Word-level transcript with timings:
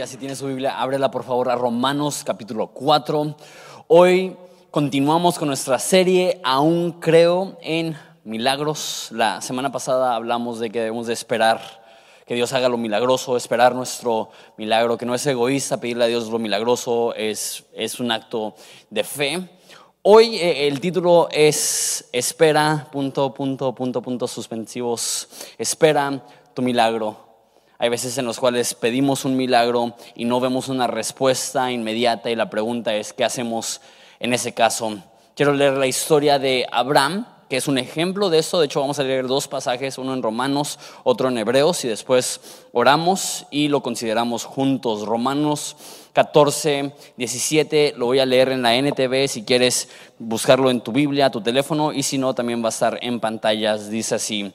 días. 0.00 0.10
Si 0.10 0.16
tienes 0.16 0.38
su 0.38 0.46
Biblia, 0.46 0.80
ábrela 0.80 1.10
por 1.10 1.24
favor 1.24 1.50
a 1.50 1.56
Romanos 1.56 2.22
capítulo 2.24 2.68
4. 2.68 3.36
Hoy 3.88 4.34
continuamos 4.70 5.38
con 5.38 5.48
nuestra 5.48 5.78
serie 5.78 6.40
Aún 6.42 6.92
creo 6.92 7.58
en 7.60 7.98
milagros. 8.24 9.10
La 9.12 9.42
semana 9.42 9.70
pasada 9.70 10.14
hablamos 10.14 10.58
de 10.58 10.70
que 10.70 10.78
debemos 10.78 11.06
de 11.06 11.12
esperar 11.12 11.60
que 12.26 12.34
Dios 12.34 12.50
haga 12.54 12.70
lo 12.70 12.78
milagroso, 12.78 13.36
esperar 13.36 13.74
nuestro 13.74 14.30
milagro, 14.56 14.96
que 14.96 15.04
no 15.04 15.14
es 15.14 15.26
egoísta 15.26 15.78
pedirle 15.82 16.04
a 16.04 16.06
Dios 16.06 16.30
lo 16.30 16.38
milagroso, 16.38 17.14
es, 17.14 17.64
es 17.74 18.00
un 18.00 18.10
acto 18.10 18.54
de 18.88 19.04
fe. 19.04 19.50
Hoy 20.00 20.36
eh, 20.36 20.66
el 20.66 20.80
título 20.80 21.28
es 21.30 22.08
Espera, 22.10 22.88
punto, 22.90 23.34
punto, 23.34 23.74
punto, 23.74 24.00
punto, 24.00 24.26
suspensivos. 24.26 25.28
Espera 25.58 26.24
tu 26.54 26.62
milagro. 26.62 27.29
Hay 27.82 27.88
veces 27.88 28.18
en 28.18 28.26
los 28.26 28.38
cuales 28.38 28.74
pedimos 28.74 29.24
un 29.24 29.38
milagro 29.38 29.94
y 30.14 30.26
no 30.26 30.38
vemos 30.38 30.68
una 30.68 30.86
respuesta 30.86 31.72
inmediata 31.72 32.30
y 32.30 32.36
la 32.36 32.50
pregunta 32.50 32.94
es, 32.94 33.14
¿qué 33.14 33.24
hacemos 33.24 33.80
en 34.18 34.34
ese 34.34 34.52
caso? 34.52 34.98
Quiero 35.34 35.54
leer 35.54 35.72
la 35.72 35.86
historia 35.86 36.38
de 36.38 36.66
Abraham, 36.70 37.26
que 37.48 37.56
es 37.56 37.68
un 37.68 37.78
ejemplo 37.78 38.28
de 38.28 38.40
eso. 38.40 38.60
De 38.60 38.66
hecho, 38.66 38.82
vamos 38.82 38.98
a 38.98 39.02
leer 39.02 39.26
dos 39.26 39.48
pasajes, 39.48 39.96
uno 39.96 40.12
en 40.12 40.22
Romanos, 40.22 40.78
otro 41.04 41.30
en 41.30 41.38
Hebreos, 41.38 41.82
y 41.86 41.88
después 41.88 42.42
oramos 42.72 43.46
y 43.50 43.68
lo 43.68 43.82
consideramos 43.82 44.44
juntos. 44.44 45.06
Romanos 45.06 45.74
14, 46.12 46.92
17, 47.16 47.94
lo 47.96 48.06
voy 48.06 48.18
a 48.18 48.26
leer 48.26 48.50
en 48.50 48.62
la 48.62 48.74
NTV 48.76 49.28
si 49.28 49.44
quieres 49.44 49.88
buscarlo 50.18 50.70
en 50.70 50.80
tu 50.80 50.92
Biblia, 50.92 51.30
tu 51.30 51.40
teléfono, 51.40 51.92
y 51.92 52.02
si 52.02 52.18
no, 52.18 52.34
también 52.34 52.62
va 52.62 52.66
a 52.66 52.70
estar 52.70 52.98
en 53.02 53.20
pantallas. 53.20 53.90
Dice 53.90 54.16
así. 54.16 54.52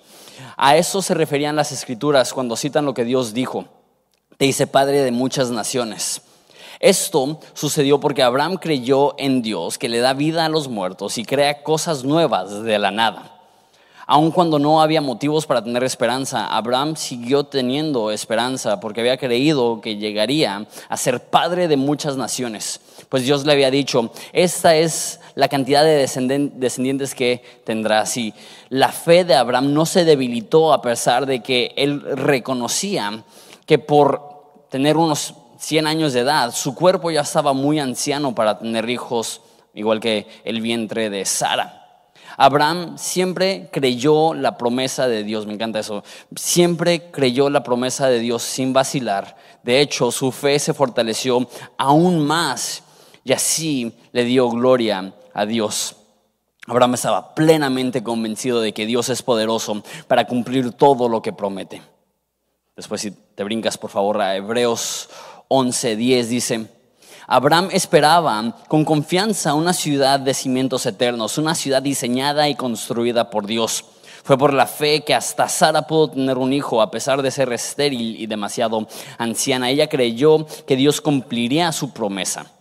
A 0.58 0.76
eso 0.78 1.02
se 1.02 1.14
referían 1.14 1.56
las 1.56 1.72
escrituras 1.72 2.34
cuando 2.34 2.56
citan 2.56 2.86
lo 2.86 2.94
que 2.94 3.06
Dios 3.06 3.34
dijo. 3.34 3.66
Te 4.38 4.46
hice 4.46 4.68
padre 4.68 5.02
de 5.02 5.12
muchas 5.12 5.50
naciones. 5.50 6.22
Esto 6.80 7.40
sucedió 7.54 8.00
porque 8.00 8.22
Abraham 8.22 8.58
creyó 8.58 9.16
en 9.18 9.42
Dios, 9.42 9.78
que 9.78 9.90
le 9.90 10.00
da 10.00 10.14
vida 10.14 10.46
a 10.46 10.50
los 10.50 10.68
muertos 10.68 11.18
y 11.18 11.24
crea 11.24 11.64
cosas 11.64 12.04
nuevas 12.04 12.64
de 12.64 12.80
la 12.80 12.92
nada. 12.92 13.35
Aun 14.08 14.30
cuando 14.30 14.60
no 14.60 14.82
había 14.82 15.02
motivos 15.02 15.48
para 15.48 15.64
tener 15.64 15.84
esperanza, 15.84 16.46
Abraham 16.46 16.96
siguió 16.96 17.46
teniendo 17.46 18.12
esperanza 18.12 18.80
porque 18.80 19.02
había 19.02 19.18
creído 19.18 19.82
que 19.82 19.98
llegaría 19.98 20.68
a 20.90 20.98
ser 20.98 21.22
padre 21.22 21.68
de 21.68 21.76
muchas 21.76 22.16
naciones. 22.16 22.82
Pues 23.10 23.24
Dios 23.24 23.46
le 23.46 23.54
había 23.54 23.72
dicho, 23.72 24.12
esta 24.32 24.76
es 24.76 25.20
la 25.34 25.48
cantidad 25.48 25.84
de 25.84 26.08
descendientes 26.56 27.16
que 27.16 27.42
tendrás. 27.64 28.16
Y 28.18 28.34
la 28.70 28.90
fe 28.90 29.26
de 29.26 29.34
Abraham 29.34 29.74
no 29.74 29.88
se 29.88 30.06
debilitó 30.06 30.72
a 30.72 30.84
pesar 30.84 31.26
de 31.26 31.42
que 31.42 31.74
él 31.76 32.02
reconocía 32.02 33.24
que 33.66 33.80
por 33.80 34.68
tener 34.70 34.98
unos 34.98 35.34
100 35.58 35.88
años 35.88 36.14
de 36.14 36.20
edad, 36.20 36.54
su 36.54 36.76
cuerpo 36.76 37.10
ya 37.10 37.22
estaba 37.22 37.54
muy 37.54 37.80
anciano 37.80 38.36
para 38.36 38.60
tener 38.60 38.88
hijos, 38.88 39.42
igual 39.74 40.00
que 40.00 40.28
el 40.44 40.62
vientre 40.62 41.10
de 41.10 41.26
Sara. 41.26 41.85
Abraham 42.38 42.98
siempre 42.98 43.70
creyó 43.72 44.34
la 44.34 44.58
promesa 44.58 45.08
de 45.08 45.24
Dios, 45.24 45.46
me 45.46 45.54
encanta 45.54 45.80
eso, 45.80 46.04
siempre 46.36 47.10
creyó 47.12 47.50
la 47.50 47.64
promesa 47.64 48.08
de 48.08 48.20
Dios 48.20 48.44
sin 48.44 48.74
vacilar. 48.74 49.38
De 49.64 49.82
hecho, 49.82 50.12
su 50.12 50.32
fe 50.32 50.60
se 50.60 50.74
fortaleció 50.74 51.48
aún 51.78 52.26
más 52.26 52.84
y 53.24 53.34
así 53.34 53.94
le 54.12 54.24
dio 54.24 54.50
gloria 54.50 55.14
a 55.34 55.46
Dios. 55.46 55.96
Abraham 56.68 56.96
estaba 56.96 57.36
plenamente 57.36 58.04
convencido 58.04 58.60
de 58.60 58.74
que 58.74 58.86
Dios 58.86 59.10
es 59.10 59.22
poderoso 59.22 59.84
para 60.08 60.26
cumplir 60.26 60.72
todo 60.72 61.08
lo 61.10 61.22
que 61.22 61.34
promete. 61.34 61.82
Después, 62.76 63.02
si 63.02 63.12
te 63.12 63.44
brincas, 63.44 63.78
por 63.78 63.90
favor, 63.90 64.22
a 64.22 64.36
Hebreos 64.36 65.10
11:10 65.48 66.28
dice, 66.28 66.68
Abraham 67.28 67.70
esperaba 67.72 68.56
con 68.68 68.86
confianza 68.86 69.56
una 69.56 69.74
ciudad 69.74 70.20
de 70.20 70.34
cimientos 70.34 70.86
eternos, 70.86 71.38
una 71.40 71.56
ciudad 71.56 71.82
diseñada 71.82 72.48
y 72.50 72.56
construida 72.56 73.32
por 73.32 73.48
Dios. 73.48 73.84
Fue 74.24 74.38
por 74.38 74.54
la 74.54 74.68
fe 74.68 75.04
que 75.04 75.14
hasta 75.14 75.50
Sara 75.50 75.84
pudo 75.84 76.12
tener 76.12 76.38
un 76.38 76.54
hijo 76.54 76.82
a 76.82 76.92
pesar 76.92 77.22
de 77.22 77.32
ser 77.32 77.52
estéril 77.52 78.20
y 78.20 78.28
demasiado 78.28 78.88
anciana. 79.18 79.70
Ella 79.70 79.88
creyó 79.88 80.46
que 80.68 80.76
Dios 80.76 81.02
cumpliría 81.02 81.72
su 81.72 81.92
promesa. 81.92 82.52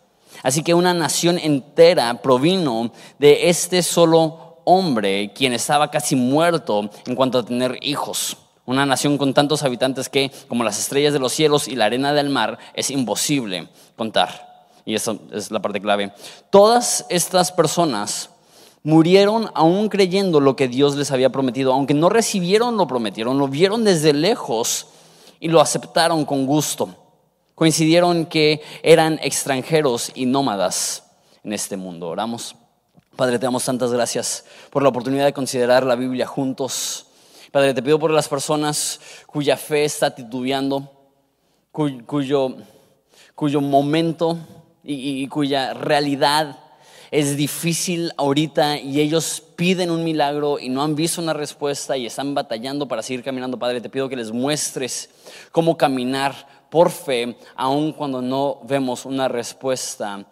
Así 0.42 0.62
que 0.62 0.74
una 0.74 0.94
nación 0.94 1.38
entera 1.38 2.20
provino 2.22 2.90
de 3.18 3.48
este 3.48 3.82
solo 3.82 4.60
hombre, 4.64 5.32
quien 5.34 5.52
estaba 5.52 5.90
casi 5.90 6.16
muerto 6.16 6.90
en 7.06 7.14
cuanto 7.14 7.38
a 7.38 7.44
tener 7.44 7.78
hijos. 7.82 8.36
Una 8.66 8.86
nación 8.86 9.18
con 9.18 9.34
tantos 9.34 9.62
habitantes 9.62 10.08
que, 10.08 10.30
como 10.48 10.64
las 10.64 10.78
estrellas 10.78 11.12
de 11.12 11.18
los 11.18 11.32
cielos 11.32 11.68
y 11.68 11.76
la 11.76 11.84
arena 11.84 12.14
del 12.14 12.30
mar, 12.30 12.58
es 12.74 12.90
imposible 12.90 13.68
contar 13.96 14.53
y 14.84 14.94
eso 14.94 15.18
es 15.32 15.50
la 15.50 15.62
parte 15.62 15.80
clave, 15.80 16.12
todas 16.50 17.06
estas 17.08 17.52
personas 17.52 18.30
murieron 18.82 19.50
aún 19.54 19.88
creyendo 19.88 20.40
lo 20.40 20.56
que 20.56 20.68
Dios 20.68 20.94
les 20.94 21.10
había 21.10 21.30
prometido, 21.30 21.72
aunque 21.72 21.94
no 21.94 22.10
recibieron 22.10 22.76
lo 22.76 22.86
prometieron, 22.86 23.38
lo 23.38 23.48
vieron 23.48 23.82
desde 23.82 24.12
lejos 24.12 24.88
y 25.40 25.48
lo 25.48 25.60
aceptaron 25.60 26.24
con 26.24 26.46
gusto. 26.46 26.94
Coincidieron 27.54 28.26
que 28.26 28.60
eran 28.82 29.18
extranjeros 29.22 30.10
y 30.14 30.26
nómadas 30.26 31.04
en 31.42 31.52
este 31.52 31.76
mundo. 31.76 32.08
Oramos. 32.08 32.56
Padre, 33.16 33.38
te 33.38 33.46
damos 33.46 33.64
tantas 33.64 33.92
gracias 33.92 34.44
por 34.70 34.82
la 34.82 34.88
oportunidad 34.88 35.24
de 35.24 35.32
considerar 35.32 35.84
la 35.84 35.94
Biblia 35.94 36.26
juntos. 36.26 37.06
Padre, 37.52 37.72
te 37.72 37.82
pido 37.82 37.98
por 37.98 38.10
las 38.10 38.28
personas 38.28 39.00
cuya 39.26 39.56
fe 39.56 39.84
está 39.84 40.12
titubeando, 40.12 40.90
cuyo, 41.70 42.56
cuyo 43.36 43.60
momento 43.60 44.36
y, 44.84 45.26
cuya 45.28 45.72
realidad 45.72 46.58
es 47.10 47.36
difícil 47.36 48.12
ahorita 48.16 48.78
y 48.78 49.00
ellos 49.00 49.42
piden 49.56 49.90
un 49.90 50.04
milagro 50.04 50.58
y 50.58 50.68
no 50.68 50.82
han 50.82 50.94
visto 50.94 51.22
una 51.22 51.32
respuesta 51.32 51.96
y 51.96 52.06
están 52.06 52.34
batallando 52.34 52.86
para 52.86 53.02
seguir 53.02 53.24
caminando, 53.24 53.58
Padre, 53.58 53.80
te 53.80 53.88
pido 53.88 54.08
que 54.08 54.16
les 54.16 54.30
muestres 54.30 55.10
cómo 55.52 55.76
caminar 55.76 56.34
por 56.70 56.90
fe, 56.90 57.38
aun 57.54 57.92
cuando 57.92 58.20
no 58.20 58.60
vemos 58.64 59.06
una 59.06 59.28
respuesta 59.28 60.26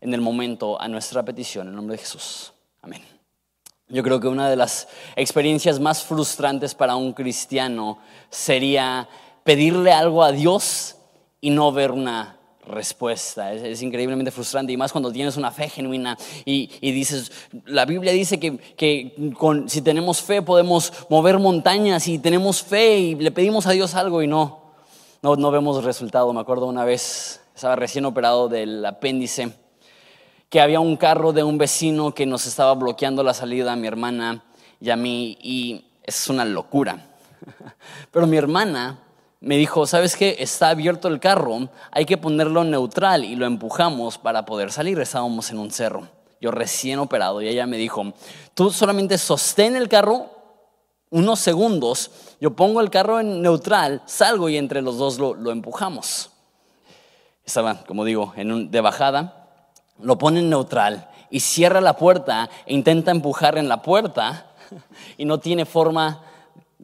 en 0.00 0.14
el 0.14 0.20
momento 0.20 0.80
a 0.80 0.88
nuestra 0.88 1.22
petición. 1.22 1.68
En 1.68 1.76
nombre 1.76 1.96
de 1.96 2.02
Jesús. 2.02 2.52
Amén. 2.80 3.02
Yo 3.88 4.02
creo 4.02 4.18
que 4.18 4.28
una 4.28 4.48
de 4.48 4.56
las 4.56 4.88
experiencias 5.14 5.78
más 5.78 6.02
frustrantes 6.02 6.74
para 6.74 6.96
un 6.96 7.12
cristiano 7.12 7.98
sería 8.30 9.08
pedirle 9.44 9.92
algo 9.92 10.24
a 10.24 10.32
Dios 10.32 10.96
y 11.40 11.50
no 11.50 11.70
ver 11.70 11.90
una 11.90 12.38
respuesta. 12.66 13.52
Es, 13.52 13.82
increíblemente 13.82 14.30
frustrante 14.30 14.72
y 14.72 14.76
más 14.76 14.92
cuando 14.92 15.12
tienes 15.12 15.36
una 15.36 15.50
fe 15.50 15.68
genuina 15.68 16.16
y, 16.44 16.68
dices, 16.80 17.32
la 17.66 17.84
Biblia 17.84 18.12
dice 18.12 18.38
que, 18.38 19.14
si 19.66 19.82
tenemos 19.82 20.22
fe 20.22 20.42
podemos 20.42 20.92
mover 21.08 21.38
montañas 21.38 22.08
y 22.08 22.18
tenemos 22.18 22.62
fe 22.62 22.98
y 22.98 23.14
le 23.14 23.30
pedimos 23.30 23.66
a 23.66 23.72
Dios 23.72 23.94
algo 23.94 24.22
y 24.22 24.26
no, 24.26 24.74
no, 25.22 25.36
no 25.36 25.50
vemos 25.50 25.82
resultado. 25.84 26.32
Me 26.32 26.40
acuerdo 26.40 26.66
una 26.66 26.84
vez, 26.84 27.40
estaba 27.54 27.76
recién 27.76 28.04
operado 28.04 28.48
del 28.48 28.84
apéndice, 28.84 29.52
que 30.48 30.60
había 30.60 30.80
un 30.80 30.96
carro 30.96 31.32
de 31.32 31.42
un 31.42 31.58
vecino 31.58 32.14
que 32.14 32.26
nos 32.26 32.46
estaba 32.46 32.74
bloqueando 32.74 33.22
la 33.22 33.34
salida 33.34 33.72
a 33.72 33.76
mi 33.76 33.86
hermana 33.86 34.44
y 34.80 34.90
a 34.90 34.96
mí 34.96 35.36
y 35.42 35.84
es 36.02 36.28
una 36.28 36.44
locura. 36.44 37.06
Pero 38.10 38.26
mi 38.26 38.36
hermana 38.36 39.03
me 39.44 39.58
dijo, 39.58 39.86
¿sabes 39.86 40.16
qué? 40.16 40.36
Está 40.38 40.70
abierto 40.70 41.08
el 41.08 41.20
carro, 41.20 41.68
hay 41.90 42.06
que 42.06 42.16
ponerlo 42.16 42.64
neutral 42.64 43.24
y 43.24 43.36
lo 43.36 43.44
empujamos 43.44 44.16
para 44.16 44.46
poder 44.46 44.72
salir. 44.72 44.98
Estábamos 44.98 45.50
en 45.50 45.58
un 45.58 45.70
cerro, 45.70 46.08
yo 46.40 46.50
recién 46.50 46.98
operado 46.98 47.42
y 47.42 47.48
ella 47.48 47.66
me 47.66 47.76
dijo, 47.76 48.14
tú 48.54 48.70
solamente 48.70 49.18
sostén 49.18 49.76
el 49.76 49.88
carro 49.88 50.30
unos 51.10 51.38
segundos, 51.40 52.10
yo 52.40 52.56
pongo 52.56 52.80
el 52.80 52.90
carro 52.90 53.20
en 53.20 53.42
neutral, 53.42 54.02
salgo 54.06 54.48
y 54.48 54.56
entre 54.56 54.82
los 54.82 54.96
dos 54.96 55.18
lo, 55.18 55.50
empujamos. 55.50 56.30
Estaba, 57.44 57.84
como 57.84 58.04
digo, 58.04 58.32
en 58.36 58.70
de 58.70 58.80
bajada, 58.80 59.60
lo 60.00 60.16
pone 60.16 60.40
en 60.40 60.48
neutral 60.48 61.10
y 61.30 61.40
cierra 61.40 61.82
la 61.82 61.96
puerta 61.96 62.48
e 62.64 62.72
intenta 62.74 63.10
empujar 63.10 63.58
en 63.58 63.68
la 63.68 63.82
puerta 63.82 64.46
y 65.18 65.26
no 65.26 65.38
tiene 65.38 65.66
forma 65.66 66.22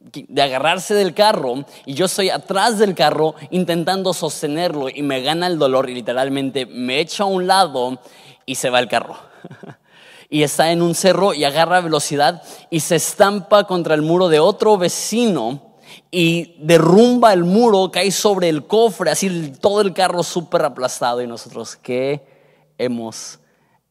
de 0.00 0.42
agarrarse 0.42 0.94
del 0.94 1.14
carro 1.14 1.64
y 1.84 1.94
yo 1.94 2.06
estoy 2.06 2.30
atrás 2.30 2.78
del 2.78 2.94
carro 2.94 3.34
intentando 3.50 4.14
sostenerlo 4.14 4.88
y 4.88 5.02
me 5.02 5.20
gana 5.22 5.46
el 5.46 5.58
dolor 5.58 5.90
y 5.90 5.94
literalmente 5.94 6.66
me 6.66 7.00
echa 7.00 7.24
a 7.24 7.26
un 7.26 7.46
lado 7.46 8.00
y 8.46 8.54
se 8.54 8.70
va 8.70 8.80
el 8.80 8.88
carro. 8.88 9.18
y 10.30 10.42
está 10.42 10.72
en 10.72 10.80
un 10.80 10.94
cerro 10.94 11.34
y 11.34 11.44
agarra 11.44 11.80
velocidad 11.80 12.42
y 12.70 12.80
se 12.80 12.96
estampa 12.96 13.64
contra 13.64 13.94
el 13.94 14.02
muro 14.02 14.28
de 14.28 14.40
otro 14.40 14.78
vecino 14.78 15.70
y 16.10 16.56
derrumba 16.58 17.32
el 17.32 17.44
muro, 17.44 17.90
cae 17.92 18.10
sobre 18.10 18.48
el 18.48 18.66
cofre, 18.66 19.10
así 19.10 19.52
todo 19.60 19.80
el 19.80 19.92
carro 19.92 20.22
súper 20.22 20.64
aplastado 20.64 21.20
y 21.22 21.26
nosotros, 21.26 21.76
¿qué 21.76 22.26
hemos 22.78 23.38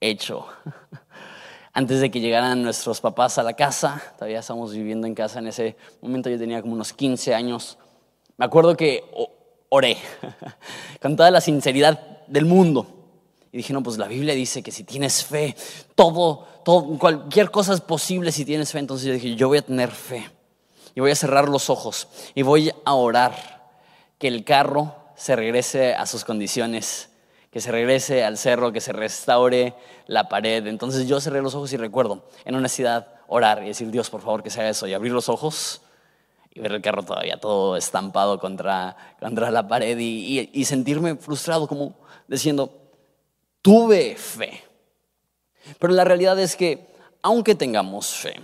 hecho? 0.01 0.45
antes 1.79 2.01
de 2.01 2.11
que 2.11 2.19
llegaran 2.19 2.61
nuestros 2.61 2.99
papás 2.99 3.37
a 3.37 3.43
la 3.43 3.53
casa. 3.53 4.03
Todavía 4.17 4.39
estamos 4.39 4.73
viviendo 4.73 5.07
en 5.07 5.15
casa 5.15 5.39
en 5.39 5.47
ese 5.47 5.77
momento, 6.01 6.29
yo 6.29 6.37
tenía 6.37 6.61
como 6.61 6.73
unos 6.73 6.91
15 6.91 7.33
años. 7.33 7.77
Me 8.35 8.43
acuerdo 8.43 8.75
que 8.75 9.05
oré 9.69 9.97
con 11.01 11.15
toda 11.15 11.31
la 11.31 11.39
sinceridad 11.39 12.25
del 12.27 12.43
mundo. 12.43 12.85
Y 13.53 13.57
dije, 13.57 13.71
no, 13.71 13.81
pues 13.81 13.97
la 13.97 14.09
Biblia 14.09 14.33
dice 14.35 14.61
que 14.61 14.71
si 14.71 14.83
tienes 14.83 15.23
fe, 15.23 15.55
todo, 15.95 16.45
todo, 16.65 16.99
cualquier 16.99 17.49
cosa 17.49 17.73
es 17.73 17.79
posible 17.79 18.33
si 18.33 18.43
tienes 18.43 18.73
fe. 18.73 18.79
Entonces 18.79 19.07
yo 19.07 19.13
dije, 19.13 19.35
yo 19.35 19.47
voy 19.47 19.59
a 19.59 19.61
tener 19.61 19.89
fe. 19.89 20.29
Y 20.95 20.99
voy 20.99 21.11
a 21.11 21.15
cerrar 21.15 21.47
los 21.47 21.69
ojos 21.69 22.09
y 22.35 22.41
voy 22.41 22.73
a 22.83 22.93
orar 22.93 23.71
que 24.17 24.27
el 24.27 24.43
carro 24.43 24.95
se 25.15 25.33
regrese 25.33 25.93
a 25.93 26.05
sus 26.05 26.25
condiciones, 26.25 27.08
que 27.51 27.61
se 27.61 27.71
regrese 27.71 28.23
al 28.23 28.37
cerro, 28.37 28.71
que 28.71 28.81
se 28.81 28.93
restaure 28.93 29.73
la 30.07 30.29
pared. 30.29 30.65
Entonces 30.67 31.07
yo 31.07 31.19
cerré 31.19 31.41
los 31.41 31.55
ojos 31.55 31.73
y 31.73 31.77
recuerdo 31.77 32.23
en 32.45 32.55
una 32.55 32.69
ciudad 32.69 33.07
orar 33.27 33.63
y 33.63 33.67
decir, 33.67 33.89
Dios, 33.91 34.09
por 34.09 34.21
favor, 34.21 34.43
que 34.43 34.49
sea 34.49 34.69
eso. 34.69 34.87
Y 34.87 34.93
abrir 34.93 35.11
los 35.11 35.29
ojos 35.29 35.81
y 36.51 36.59
ver 36.59 36.71
el 36.73 36.81
carro 36.81 37.03
todavía 37.03 37.39
todo 37.39 37.77
estampado 37.77 38.39
contra, 38.39 38.95
contra 39.19 39.51
la 39.51 39.67
pared 39.67 39.97
y, 39.99 40.49
y 40.51 40.65
sentirme 40.65 41.15
frustrado 41.15 41.67
como 41.67 41.95
diciendo, 42.27 42.71
tuve 43.61 44.15
fe. 44.15 44.63
Pero 45.79 45.93
la 45.93 46.03
realidad 46.03 46.39
es 46.39 46.55
que, 46.55 46.87
aunque 47.21 47.55
tengamos 47.55 48.13
fe, 48.13 48.35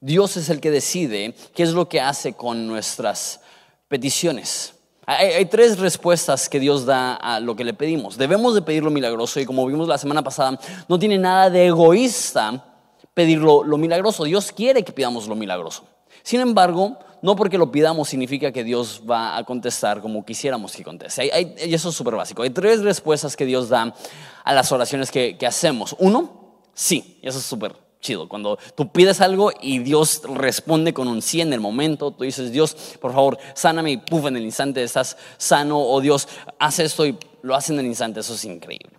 Dios 0.00 0.36
es 0.36 0.50
el 0.50 0.60
que 0.60 0.70
decide 0.70 1.34
qué 1.54 1.62
es 1.62 1.72
lo 1.72 1.88
que 1.88 2.00
hace 2.00 2.34
con 2.34 2.66
nuestras 2.66 3.40
peticiones. 3.88 4.74
Hay, 5.06 5.44
tres 5.46 5.78
respuestas 5.78 6.48
que 6.48 6.58
Dios 6.60 6.86
da 6.86 7.14
a 7.14 7.40
lo 7.40 7.56
que 7.56 7.64
le 7.64 7.74
pedimos. 7.74 8.16
Debemos 8.16 8.54
de 8.54 8.62
pedir 8.62 8.82
lo 8.82 8.90
milagroso 8.90 9.38
y 9.40 9.44
como 9.44 9.66
vimos 9.66 9.86
la 9.88 9.98
semana 9.98 10.22
pasada, 10.22 10.58
no 10.88 10.98
tiene 10.98 11.18
nada 11.18 11.50
de 11.50 11.66
egoísta 11.66 12.64
pedir 13.12 13.38
lo, 13.38 13.64
milagroso. 13.76 14.24
Dios 14.24 14.52
quiere 14.52 14.82
que 14.82 14.92
pidamos 14.92 15.28
lo 15.28 15.36
milagroso. 15.36 15.84
Sin 16.22 16.40
embargo, 16.40 16.98
no 17.22 17.36
porque 17.36 17.58
lo 17.58 17.70
pidamos 17.70 18.08
significa 18.08 18.50
que 18.50 18.64
Dios 18.64 19.02
va 19.08 19.36
a 19.36 19.44
contestar 19.44 20.00
como 20.00 20.24
quisiéramos 20.24 20.74
que 20.74 20.82
conteste. 20.82 21.26
y 21.26 21.74
eso 21.74 21.90
es 21.90 21.94
súper 21.94 22.16
básico. 22.16 22.42
Hay 22.42 22.50
tres 22.50 22.82
respuestas 22.82 23.36
que 23.36 23.44
Dios 23.44 23.68
da 23.68 23.94
a 24.42 24.54
las 24.54 24.72
oraciones 24.72 25.10
que, 25.10 25.38
hacemos. 25.46 25.94
Uno, 25.98 26.60
sí, 26.72 27.18
eso 27.22 27.38
es 27.38 27.44
súper 27.44 27.74
chido. 28.04 28.28
Cuando 28.28 28.58
tú 28.76 28.92
pides 28.92 29.20
algo 29.20 29.50
y 29.60 29.80
Dios 29.80 30.22
responde 30.24 30.92
con 30.92 31.08
un 31.08 31.22
sí 31.22 31.40
en 31.40 31.52
el 31.52 31.60
momento, 31.60 32.12
tú 32.12 32.24
dices, 32.24 32.52
Dios, 32.52 32.76
por 33.00 33.12
favor, 33.12 33.38
sáname 33.54 33.92
y 33.92 33.96
puf, 33.96 34.26
en 34.26 34.36
el 34.36 34.44
instante 34.44 34.82
estás 34.82 35.16
sano, 35.38 35.80
o 35.80 36.00
Dios, 36.00 36.28
hace 36.58 36.84
esto 36.84 37.06
y 37.06 37.18
lo 37.42 37.56
hace 37.56 37.72
en 37.72 37.80
el 37.80 37.86
instante, 37.86 38.20
eso 38.20 38.34
es 38.34 38.44
increíble. 38.44 38.96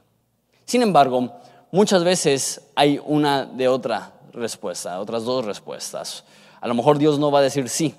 Sin 0.66 0.82
embargo, 0.82 1.32
muchas 1.72 2.04
veces 2.04 2.62
hay 2.76 3.00
una 3.06 3.46
de 3.46 3.68
otra 3.68 4.14
respuesta, 4.34 5.00
otras 5.00 5.24
dos 5.24 5.46
respuestas. 5.46 6.24
A 6.60 6.68
lo 6.68 6.74
mejor 6.74 6.98
Dios 6.98 7.20
no 7.20 7.32
va 7.32 7.40
a 7.40 7.44
decir 7.44 7.70
sí, 7.70 7.94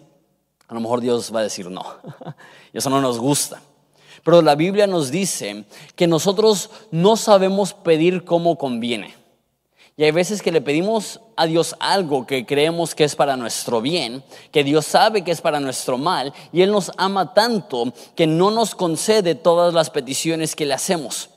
a 0.67 0.75
lo 0.75 0.81
mejor 0.81 1.01
Dios 1.01 1.33
va 1.35 1.41
a 1.41 1.45
decir 1.45 1.71
no. 1.71 1.85
Y 2.73 2.79
eso 2.79 2.91
no 2.91 3.01
nos 3.01 3.19
gusta. 3.19 3.63
Pero 4.25 4.43
la 4.43 4.57
Biblia 4.57 4.89
nos 4.89 5.13
dice 5.13 5.65
que 5.95 6.09
nosotros 6.09 6.71
no 6.91 7.17
sabemos 7.17 7.73
pedir 7.73 8.25
como 8.25 8.59
conviene. 8.59 9.26
Y 9.99 10.05
hay 10.05 10.11
veces 10.11 10.43
que 10.43 10.53
le 10.53 10.61
pedimos 10.61 11.21
a 11.37 11.47
Dios 11.47 11.75
algo 11.81 12.27
que 12.27 12.45
creemos 12.45 12.95
que 12.95 13.05
es 13.05 13.17
para 13.17 13.39
nuestro 13.39 13.81
bien, 13.81 14.23
que 14.53 14.63
Dios 14.63 14.85
sabe 14.85 15.25
que 15.25 15.31
es 15.31 15.41
para 15.41 15.59
nuestro 15.59 15.97
mal, 15.97 16.35
y 16.53 16.61
Él 16.61 16.71
nos 16.71 16.93
ama 16.99 17.33
tanto 17.33 17.95
que 18.15 18.27
no 18.27 18.51
nos 18.51 18.75
concede 18.75 19.35
todas 19.35 19.73
las 19.73 19.89
peticiones 19.89 20.55
que 20.55 20.67
le 20.67 20.75
hacemos. 20.75 21.31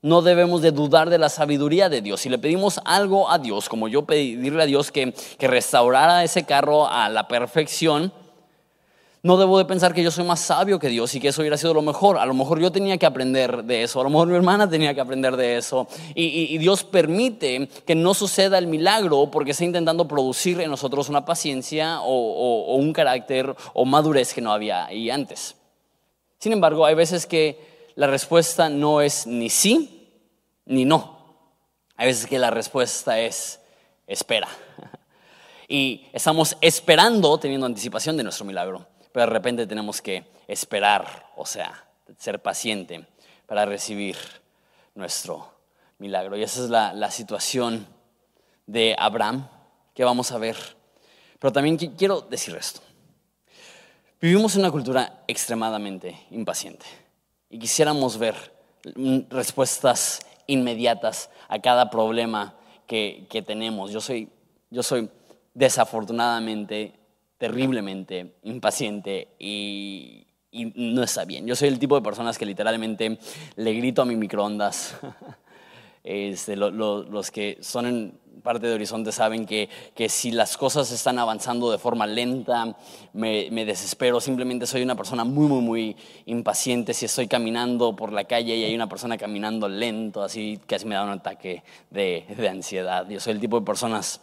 No 0.00 0.22
debemos 0.22 0.62
de 0.62 0.70
dudar 0.70 1.10
de 1.10 1.18
la 1.18 1.28
sabiduría 1.28 1.88
de 1.88 2.02
Dios. 2.02 2.20
Si 2.20 2.28
le 2.28 2.38
pedimos 2.38 2.80
algo 2.84 3.30
a 3.30 3.38
Dios, 3.38 3.68
como 3.68 3.88
yo 3.88 4.04
pedirle 4.04 4.62
a 4.62 4.66
Dios 4.66 4.92
que, 4.92 5.12
que 5.12 5.48
restaurara 5.48 6.22
ese 6.22 6.44
carro 6.44 6.86
a 6.86 7.08
la 7.08 7.26
perfección, 7.26 8.12
no 9.24 9.38
debo 9.38 9.56
de 9.56 9.64
pensar 9.64 9.94
que 9.94 10.02
yo 10.02 10.10
soy 10.10 10.22
más 10.24 10.38
sabio 10.38 10.78
que 10.78 10.90
Dios 10.90 11.14
y 11.14 11.18
que 11.18 11.28
eso 11.28 11.40
hubiera 11.40 11.56
sido 11.56 11.72
lo 11.72 11.80
mejor. 11.80 12.18
A 12.18 12.26
lo 12.26 12.34
mejor 12.34 12.60
yo 12.60 12.70
tenía 12.70 12.98
que 12.98 13.06
aprender 13.06 13.64
de 13.64 13.82
eso, 13.82 13.98
a 13.98 14.04
lo 14.04 14.10
mejor 14.10 14.28
mi 14.28 14.36
hermana 14.36 14.68
tenía 14.68 14.92
que 14.92 15.00
aprender 15.00 15.34
de 15.38 15.56
eso. 15.56 15.88
Y, 16.14 16.58
Dios 16.58 16.84
permite 16.84 17.70
que 17.86 17.94
no 17.94 18.12
suceda 18.12 18.58
el 18.58 18.66
milagro 18.66 19.30
porque 19.30 19.52
está 19.52 19.64
intentando 19.64 20.06
producir 20.06 20.60
en 20.60 20.68
nosotros 20.68 21.08
una 21.08 21.24
paciencia 21.24 22.02
o, 22.02 22.76
un 22.76 22.92
carácter 22.92 23.56
o 23.72 23.86
madurez 23.86 24.34
que 24.34 24.42
no 24.42 24.52
había 24.52 24.84
ahí 24.84 25.08
antes. 25.08 25.56
Sin 26.38 26.52
embargo, 26.52 26.84
hay 26.84 26.94
veces 26.94 27.24
que 27.24 27.88
la 27.94 28.08
respuesta 28.08 28.68
no 28.68 29.00
es 29.00 29.26
ni 29.26 29.48
sí 29.48 30.20
ni 30.66 30.84
no. 30.84 31.48
Hay 31.96 32.08
veces 32.08 32.26
que 32.26 32.38
la 32.38 32.50
respuesta 32.50 33.18
es 33.18 33.58
espera. 34.06 34.48
Y 35.66 36.08
estamos 36.12 36.58
esperando, 36.60 37.38
teniendo 37.38 37.64
anticipación 37.64 38.18
de 38.18 38.22
nuestro 38.22 38.44
milagro 38.44 38.86
pero 39.14 39.26
de 39.26 39.32
repente 39.32 39.68
tenemos 39.68 40.02
que 40.02 40.24
esperar, 40.48 41.30
o 41.36 41.46
sea, 41.46 41.84
ser 42.18 42.42
paciente 42.42 43.06
para 43.46 43.64
recibir 43.64 44.16
nuestro 44.96 45.52
milagro. 45.98 46.36
Y 46.36 46.42
esa 46.42 46.64
es 46.64 46.68
la, 46.68 47.10
situación 47.12 47.86
de 48.66 48.96
Abraham 48.98 49.46
que 49.94 50.02
vamos 50.02 50.32
a 50.32 50.38
ver. 50.38 50.56
Pero 51.38 51.52
también 51.52 51.76
quiero 51.76 52.22
decir 52.22 52.56
esto. 52.56 52.80
Vivimos 54.20 54.56
en 54.56 54.62
una 54.62 54.72
cultura 54.72 55.22
extremadamente 55.28 56.26
impaciente 56.32 56.86
y 57.48 57.60
quisiéramos 57.60 58.18
ver 58.18 58.34
respuestas 59.30 60.26
inmediatas 60.48 61.30
a 61.46 61.60
cada 61.60 61.88
problema 61.88 62.56
que, 62.88 63.28
que 63.30 63.42
tenemos. 63.42 63.92
Yo 63.92 64.00
soy, 64.00 64.28
yo 64.70 64.82
soy 64.82 65.08
desafortunadamente 65.54 67.03
terriblemente 67.38 68.36
impaciente 68.42 69.28
y, 69.38 70.26
no 70.76 71.02
está 71.02 71.24
bien. 71.24 71.46
Yo 71.46 71.56
soy 71.56 71.66
el 71.66 71.80
tipo 71.80 71.96
de 71.96 72.02
personas 72.02 72.38
que 72.38 72.46
literalmente 72.46 73.18
le 73.56 73.72
grito 73.74 74.02
a 74.02 74.04
mi 74.04 74.16
microondas. 74.16 74.96
Este, 76.06 76.54
los 76.54 77.30
que 77.30 77.56
son 77.62 77.86
en 77.86 78.18
parte 78.42 78.66
de 78.66 78.74
Horizonte 78.74 79.10
saben 79.10 79.46
que, 79.46 79.70
que 79.94 80.10
si 80.10 80.30
las 80.30 80.58
cosas 80.58 80.92
están 80.92 81.18
avanzando 81.18 81.70
de 81.72 81.78
forma 81.78 82.06
lenta, 82.06 82.76
me, 83.14 83.48
me, 83.50 83.64
desespero. 83.64 84.20
Simplemente 84.20 84.66
soy 84.66 84.82
una 84.82 84.96
persona 84.96 85.24
muy, 85.24 85.46
muy, 85.46 85.62
muy 85.62 85.96
impaciente. 86.26 86.92
Si 86.92 87.06
estoy 87.06 87.26
caminando 87.26 87.96
por 87.96 88.12
la 88.12 88.24
calle 88.24 88.54
y 88.54 88.64
hay 88.64 88.74
una 88.74 88.86
persona 88.86 89.16
caminando 89.16 89.66
lento, 89.66 90.22
así 90.22 90.60
casi 90.66 90.84
me 90.84 90.94
da 90.94 91.04
un 91.04 91.10
ataque 91.10 91.62
de, 91.88 92.26
de 92.36 92.48
ansiedad. 92.50 93.08
Yo 93.08 93.18
soy 93.18 93.32
el 93.32 93.40
tipo 93.40 93.58
de 93.58 93.64
personas 93.64 94.20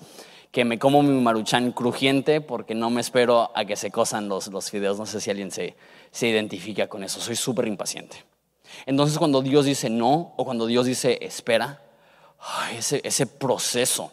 que 0.51 0.65
me 0.65 0.77
como 0.77 1.01
mi 1.01 1.19
maruchan 1.21 1.71
crujiente 1.71 2.41
porque 2.41 2.75
no 2.75 2.89
me 2.89 3.01
espero 3.01 3.51
a 3.55 3.65
que 3.65 3.75
se 3.75 3.89
cosan 3.89 4.27
los, 4.27 4.47
los 4.47 4.69
fideos. 4.69 4.99
No 4.99 5.05
sé 5.05 5.21
si 5.21 5.29
alguien 5.29 5.51
se, 5.51 5.75
se 6.11 6.27
identifica 6.27 6.87
con 6.87 7.03
eso. 7.03 7.21
Soy 7.21 7.35
súper 7.35 7.67
impaciente. 7.67 8.23
Entonces 8.85 9.17
cuando 9.17 9.41
Dios 9.41 9.65
dice 9.65 9.89
no 9.89 10.33
o 10.35 10.45
cuando 10.45 10.65
Dios 10.65 10.85
dice 10.85 11.17
espera, 11.21 11.81
ese, 12.75 13.01
ese 13.03 13.27
proceso 13.27 14.11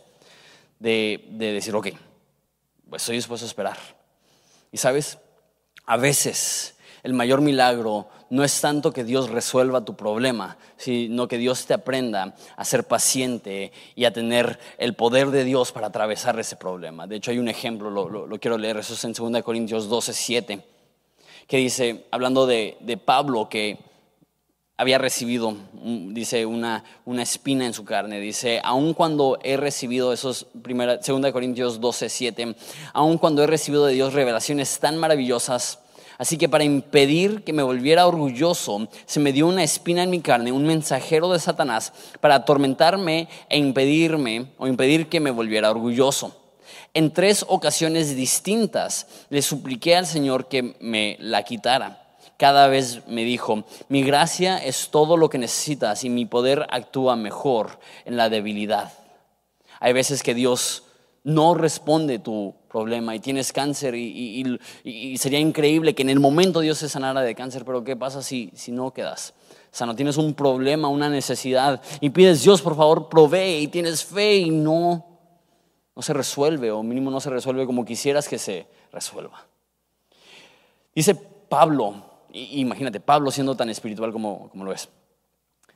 de, 0.79 1.25
de 1.31 1.53
decir, 1.53 1.75
ok, 1.75 1.89
pues 2.89 3.03
estoy 3.03 3.17
dispuesto 3.17 3.45
a 3.45 3.49
esperar. 3.49 3.79
Y 4.71 4.77
sabes, 4.77 5.19
a 5.87 5.97
veces 5.97 6.77
el 7.03 7.15
mayor 7.15 7.41
milagro 7.41 8.09
no 8.31 8.45
es 8.45 8.61
tanto 8.61 8.93
que 8.93 9.05
Dios 9.05 9.31
resuelva 9.31 9.85
tu 9.85 9.97
problema, 9.97 10.59
sino 10.77 11.29
que 11.29 11.39
Dios 11.39 11.67
te 11.67 11.75
aprenda 11.75 12.35
a 12.57 12.65
ser 12.65 12.85
paciente 12.85 13.73
y 13.95 14.05
a 14.05 14.13
tener 14.13 14.59
el 14.79 14.95
poder 14.95 15.31
de 15.31 15.45
Dios 15.45 15.73
para 15.73 15.89
atravesar 15.89 16.39
ese 16.39 16.57
problema. 16.57 17.07
De 17.07 17.17
hecho, 17.17 17.31
hay 17.31 17.39
un 17.39 17.49
ejemplo, 17.49 17.91
lo, 17.91 18.41
quiero 18.41 18.59
leer, 18.59 18.79
eso 18.79 18.95
es 18.95 19.05
en 19.05 19.13
2 19.13 19.43
Corintios 19.43 19.89
12, 19.89 20.13
7, 20.13 20.65
que 21.47 21.57
dice, 21.57 22.07
hablando 22.11 22.47
de, 22.47 23.01
Pablo, 23.03 23.49
que 23.49 23.79
había 24.77 24.99
recibido, 24.99 25.57
dice, 25.73 26.45
una, 26.45 26.85
una, 27.07 27.23
espina 27.23 27.67
en 27.67 27.73
su 27.73 27.85
carne. 27.85 28.21
Dice, 28.21 28.61
aun 28.63 28.93
cuando 28.93 29.39
he 29.43 29.57
recibido, 29.57 30.13
esos 30.13 30.47
primera, 30.63 30.99
2 30.99 31.33
Corintios 31.33 31.81
12, 31.81 32.09
7, 32.09 32.57
aun 32.93 33.17
cuando 33.17 33.43
he 33.43 33.47
recibido 33.47 33.87
de 33.87 33.95
Dios 33.95 34.13
revelaciones 34.13 34.79
tan 34.79 34.99
maravillosas, 34.99 35.81
Así 36.19 36.37
que 36.37 36.49
para 36.49 36.65
impedir 36.65 37.45
que 37.45 37.53
me 37.53 37.63
volviera 37.63 38.09
orgulloso, 38.09 38.89
se 39.07 39.21
me 39.21 39.33
dio 39.33 39.47
una 39.47 39.63
espina 39.63 40.03
en 40.03 40.11
mi 40.11 40.21
carne, 40.21 40.51
un 40.51 40.67
mensajero 40.67 41.33
de 41.33 41.39
Satanás, 41.39 41.93
para 42.21 42.35
atormentarme 42.35 43.29
e 43.49 43.57
impedirme 43.57 44.47
o 44.59 44.67
impedir 44.67 45.09
que 45.09 45.21
me 45.21 45.31
volviera 45.31 45.71
orgulloso. 45.71 46.37
En 46.93 47.13
tres 47.13 47.45
ocasiones 47.49 48.17
distintas 48.17 49.07
le 49.31 49.43
supliqué 49.43 49.95
al 49.95 50.07
Señor 50.07 50.49
que 50.49 50.75
me 50.81 51.17
la 51.21 51.45
quitara. 51.45 52.05
Cada 52.37 52.67
vez 52.67 53.07
me 53.07 53.23
dijo, 53.23 53.65
mi 53.89 54.03
gracia 54.03 54.59
es 54.59 54.89
todo 54.91 55.17
lo 55.17 55.31
que 55.31 55.39
necesitas 55.39 56.03
y 56.03 56.11
mi 56.11 56.27
poder 56.27 56.67
actúa 56.71 57.15
mejor 57.15 57.79
en 58.05 58.17
la 58.17 58.29
debilidad. 58.29 58.93
Hay 59.79 59.93
veces 59.93 60.25
que 60.25 60.35
Dios 60.35 60.83
no 61.29 61.55
responde 61.55 62.19
tu 62.19 62.55
problema 62.69 63.15
y 63.15 63.21
tienes 63.21 63.53
cáncer 63.53 63.95
y, 63.95 64.59
sería 65.17 65.39
increíble 65.39 65.95
que 65.95 66.03
en 66.03 66.11
el 66.11 66.21
momento 66.21 66.61
Dios 66.61 66.79
se 66.79 66.89
sanara 66.89 67.21
de 67.23 67.35
cáncer, 67.35 67.65
pero 67.65 67.85
¿qué 67.85 67.97
pasa 67.97 68.23
si, 68.23 68.51
si 68.55 68.73
no 68.73 68.93
quedas? 68.93 69.35
sano? 69.71 69.95
Tienes 69.95 70.17
un 70.17 70.35
problema, 70.35 70.89
una 70.89 71.09
necesidad 71.09 71.83
y 72.01 72.11
pides 72.11 72.43
Dios, 72.43 72.63
por 72.63 72.77
favor, 72.77 73.09
provee 73.09 73.63
y 73.63 73.69
tienes 73.69 74.05
fe 74.05 74.37
y 74.37 74.51
no, 74.51 75.05
no 75.95 76.03
se 76.03 76.13
resuelve 76.15 76.71
o 76.71 76.83
mínimo 76.83 77.11
no 77.11 77.21
se 77.21 77.31
resuelve 77.31 77.67
como 77.67 77.85
quisieras 77.85 78.29
que 78.29 78.39
se 78.39 78.67
resuelva. 78.93 79.47
Dice 80.95 81.15
Pablo 81.15 82.09
imagínate, 82.33 83.01
Pablo 83.01 83.31
siendo 83.31 83.57
tan 83.57 83.71
espiritual 83.71 84.13
como, 84.13 84.49
como 84.51 84.65
lo 84.65 84.73
es. 84.73 84.89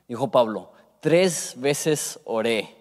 Dijo 0.07 0.29
Pablo, 0.31 0.71
tres 0.99 1.55
veces 1.57 2.19
oré 2.25 2.75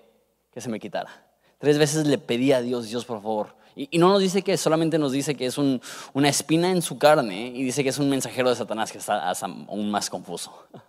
que 0.52 0.60
se 0.60 0.68
me 0.68 0.80
quitara. 0.80 1.21
Tres 1.62 1.78
veces 1.78 2.08
le 2.08 2.18
pedí 2.18 2.50
a 2.50 2.60
Dios, 2.60 2.88
Dios, 2.88 3.04
por 3.04 3.22
favor. 3.22 3.54
Y, 3.76 3.96
no 3.96 4.08
nos 4.08 4.20
dice 4.20 4.42
que 4.42 4.56
solamente 4.56 4.98
nos 4.98 5.12
dice 5.12 5.36
que 5.36 5.46
es 5.46 5.56
una 5.58 6.28
espina 6.28 6.72
en 6.72 6.82
su 6.82 6.98
carne 6.98 7.52
y 7.54 7.62
dice 7.62 7.84
que 7.84 7.90
es 7.90 7.98
un 7.98 8.10
mensajero 8.10 8.50
de 8.50 8.56
Satanás 8.56 8.90
que 8.90 8.98
está 8.98 9.30
aún 9.30 9.88
más 9.88 10.10
confuso. 10.10 10.52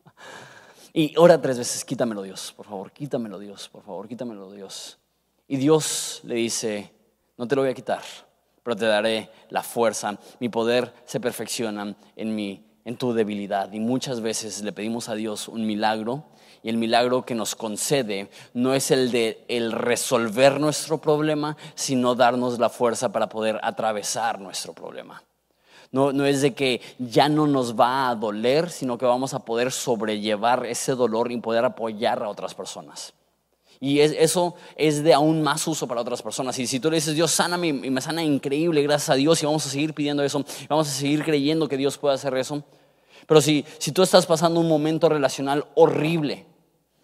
Y 0.95 1.15
ora 1.17 1.41
tres 1.41 1.57
veces, 1.57 1.83
quítamelo 1.85 2.21
Dios, 2.23 2.53
por 2.55 2.67
favor, 2.67 2.91
quítamelo 2.91 3.39
Dios, 3.39 3.67
por 3.69 3.83
favor, 3.83 4.07
quítamelo 4.07 4.51
Dios. 4.51 4.99
Y 5.47 5.57
Dios 5.57 6.21
le 6.23 6.35
dice, 6.35 6.91
no 7.37 7.47
te 7.47 7.55
lo 7.55 7.63
voy 7.63 7.71
a 7.71 7.73
quitar, 7.75 8.01
pero 8.61 8.75
te 8.75 8.85
daré 8.85 9.29
la 9.49 9.61
fuerza. 9.61 10.17
Mi 10.39 10.49
poder 10.49 10.93
se 11.05 11.19
perfecciona 11.19 11.95
en, 12.15 12.35
mi, 12.35 12.63
en 12.85 12.97
tu 12.97 13.13
debilidad. 13.13 13.71
Y 13.71 13.79
muchas 13.79 14.21
veces 14.21 14.61
le 14.63 14.71
pedimos 14.71 15.09
a 15.09 15.15
Dios 15.15 15.47
un 15.47 15.65
milagro 15.65 16.25
y 16.63 16.69
el 16.69 16.77
milagro 16.77 17.25
que 17.25 17.35
nos 17.35 17.55
concede 17.55 18.29
no 18.53 18.73
es 18.73 18.89
el 18.91 19.11
de 19.11 19.43
el 19.49 19.71
resolver 19.71 20.59
nuestro 20.59 20.99
problema, 20.99 21.57
sino 21.75 22.15
darnos 22.15 22.57
la 22.57 22.69
fuerza 22.69 23.11
para 23.11 23.27
poder 23.27 23.59
atravesar 23.61 24.39
nuestro 24.39 24.73
problema. 24.73 25.21
No, 25.91 26.11
no, 26.11 26.25
es 26.25 26.41
de 26.41 26.55
que 26.55 26.81
ya 26.97 27.29
no 27.29 27.45
nos 27.45 27.79
va 27.79 28.09
a 28.09 28.15
doler, 28.15 28.71
sino 28.71 28.97
que 28.97 29.05
vamos 29.05 29.35
a 29.35 29.45
poder 29.45 29.71
sobrellevar 29.71 30.65
ese 30.65 30.93
dolor 30.95 31.31
y 31.31 31.37
poder 31.37 31.65
apoyar 31.65 32.23
a 32.23 32.29
otras 32.29 32.55
personas. 32.55 33.13
Y 33.83 33.99
eso 33.99 34.55
es 34.77 35.03
de 35.03 35.13
aún 35.13 35.41
más 35.41 35.67
uso 35.67 35.89
para 35.89 35.99
otras 35.99 36.21
personas. 36.21 36.57
Y 36.57 36.67
si 36.67 36.79
tú 36.79 36.89
le 36.89 36.95
dices, 36.95 37.15
Dios, 37.15 37.31
sáname 37.31 37.67
y 37.67 37.89
me 37.89 37.99
sana 37.99 38.23
increíble, 38.23 38.81
gracias 38.81 39.09
a 39.09 39.15
Dios, 39.15 39.43
y 39.43 39.45
vamos 39.45 39.65
a 39.65 39.69
seguir 39.69 39.93
pidiendo 39.93 40.23
eso, 40.23 40.41
vamos 40.69 40.87
a 40.87 40.91
seguir 40.91 41.21
creyendo 41.21 41.67
que 41.67 41.75
Dios 41.75 41.97
puede 41.97 42.15
hacer 42.15 42.33
eso. 42.37 42.63
Pero 43.27 43.41
si, 43.41 43.65
si 43.79 43.91
tú 43.91 44.01
estás 44.01 44.25
pasando 44.25 44.61
un 44.61 44.69
momento 44.69 45.09
relacional 45.09 45.65
horrible, 45.75 46.45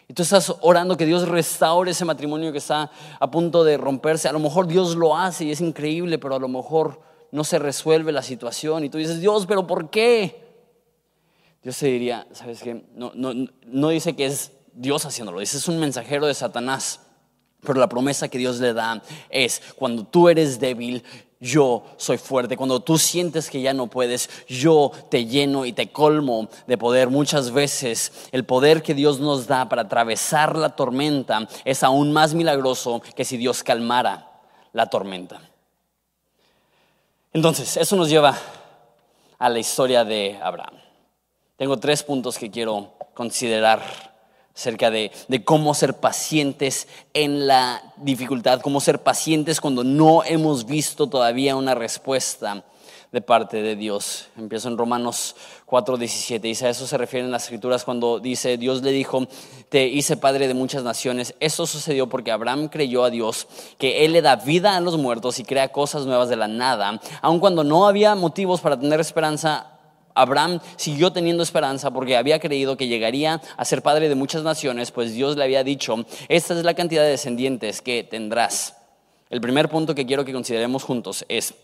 y 0.08 0.14
tú 0.14 0.22
estás 0.22 0.56
orando 0.62 0.96
que 0.96 1.04
Dios 1.04 1.28
restaure 1.28 1.90
ese 1.90 2.06
matrimonio 2.06 2.50
que 2.50 2.56
está 2.56 2.90
a 3.18 3.30
punto 3.30 3.62
de 3.62 3.76
romperse, 3.76 4.28
a 4.28 4.32
lo 4.32 4.38
mejor 4.38 4.66
Dios 4.66 4.96
lo 4.96 5.14
hace 5.14 5.44
y 5.44 5.50
es 5.50 5.60
increíble, 5.60 6.18
pero 6.18 6.36
a 6.36 6.38
lo 6.38 6.48
mejor 6.48 7.02
no 7.30 7.44
se 7.44 7.58
resuelve 7.58 8.10
la 8.10 8.22
situación. 8.22 8.84
Y 8.84 8.88
tú 8.88 8.96
dices, 8.96 9.20
Dios, 9.20 9.44
pero 9.44 9.66
¿por 9.66 9.90
qué? 9.90 10.48
Dios 11.62 11.76
te 11.76 11.88
diría, 11.88 12.26
¿sabes 12.32 12.62
qué? 12.62 12.86
No, 12.94 13.12
no, 13.14 13.34
no 13.66 13.88
dice 13.90 14.16
que 14.16 14.24
es 14.24 14.52
Dios 14.80 15.04
haciéndolo, 15.04 15.42
ese 15.42 15.58
es 15.58 15.68
un 15.68 15.78
mensajero 15.78 16.26
de 16.26 16.32
Satanás. 16.32 17.00
Pero 17.62 17.78
la 17.78 17.90
promesa 17.90 18.28
que 18.28 18.38
Dios 18.38 18.58
le 18.58 18.72
da 18.72 19.02
es, 19.28 19.60
cuando 19.76 20.04
tú 20.04 20.30
eres 20.30 20.58
débil, 20.58 21.04
yo 21.38 21.84
soy 21.98 22.16
fuerte. 22.16 22.56
Cuando 22.56 22.80
tú 22.80 22.96
sientes 22.96 23.50
que 23.50 23.60
ya 23.60 23.74
no 23.74 23.88
puedes, 23.88 24.30
yo 24.48 24.90
te 25.10 25.26
lleno 25.26 25.66
y 25.66 25.74
te 25.74 25.92
colmo 25.92 26.48
de 26.66 26.78
poder. 26.78 27.10
Muchas 27.10 27.50
veces 27.50 28.12
el 28.32 28.46
poder 28.46 28.82
que 28.82 28.94
Dios 28.94 29.20
nos 29.20 29.46
da 29.46 29.68
para 29.68 29.82
atravesar 29.82 30.56
la 30.56 30.74
tormenta 30.74 31.46
es 31.66 31.82
aún 31.82 32.12
más 32.12 32.32
milagroso 32.32 33.02
que 33.14 33.26
si 33.26 33.36
Dios 33.36 33.62
calmara 33.62 34.30
la 34.72 34.86
tormenta. 34.86 35.42
Entonces, 37.34 37.76
eso 37.76 37.94
nos 37.96 38.08
lleva 38.08 38.38
a 39.38 39.48
la 39.50 39.58
historia 39.58 40.04
de 40.04 40.38
Abraham. 40.42 40.76
Tengo 41.56 41.76
tres 41.76 42.02
puntos 42.02 42.38
que 42.38 42.50
quiero 42.50 42.94
considerar 43.12 44.09
acerca 44.54 44.90
de, 44.90 45.10
cómo 45.44 45.74
ser 45.74 45.94
pacientes 45.94 46.88
en 47.14 47.46
la 47.46 47.82
dificultad, 47.96 48.60
cómo 48.60 48.80
ser 48.80 49.02
pacientes 49.02 49.60
cuando 49.60 49.84
no 49.84 50.24
hemos 50.24 50.66
visto 50.66 51.06
todavía 51.08 51.56
una 51.56 51.74
respuesta 51.74 52.64
de 53.12 53.20
parte 53.20 53.62
de 53.62 53.74
Dios. 53.74 54.28
Empiezo 54.36 54.68
en 54.68 54.78
Romanos 54.78 55.34
4:17. 55.66 56.40
Dice, 56.40 56.66
a 56.66 56.70
eso 56.70 56.86
se 56.86 56.96
refiere 56.96 57.26
en 57.26 57.32
las 57.32 57.44
escrituras 57.44 57.84
cuando 57.84 58.20
dice, 58.20 58.56
Dios 58.56 58.82
le 58.82 58.92
dijo, 58.92 59.26
te 59.68 59.86
hice 59.88 60.16
padre 60.16 60.46
de 60.46 60.54
muchas 60.54 60.84
naciones. 60.84 61.34
Eso 61.40 61.66
sucedió 61.66 62.08
porque 62.08 62.30
Abraham 62.30 62.68
creyó 62.68 63.04
a 63.04 63.10
Dios, 63.10 63.48
que 63.78 64.04
Él 64.04 64.12
le 64.12 64.22
da 64.22 64.36
vida 64.36 64.76
a 64.76 64.80
los 64.80 64.96
muertos 64.96 65.40
y 65.40 65.44
crea 65.44 65.72
cosas 65.72 66.06
nuevas 66.06 66.28
de 66.28 66.36
la 66.36 66.48
nada. 66.48 67.00
Aun 67.20 67.40
cuando 67.40 67.64
no 67.64 67.86
había 67.86 68.14
motivos 68.14 68.60
para 68.60 68.78
tener 68.78 69.00
esperanza, 69.00 69.79
Abraham 70.14 70.60
siguió 70.76 71.12
teniendo 71.12 71.42
esperanza 71.42 71.90
porque 71.90 72.16
había 72.16 72.38
creído 72.38 72.76
que 72.76 72.88
llegaría 72.88 73.40
a 73.56 73.64
ser 73.64 73.82
padre 73.82 74.08
de 74.08 74.14
muchas 74.14 74.42
naciones, 74.42 74.90
pues 74.90 75.14
Dios 75.14 75.36
le 75.36 75.44
había 75.44 75.64
dicho, 75.64 76.04
esta 76.28 76.58
es 76.58 76.64
la 76.64 76.74
cantidad 76.74 77.02
de 77.02 77.10
descendientes 77.10 77.80
que 77.80 78.04
tendrás. 78.04 78.76
El 79.28 79.40
primer 79.40 79.68
punto 79.68 79.94
que 79.94 80.06
quiero 80.06 80.24
que 80.24 80.32
consideremos 80.32 80.82
juntos 80.82 81.24
es, 81.28 81.54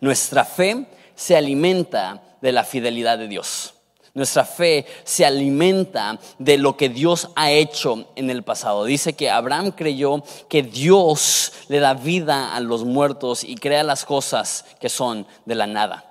nuestra 0.00 0.44
fe 0.44 0.86
se 1.14 1.36
alimenta 1.36 2.22
de 2.40 2.52
la 2.52 2.64
fidelidad 2.64 3.18
de 3.18 3.28
Dios. 3.28 3.74
Nuestra 4.14 4.44
fe 4.44 4.86
se 5.04 5.24
alimenta 5.24 6.18
de 6.38 6.58
lo 6.58 6.76
que 6.76 6.88
Dios 6.88 7.28
ha 7.36 7.52
hecho 7.52 8.08
en 8.16 8.30
el 8.30 8.42
pasado. 8.42 8.84
Dice 8.84 9.12
que 9.12 9.30
Abraham 9.30 9.72
creyó 9.72 10.24
que 10.48 10.62
Dios 10.62 11.52
le 11.68 11.78
da 11.78 11.94
vida 11.94 12.54
a 12.54 12.60
los 12.60 12.84
muertos 12.84 13.44
y 13.44 13.54
crea 13.54 13.84
las 13.84 14.04
cosas 14.04 14.64
que 14.80 14.88
son 14.88 15.26
de 15.44 15.54
la 15.54 15.66
nada. 15.66 16.07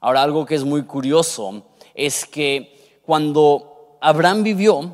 Ahora, 0.00 0.22
algo 0.22 0.46
que 0.46 0.54
es 0.54 0.64
muy 0.64 0.84
curioso 0.84 1.62
es 1.94 2.24
que 2.24 3.00
cuando 3.04 3.98
Abraham 4.00 4.42
vivió, 4.42 4.90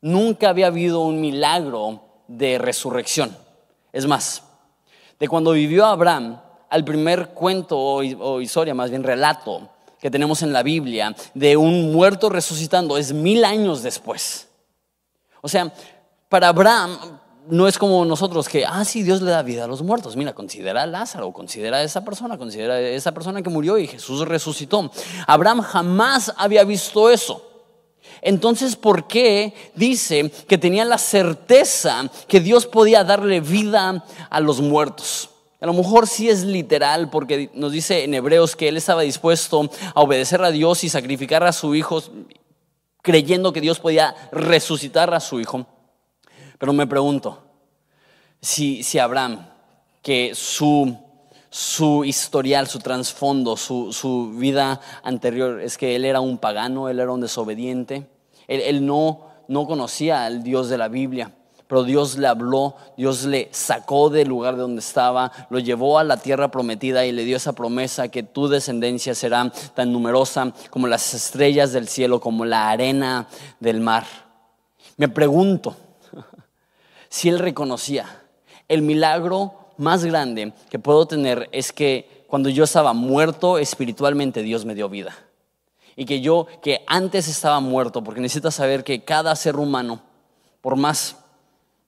nunca 0.00 0.50
había 0.50 0.68
habido 0.68 1.00
un 1.00 1.20
milagro 1.20 2.00
de 2.28 2.58
resurrección. 2.58 3.36
Es 3.92 4.06
más, 4.06 4.42
de 5.18 5.28
cuando 5.28 5.52
vivió 5.52 5.86
Abraham, 5.86 6.40
al 6.68 6.84
primer 6.84 7.28
cuento 7.28 7.78
o, 7.78 8.40
historia, 8.40 8.74
más 8.74 8.90
bien 8.90 9.02
relato 9.02 9.68
que 10.00 10.10
tenemos 10.10 10.42
en 10.42 10.52
la 10.52 10.62
Biblia 10.62 11.14
de 11.34 11.56
un 11.56 11.92
muerto 11.92 12.28
resucitando 12.28 12.96
es 12.96 13.12
mil 13.12 13.44
años 13.44 13.82
después. 13.82 14.48
O 15.42 15.48
sea, 15.48 15.72
para 16.28 16.48
Abraham 16.48 17.20
no 17.48 17.68
es 17.68 17.78
como 17.78 18.04
nosotros 18.04 18.48
que, 18.48 18.64
ah, 18.64 18.84
sí, 18.84 19.02
Dios 19.02 19.22
le 19.22 19.30
da 19.30 19.42
vida 19.42 19.64
a 19.64 19.66
los 19.66 19.82
muertos. 19.82 20.16
Mira, 20.16 20.34
considera 20.34 20.82
a 20.82 20.86
Lázaro, 20.86 21.32
considera 21.32 21.78
a 21.78 21.82
esa 21.82 22.04
persona, 22.04 22.38
considera 22.38 22.74
a 22.74 22.80
esa 22.80 23.12
persona 23.12 23.42
que 23.42 23.50
murió 23.50 23.78
y 23.78 23.86
Jesús 23.86 24.26
resucitó. 24.26 24.90
Abraham 25.26 25.62
jamás 25.62 26.32
había 26.36 26.64
visto 26.64 27.10
eso. 27.10 27.48
Entonces, 28.20 28.76
¿por 28.76 29.06
qué 29.06 29.54
dice 29.74 30.30
que 30.46 30.58
tenía 30.58 30.84
la 30.84 30.98
certeza 30.98 32.08
que 32.28 32.40
Dios 32.40 32.66
podía 32.66 33.04
darle 33.04 33.40
vida 33.40 34.04
a 34.30 34.40
los 34.40 34.60
muertos? 34.60 35.30
A 35.60 35.66
lo 35.66 35.74
mejor 35.74 36.08
sí 36.08 36.28
es 36.28 36.42
literal 36.44 37.08
porque 37.10 37.50
nos 37.54 37.72
dice 37.72 38.04
en 38.04 38.14
Hebreos 38.14 38.56
que 38.56 38.68
él 38.68 38.76
estaba 38.76 39.02
dispuesto 39.02 39.70
a 39.94 40.00
obedecer 40.00 40.42
a 40.42 40.50
Dios 40.50 40.82
y 40.82 40.88
sacrificar 40.88 41.44
a 41.44 41.52
su 41.52 41.74
hijo 41.74 42.02
creyendo 43.00 43.52
que 43.52 43.60
Dios 43.60 43.80
podía 43.80 44.14
resucitar 44.32 45.12
a 45.14 45.20
su 45.20 45.40
hijo. 45.40 45.66
Pero 46.62 46.72
me 46.72 46.86
pregunto, 46.86 47.42
si, 48.40 48.84
si 48.84 49.00
Abraham, 49.00 49.48
que 50.00 50.30
su, 50.32 50.96
su 51.50 52.04
historial, 52.04 52.68
su 52.68 52.78
trasfondo, 52.78 53.56
su, 53.56 53.92
su, 53.92 54.30
vida 54.36 54.80
anterior 55.02 55.60
es 55.60 55.76
que 55.76 55.96
él 55.96 56.04
era 56.04 56.20
un 56.20 56.38
pagano, 56.38 56.88
él 56.88 57.00
era 57.00 57.10
un 57.10 57.20
desobediente, 57.20 58.06
él, 58.46 58.60
él 58.60 58.86
no, 58.86 59.26
no 59.48 59.66
conocía 59.66 60.24
al 60.24 60.44
Dios 60.44 60.68
de 60.68 60.78
la 60.78 60.86
Biblia 60.86 61.32
pero 61.66 61.82
Dios 61.82 62.16
le 62.16 62.28
habló, 62.28 62.76
Dios 62.96 63.24
le 63.24 63.48
sacó 63.50 64.08
del 64.08 64.28
lugar 64.28 64.54
de 64.54 64.60
donde 64.60 64.80
estaba, 64.80 65.32
lo 65.50 65.58
llevó 65.58 65.98
a 65.98 66.04
la 66.04 66.18
tierra 66.18 66.50
prometida 66.50 67.06
y 67.06 67.12
le 67.12 67.24
dio 67.24 67.38
esa 67.38 67.54
promesa 67.54 68.06
que 68.08 68.22
tu 68.22 68.46
descendencia 68.46 69.16
será 69.16 69.50
tan 69.74 69.90
numerosa 69.90 70.52
como 70.70 70.86
las 70.86 71.12
estrellas 71.12 71.72
del 71.72 71.88
cielo, 71.88 72.20
como 72.20 72.44
la 72.44 72.68
arena 72.68 73.26
del 73.58 73.80
mar. 73.80 74.04
Me 74.98 75.08
pregunto, 75.08 75.74
si 77.12 77.28
él 77.28 77.38
reconocía, 77.40 78.06
el 78.68 78.80
milagro 78.80 79.52
más 79.76 80.02
grande 80.02 80.54
que 80.70 80.78
puedo 80.78 81.04
tener 81.04 81.46
es 81.52 81.70
que 81.70 82.24
cuando 82.26 82.48
yo 82.48 82.64
estaba 82.64 82.94
muerto 82.94 83.58
espiritualmente, 83.58 84.40
Dios 84.40 84.64
me 84.64 84.74
dio 84.74 84.88
vida. 84.88 85.14
Y 85.94 86.06
que 86.06 86.22
yo, 86.22 86.46
que 86.62 86.82
antes 86.86 87.28
estaba 87.28 87.60
muerto, 87.60 88.02
porque 88.02 88.22
necesitas 88.22 88.54
saber 88.54 88.82
que 88.82 89.04
cada 89.04 89.36
ser 89.36 89.56
humano, 89.56 90.00
por 90.62 90.76
más, 90.76 91.18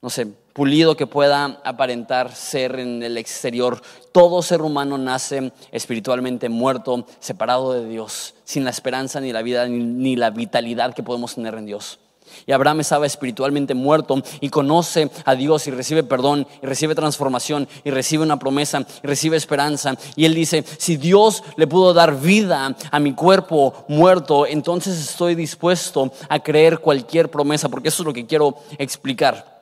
no 0.02 0.10
sé, 0.10 0.26
pulido 0.26 0.94
que 0.94 1.06
pueda 1.06 1.58
aparentar 1.64 2.34
ser 2.34 2.78
en 2.78 3.02
el 3.02 3.16
exterior, 3.16 3.80
todo 4.12 4.42
ser 4.42 4.60
humano 4.60 4.98
nace 4.98 5.54
espiritualmente 5.72 6.50
muerto, 6.50 7.06
separado 7.18 7.72
de 7.72 7.88
Dios, 7.88 8.34
sin 8.44 8.64
la 8.64 8.70
esperanza 8.70 9.22
ni 9.22 9.32
la 9.32 9.40
vida 9.40 9.66
ni 9.68 10.16
la 10.16 10.28
vitalidad 10.28 10.92
que 10.92 11.02
podemos 11.02 11.34
tener 11.34 11.54
en 11.54 11.64
Dios. 11.64 11.98
Y 12.46 12.52
Abraham 12.52 12.80
estaba 12.80 13.06
espiritualmente 13.06 13.74
muerto 13.74 14.22
y 14.40 14.48
conoce 14.48 15.10
a 15.24 15.34
Dios 15.34 15.66
y 15.66 15.70
recibe 15.70 16.02
perdón 16.04 16.46
y 16.62 16.66
recibe 16.66 16.94
transformación 16.94 17.68
y 17.84 17.90
recibe 17.90 18.22
una 18.22 18.38
promesa 18.38 18.84
y 19.02 19.06
recibe 19.06 19.36
esperanza. 19.36 19.96
Y 20.16 20.24
él 20.24 20.34
dice, 20.34 20.64
si 20.78 20.96
Dios 20.96 21.42
le 21.56 21.66
pudo 21.66 21.94
dar 21.94 22.20
vida 22.20 22.74
a 22.90 22.98
mi 23.00 23.14
cuerpo 23.14 23.84
muerto, 23.88 24.46
entonces 24.46 24.98
estoy 24.98 25.34
dispuesto 25.34 26.12
a 26.28 26.38
creer 26.40 26.78
cualquier 26.78 27.30
promesa, 27.30 27.68
porque 27.68 27.88
eso 27.88 28.02
es 28.02 28.06
lo 28.06 28.12
que 28.12 28.26
quiero 28.26 28.56
explicar. 28.78 29.52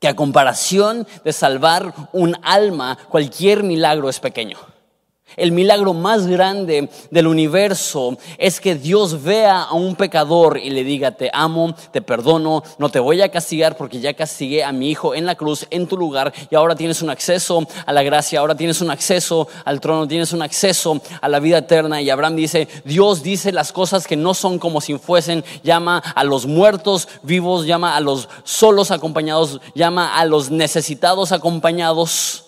Que 0.00 0.08
a 0.08 0.16
comparación 0.16 1.06
de 1.24 1.32
salvar 1.32 1.94
un 2.12 2.36
alma, 2.42 2.98
cualquier 3.08 3.62
milagro 3.62 4.08
es 4.08 4.20
pequeño. 4.20 4.58
El 5.34 5.50
milagro 5.50 5.92
más 5.92 6.26
grande 6.28 6.88
del 7.10 7.26
universo 7.26 8.16
es 8.38 8.60
que 8.60 8.76
Dios 8.76 9.24
vea 9.24 9.62
a 9.62 9.74
un 9.74 9.96
pecador 9.96 10.56
y 10.56 10.70
le 10.70 10.84
diga, 10.84 11.10
te 11.10 11.30
amo, 11.32 11.74
te 11.90 12.00
perdono, 12.00 12.62
no 12.78 12.88
te 12.90 13.00
voy 13.00 13.20
a 13.20 13.30
castigar 13.30 13.76
porque 13.76 13.98
ya 14.00 14.14
castigué 14.14 14.62
a 14.62 14.70
mi 14.70 14.88
hijo 14.88 15.16
en 15.16 15.26
la 15.26 15.34
cruz, 15.34 15.66
en 15.70 15.88
tu 15.88 15.96
lugar, 15.96 16.32
y 16.48 16.54
ahora 16.54 16.76
tienes 16.76 17.02
un 17.02 17.10
acceso 17.10 17.66
a 17.84 17.92
la 17.92 18.04
gracia, 18.04 18.38
ahora 18.38 18.54
tienes 18.54 18.80
un 18.80 18.90
acceso 18.90 19.48
al 19.64 19.80
trono, 19.80 20.06
tienes 20.06 20.32
un 20.32 20.42
acceso 20.42 21.02
a 21.20 21.28
la 21.28 21.40
vida 21.40 21.58
eterna. 21.58 22.00
Y 22.00 22.08
Abraham 22.08 22.36
dice, 22.36 22.68
Dios 22.84 23.22
dice 23.22 23.50
las 23.50 23.72
cosas 23.72 24.06
que 24.06 24.16
no 24.16 24.32
son 24.32 24.60
como 24.60 24.80
si 24.80 24.96
fuesen, 24.96 25.44
llama 25.64 25.98
a 25.98 26.22
los 26.22 26.46
muertos 26.46 27.08
vivos, 27.22 27.66
llama 27.66 27.96
a 27.96 28.00
los 28.00 28.28
solos 28.44 28.90
acompañados, 28.92 29.60
llama 29.74 30.16
a 30.16 30.24
los 30.24 30.50
necesitados 30.50 31.32
acompañados. 31.32 32.45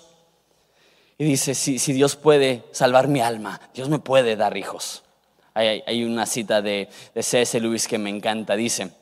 Y 1.19 1.25
dice, 1.25 1.57
si, 1.57 1.81
si 1.81 1.93
Dios 1.93 2.15
puede 2.15 2.65
salvar 2.71 3.09
mi 3.09 3.21
alma, 3.21 3.61
Dios 3.75 3.89
me 3.89 3.99
puede 3.99 4.37
dar 4.37 4.57
hijos. 4.57 5.03
Hay, 5.53 5.83
hay 5.85 6.05
una 6.05 6.27
cita 6.27 6.63
de, 6.63 6.89
de 7.13 7.23
C.S. 7.25 7.59
Lewis 7.59 7.89
que 7.89 7.99
me 7.99 8.09
encanta. 8.09 8.55
Dice 8.55 8.93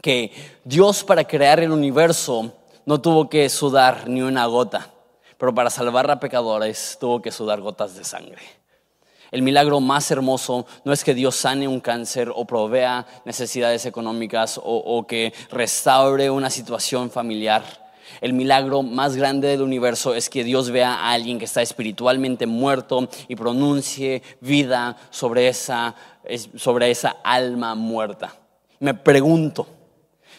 que 0.00 0.30
Dios 0.64 1.02
para 1.02 1.24
crear 1.24 1.58
el 1.58 1.72
universo 1.72 2.54
no 2.86 3.00
tuvo 3.00 3.28
que 3.28 3.48
sudar 3.48 4.08
ni 4.08 4.22
una 4.22 4.46
gota, 4.46 4.90
pero 5.38 5.52
para 5.52 5.70
salvar 5.70 6.08
a 6.10 6.20
pecadores 6.20 6.96
tuvo 7.00 7.20
que 7.20 7.32
sudar 7.32 7.60
gotas 7.60 7.96
de 7.96 8.04
sangre. 8.04 8.42
El 9.32 9.42
milagro 9.42 9.80
más 9.80 10.10
hermoso 10.10 10.66
no 10.84 10.92
es 10.92 11.02
que 11.02 11.14
Dios 11.14 11.36
sane 11.36 11.66
un 11.66 11.80
cáncer 11.80 12.32
o 12.34 12.44
provea 12.44 13.06
necesidades 13.24 13.86
económicas 13.86 14.58
o, 14.58 14.62
o 14.62 15.06
que 15.06 15.32
restaure 15.50 16.30
una 16.30 16.50
situación 16.50 17.10
familiar. 17.10 17.79
El 18.20 18.34
milagro 18.34 18.82
más 18.82 19.16
grande 19.16 19.48
del 19.48 19.62
universo 19.62 20.14
es 20.14 20.28
que 20.28 20.44
Dios 20.44 20.70
vea 20.70 20.94
a 20.94 21.12
alguien 21.12 21.38
que 21.38 21.46
está 21.46 21.62
espiritualmente 21.62 22.46
muerto 22.46 23.08
y 23.28 23.36
pronuncie 23.36 24.22
vida 24.40 24.96
sobre 25.10 25.48
esa, 25.48 25.94
sobre 26.56 26.90
esa 26.90 27.16
alma 27.24 27.74
muerta. 27.74 28.34
Me 28.78 28.94
pregunto 28.94 29.66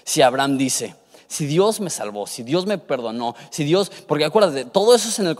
si 0.03 0.21
Abraham 0.21 0.57
dice, 0.57 0.95
si 1.31 1.45
Dios 1.45 1.79
me 1.79 1.89
salvó, 1.89 2.27
si 2.27 2.43
Dios 2.43 2.65
me 2.65 2.77
perdonó, 2.77 3.35
si 3.49 3.63
Dios, 3.63 3.89
porque 4.05 4.25
acuérdate, 4.25 4.65
todo 4.65 4.93
eso 4.93 5.07
es 5.07 5.17
en 5.19 5.27
el, 5.27 5.37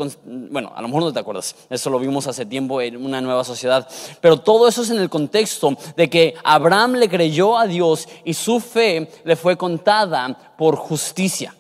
bueno, 0.50 0.72
a 0.74 0.82
lo 0.82 0.88
mejor 0.88 1.04
no 1.04 1.12
te 1.12 1.20
acuerdas, 1.20 1.54
eso 1.70 1.90
lo 1.90 2.00
vimos 2.00 2.28
hace 2.28 2.46
tiempo 2.46 2.82
en 2.82 3.04
una 3.04 3.20
nueva 3.20 3.44
sociedad, 3.44 3.88
pero 4.22 4.38
todo 4.38 4.70
eso 4.70 4.84
es 4.84 4.90
en 4.90 5.00
el 5.00 5.10
contexto 5.10 5.76
de 5.98 6.10
que 6.10 6.34
Abraham 6.44 6.94
le 6.94 7.10
creyó 7.10 7.58
a 7.58 7.68
Dios 7.68 8.08
y 8.24 8.34
su 8.34 8.62
fe 8.62 9.12
le 9.26 9.36
fue 9.36 9.58
contada 9.58 10.56
por 10.58 10.78
justicia. 10.78 11.54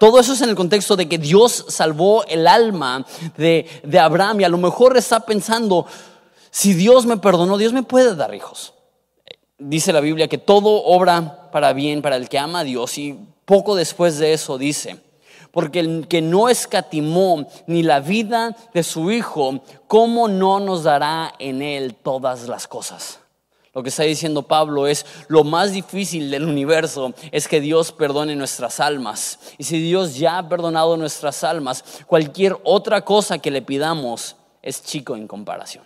Todo 0.00 0.18
eso 0.18 0.32
es 0.32 0.40
en 0.40 0.48
el 0.48 0.56
contexto 0.56 0.96
de 0.96 1.10
que 1.10 1.18
Dios 1.18 1.66
salvó 1.68 2.24
el 2.24 2.46
alma 2.46 3.04
de, 3.36 3.66
de, 3.84 3.98
Abraham 3.98 4.40
y 4.40 4.44
a 4.44 4.48
lo 4.48 4.56
mejor 4.56 4.96
está 4.96 5.20
pensando, 5.20 5.84
si 6.50 6.72
Dios 6.72 7.04
me 7.04 7.18
perdonó, 7.18 7.58
Dios 7.58 7.74
me 7.74 7.82
puede 7.82 8.16
dar 8.16 8.34
hijos. 8.34 8.72
Dice 9.58 9.92
la 9.92 10.00
Biblia 10.00 10.26
que 10.26 10.38
todo 10.38 10.84
obra 10.84 11.50
para 11.52 11.74
bien 11.74 12.00
para 12.00 12.16
el 12.16 12.30
que 12.30 12.38
ama 12.38 12.60
a 12.60 12.64
Dios 12.64 12.96
y 12.96 13.18
poco 13.44 13.76
después 13.76 14.16
de 14.16 14.32
eso 14.32 14.56
dice, 14.56 14.96
porque 15.50 15.80
el 15.80 16.08
que 16.08 16.22
no 16.22 16.48
escatimó 16.48 17.46
ni 17.66 17.82
la 17.82 18.00
vida 18.00 18.56
de 18.72 18.82
su 18.82 19.10
Hijo, 19.10 19.60
¿cómo 19.86 20.28
no 20.28 20.60
nos 20.60 20.82
dará 20.82 21.34
en 21.38 21.60
él 21.60 21.94
todas 21.94 22.48
las 22.48 22.66
cosas? 22.66 23.18
Lo 23.72 23.82
que 23.84 23.90
está 23.90 24.02
diciendo 24.02 24.42
Pablo 24.42 24.88
es, 24.88 25.06
lo 25.28 25.44
más 25.44 25.72
difícil 25.72 26.30
del 26.30 26.44
universo 26.44 27.14
es 27.30 27.46
que 27.46 27.60
Dios 27.60 27.92
perdone 27.92 28.34
nuestras 28.34 28.80
almas. 28.80 29.38
Y 29.58 29.64
si 29.64 29.80
Dios 29.80 30.16
ya 30.16 30.38
ha 30.38 30.48
perdonado 30.48 30.96
nuestras 30.96 31.44
almas, 31.44 31.84
cualquier 32.06 32.56
otra 32.64 33.04
cosa 33.04 33.38
que 33.38 33.52
le 33.52 33.62
pidamos 33.62 34.36
es 34.62 34.82
chico 34.82 35.14
en 35.14 35.28
comparación. 35.28 35.84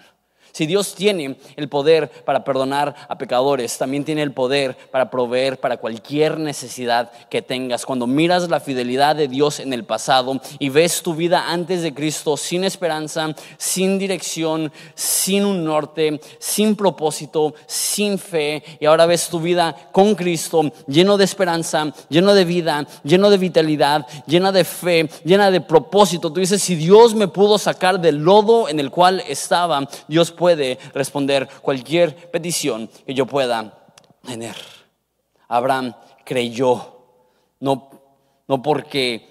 Si 0.54 0.66
Dios 0.66 0.94
tiene 0.94 1.36
el 1.56 1.68
poder 1.68 2.08
para 2.24 2.44
perdonar 2.44 2.94
a 3.08 3.18
pecadores, 3.18 3.76
también 3.76 4.04
tiene 4.04 4.22
el 4.22 4.30
poder 4.30 4.76
para 4.92 5.10
proveer 5.10 5.58
para 5.58 5.78
cualquier 5.78 6.38
necesidad 6.38 7.10
que 7.28 7.42
tengas. 7.42 7.84
Cuando 7.84 8.06
miras 8.06 8.48
la 8.48 8.60
fidelidad 8.60 9.16
de 9.16 9.26
Dios 9.26 9.58
en 9.58 9.72
el 9.72 9.82
pasado 9.82 10.40
y 10.60 10.68
ves 10.68 11.02
tu 11.02 11.16
vida 11.16 11.50
antes 11.50 11.82
de 11.82 11.92
Cristo 11.92 12.36
sin 12.36 12.62
esperanza, 12.62 13.34
sin 13.58 13.98
dirección, 13.98 14.70
sin 14.94 15.44
un 15.44 15.64
norte, 15.64 16.20
sin 16.38 16.76
propósito, 16.76 17.54
sin 17.66 18.16
fe, 18.16 18.62
y 18.78 18.86
ahora 18.86 19.06
ves 19.06 19.26
tu 19.28 19.40
vida 19.40 19.74
con 19.90 20.14
Cristo 20.14 20.70
lleno 20.86 21.16
de 21.16 21.24
esperanza, 21.24 21.92
lleno 22.08 22.32
de 22.32 22.44
vida, 22.44 22.86
lleno 23.02 23.28
de 23.28 23.38
vitalidad, 23.38 24.06
llena 24.24 24.52
de 24.52 24.62
fe, 24.62 25.10
llena 25.24 25.50
de 25.50 25.60
propósito. 25.60 26.32
Tú 26.32 26.38
dices, 26.38 26.62
si 26.62 26.76
Dios 26.76 27.12
me 27.12 27.26
pudo 27.26 27.58
sacar 27.58 27.98
del 27.98 28.18
lodo 28.18 28.68
en 28.68 28.78
el 28.78 28.92
cual 28.92 29.20
estaba, 29.26 29.88
Dios 30.06 30.30
puede 30.30 30.43
puede 30.44 30.78
responder 30.92 31.48
cualquier 31.62 32.30
petición 32.30 32.90
que 33.07 33.14
yo 33.14 33.24
pueda 33.24 33.94
tener. 34.26 34.54
Abraham 35.48 35.94
creyó, 36.22 36.98
no, 37.61 37.88
no 38.46 38.61
porque 38.61 39.26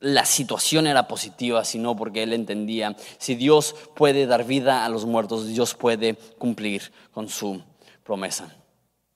la 0.00 0.26
situación 0.26 0.86
era 0.86 1.08
positiva, 1.08 1.64
sino 1.64 1.96
porque 1.96 2.24
él 2.24 2.34
entendía, 2.34 2.94
si 3.16 3.36
Dios 3.36 3.74
puede 3.94 4.26
dar 4.26 4.44
vida 4.44 4.84
a 4.84 4.90
los 4.90 5.06
muertos, 5.06 5.46
Dios 5.46 5.74
puede 5.74 6.12
cumplir 6.36 6.92
con 7.10 7.30
su 7.30 7.62
promesa. 8.04 8.54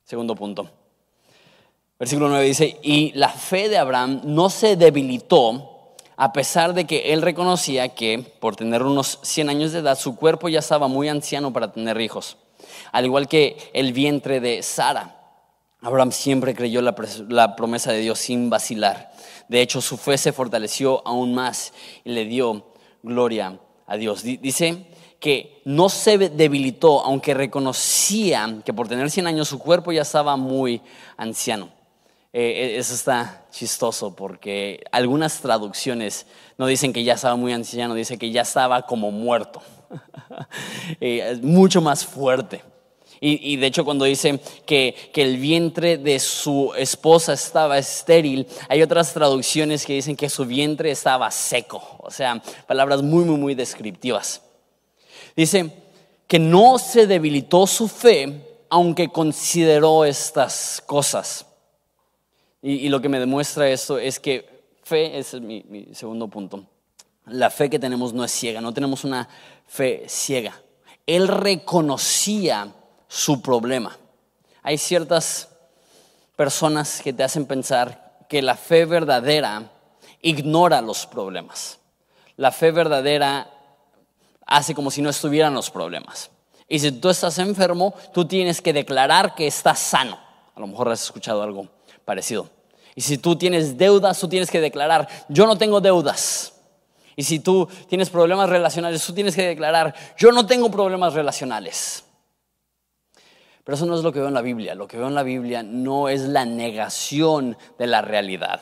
Segundo 0.02 0.34
punto. 0.34 0.70
Versículo 1.98 2.30
9 2.30 2.42
dice, 2.42 2.80
y 2.82 3.12
la 3.12 3.28
fe 3.28 3.68
de 3.68 3.76
Abraham 3.76 4.22
no 4.24 4.48
se 4.48 4.76
debilitó 4.76 5.73
a 6.16 6.32
pesar 6.32 6.74
de 6.74 6.86
que 6.86 7.12
él 7.12 7.22
reconocía 7.22 7.88
que, 7.88 8.18
por 8.40 8.56
tener 8.56 8.82
unos 8.82 9.18
100 9.22 9.48
años 9.48 9.72
de 9.72 9.80
edad, 9.80 9.98
su 9.98 10.16
cuerpo 10.16 10.48
ya 10.48 10.60
estaba 10.60 10.88
muy 10.88 11.08
anciano 11.08 11.52
para 11.52 11.72
tener 11.72 12.00
hijos, 12.00 12.36
al 12.92 13.04
igual 13.04 13.28
que 13.28 13.56
el 13.72 13.92
vientre 13.92 14.40
de 14.40 14.62
Sara. 14.62 15.20
Abraham 15.80 16.12
siempre 16.12 16.54
creyó 16.54 16.80
la, 16.80 17.56
promesa 17.56 17.92
de 17.92 17.98
Dios 17.98 18.18
sin 18.18 18.48
vacilar. 18.48 19.12
De 19.48 19.60
hecho, 19.60 19.82
su 19.82 19.98
fe 19.98 20.16
se 20.16 20.32
fortaleció 20.32 21.06
aún 21.06 21.34
más 21.34 21.74
y 22.04 22.12
le 22.12 22.24
dio 22.24 22.72
gloria 23.02 23.60
a 23.86 23.96
Dios. 23.98 24.22
Dice 24.22 24.86
que 25.20 25.60
no 25.66 25.90
se 25.90 26.16
debilitó, 26.16 27.00
aunque 27.04 27.34
reconocía 27.34 28.62
que 28.64 28.72
por 28.72 28.88
tener 28.88 29.10
100 29.10 29.26
años 29.26 29.48
su 29.48 29.58
cuerpo 29.58 29.92
ya 29.92 30.02
estaba 30.02 30.36
muy 30.36 30.80
anciano. 31.18 31.68
Eh, 32.36 32.78
eso 32.78 32.94
está 32.94 33.46
chistoso 33.52 34.16
porque 34.16 34.82
algunas 34.90 35.40
traducciones 35.40 36.26
no 36.58 36.66
dicen 36.66 36.92
que 36.92 37.04
ya 37.04 37.12
estaba 37.12 37.36
muy 37.36 37.52
anciano, 37.52 37.94
dice 37.94 38.18
que 38.18 38.32
ya 38.32 38.42
estaba 38.42 38.82
como 38.82 39.10
muerto. 39.10 39.62
Eh, 41.00 41.30
es 41.32 41.42
mucho 41.42 41.80
más 41.80 42.04
fuerte. 42.04 42.62
Y, 43.20 43.56
de 43.56 43.66
hecho 43.66 43.84
cuando 43.84 44.04
dice 44.04 44.38
que, 44.66 44.94
que, 45.14 45.22
el 45.22 45.38
vientre 45.38 45.96
de 45.96 46.18
su 46.18 46.72
esposa 46.76 47.32
estaba 47.32 47.78
estéril, 47.78 48.46
hay 48.68 48.82
otras 48.82 49.14
traducciones 49.14 49.86
que 49.86 49.94
dicen 49.94 50.16
que 50.16 50.28
su 50.28 50.44
vientre 50.44 50.90
estaba 50.90 51.30
seco. 51.30 51.82
O 52.00 52.10
sea, 52.10 52.42
palabras 52.66 53.02
muy, 53.02 53.24
muy, 53.24 53.38
muy 53.38 53.54
descriptivas. 53.54 54.42
Dice 55.36 55.70
que 56.26 56.38
no 56.38 56.76
se 56.78 57.06
debilitó 57.06 57.66
su 57.66 57.88
fe 57.88 58.66
aunque 58.68 59.08
consideró 59.08 60.04
estas 60.04 60.82
cosas. 60.84 61.46
Y, 62.66 62.88
lo 62.88 63.02
que 63.02 63.10
me 63.10 63.20
demuestra 63.20 63.68
esto 63.68 63.98
es 63.98 64.18
que 64.18 64.64
fe, 64.82 65.18
ese 65.18 65.36
es 65.36 65.42
mi 65.42 65.88
segundo 65.92 66.28
punto, 66.28 66.64
la 67.26 67.50
fe 67.50 67.68
que 67.68 67.78
tenemos 67.78 68.14
no 68.14 68.24
es 68.24 68.32
ciega, 68.32 68.62
no 68.62 68.72
tenemos 68.72 69.04
una 69.04 69.28
fe 69.66 70.04
ciega. 70.08 70.58
Él 71.06 71.28
reconocía 71.28 72.72
su 73.06 73.42
problema. 73.42 73.98
Hay 74.62 74.78
ciertas 74.78 75.50
personas 76.36 77.02
que 77.02 77.12
te 77.12 77.22
hacen 77.22 77.44
pensar 77.44 78.24
que 78.30 78.40
la 78.40 78.56
fe 78.56 78.86
verdadera 78.86 79.70
ignora 80.22 80.80
los 80.80 81.06
problemas. 81.06 81.78
La 82.36 82.50
fe 82.50 82.70
verdadera 82.70 83.50
hace 84.46 84.74
como 84.74 84.90
si 84.90 85.02
no 85.02 85.10
estuvieran 85.10 85.52
los 85.52 85.70
problemas. 85.70 86.30
Y 86.66 86.78
si 86.78 86.92
tú 86.92 87.10
estás 87.10 87.38
enfermo, 87.38 87.94
tú 88.14 88.24
tienes 88.24 88.62
que 88.62 88.72
declarar 88.72 89.34
que 89.34 89.46
estás 89.46 89.78
sano. 89.78 90.18
A 90.54 90.60
lo 90.60 90.66
mejor 90.66 90.88
has 90.88 91.02
escuchado 91.02 91.42
algo 91.42 91.68
parecido. 92.04 92.50
Y 92.94 93.00
si 93.00 93.18
tú 93.18 93.36
tienes 93.36 93.76
deudas, 93.76 94.18
tú 94.18 94.28
tienes 94.28 94.50
que 94.50 94.60
declarar, 94.60 95.08
yo 95.28 95.46
no 95.46 95.58
tengo 95.58 95.80
deudas. 95.80 96.52
Y 97.16 97.24
si 97.24 97.38
tú 97.40 97.68
tienes 97.88 98.10
problemas 98.10 98.48
relacionales, 98.48 99.04
tú 99.04 99.12
tienes 99.12 99.34
que 99.34 99.46
declarar, 99.46 99.94
yo 100.16 100.32
no 100.32 100.46
tengo 100.46 100.70
problemas 100.70 101.14
relacionales. 101.14 102.04
Pero 103.64 103.76
eso 103.76 103.86
no 103.86 103.96
es 103.96 104.02
lo 104.02 104.12
que 104.12 104.18
veo 104.18 104.28
en 104.28 104.34
la 104.34 104.42
Biblia. 104.42 104.74
Lo 104.74 104.86
que 104.86 104.98
veo 104.98 105.08
en 105.08 105.14
la 105.14 105.22
Biblia 105.22 105.62
no 105.62 106.08
es 106.08 106.22
la 106.22 106.44
negación 106.44 107.56
de 107.78 107.86
la 107.86 108.02
realidad, 108.02 108.60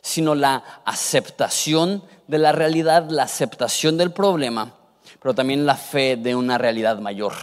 sino 0.00 0.34
la 0.34 0.82
aceptación 0.84 2.02
de 2.26 2.38
la 2.38 2.52
realidad, 2.52 3.10
la 3.10 3.24
aceptación 3.24 3.98
del 3.98 4.12
problema, 4.12 4.74
pero 5.20 5.34
también 5.34 5.66
la 5.66 5.76
fe 5.76 6.16
de 6.16 6.34
una 6.34 6.56
realidad 6.56 6.98
mayor. 6.98 7.34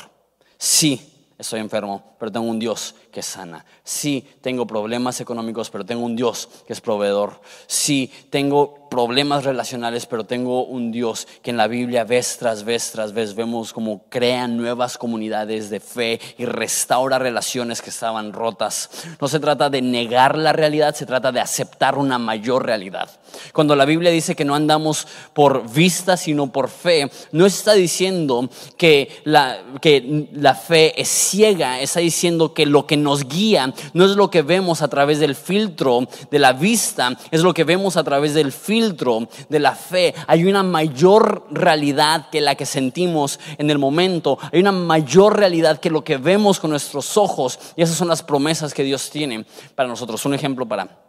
Sí, 0.58 1.30
estoy 1.38 1.60
enfermo, 1.60 2.16
pero 2.18 2.32
tengo 2.32 2.48
un 2.48 2.60
Dios 2.60 2.96
que 3.12 3.22
sana. 3.22 3.66
Sí, 3.84 4.28
tengo 4.42 4.68
problemas 4.68 5.22
económicos, 5.22 5.70
pero 5.70 5.86
tengo 5.86 6.06
un 6.06 6.16
Dios 6.16 6.50
que 6.66 6.74
es 6.74 6.82
proveedor. 6.82 7.42
Sí, 7.68 8.12
tengo 8.30 8.88
problemas 8.90 9.44
relacionales, 9.44 10.06
pero 10.06 10.26
tengo 10.26 10.66
un 10.66 10.92
Dios 10.92 11.28
que 11.42 11.52
en 11.52 11.58
la 11.58 11.68
Biblia 11.68 12.04
vez 12.04 12.38
tras 12.38 12.64
vez 12.64 12.92
tras 12.92 13.14
vez 13.14 13.36
vemos 13.36 13.74
como 13.74 14.04
crea 14.10 14.48
nuevas 14.48 14.98
comunidades 14.98 15.70
de 15.70 15.80
fe 15.80 16.20
y 16.38 16.46
restaura 16.46 17.20
relaciones 17.20 17.82
que 17.82 17.90
estaban 17.90 18.34
rotas. 18.34 18.90
No 19.20 19.28
se 19.28 19.40
trata 19.40 19.70
de 19.70 19.82
negar 19.82 20.38
la 20.38 20.54
realidad, 20.54 20.96
se 20.96 21.06
trata 21.06 21.32
de 21.32 21.40
aceptar 21.40 21.98
una 21.98 22.18
mayor 22.18 22.66
realidad. 22.66 23.10
Cuando 23.54 23.76
la 23.76 23.86
Biblia 23.86 24.12
dice 24.12 24.36
que 24.36 24.46
no 24.46 24.56
andamos 24.56 25.08
por 25.34 25.70
vista, 25.70 26.18
sino 26.18 26.52
por 26.52 26.70
fe, 26.70 27.10
no 27.32 27.46
está 27.46 27.74
diciendo 27.74 28.50
que 28.78 29.10
la, 29.24 29.60
que 29.82 30.28
la 30.34 30.56
fe 30.56 31.00
es 31.00 31.08
ciega, 31.08 31.80
está 31.80 32.00
diciendo 32.00 32.54
que 32.54 32.66
lo 32.66 32.88
que 32.88 32.98
nos 33.08 33.26
guía 33.28 33.74
no 33.94 34.04
es 34.04 34.12
lo 34.12 34.30
que 34.30 34.42
vemos 34.42 34.82
a 34.82 34.90
través 34.90 35.20
del 35.20 35.34
filtro 35.34 36.08
de 36.30 36.40
la 36.40 36.52
vista, 36.52 37.18
es 37.32 37.42
lo 37.42 37.54
que 37.54 37.64
vemos 37.64 37.96
a 37.96 38.04
través 38.04 38.34
del 38.34 38.52
filtro 38.52 39.30
de 39.48 39.60
la 39.60 39.76
fe. 39.76 40.14
Hay 40.28 40.44
una 40.44 40.62
mayor 40.62 41.48
realidad 41.50 42.30
que 42.30 42.42
la 42.42 42.56
que 42.56 42.66
sentimos 42.66 43.40
en 43.58 43.70
el 43.70 43.80
momento, 43.80 44.38
hay 44.52 44.60
una 44.60 44.74
mayor 44.74 45.38
realidad 45.38 45.80
que 45.80 45.90
lo 45.90 46.04
que 46.04 46.18
vemos 46.18 46.60
con 46.60 46.72
nuestros 46.72 47.16
ojos 47.16 47.58
y 47.78 47.82
esas 47.82 47.96
son 47.96 48.10
las 48.10 48.24
promesas 48.24 48.74
que 48.74 48.84
Dios 48.84 49.10
tiene 49.10 49.46
para 49.74 49.88
nosotros. 49.88 50.26
Un 50.26 50.34
ejemplo 50.34 50.66
para 50.66 51.07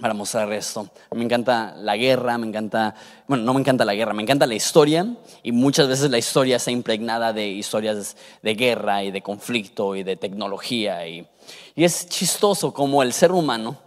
para 0.00 0.14
mostrar 0.14 0.52
esto. 0.52 0.88
Me 1.14 1.24
encanta 1.24 1.74
la 1.76 1.96
guerra, 1.96 2.38
me 2.38 2.46
encanta, 2.46 2.94
bueno, 3.28 3.44
no 3.44 3.54
me 3.54 3.60
encanta 3.60 3.84
la 3.84 3.94
guerra, 3.94 4.12
me 4.14 4.22
encanta 4.22 4.46
la 4.46 4.54
historia 4.54 5.06
y 5.42 5.52
muchas 5.52 5.88
veces 5.88 6.10
la 6.10 6.18
historia 6.18 6.56
está 6.56 6.70
impregnada 6.70 7.32
de 7.32 7.48
historias 7.48 8.16
de 8.42 8.54
guerra 8.54 9.04
y 9.04 9.10
de 9.10 9.22
conflicto 9.22 9.94
y 9.94 10.02
de 10.02 10.16
tecnología 10.16 11.06
y, 11.06 11.26
y 11.74 11.84
es 11.84 12.08
chistoso 12.08 12.72
como 12.72 13.02
el 13.02 13.12
ser 13.12 13.32
humano, 13.32 13.78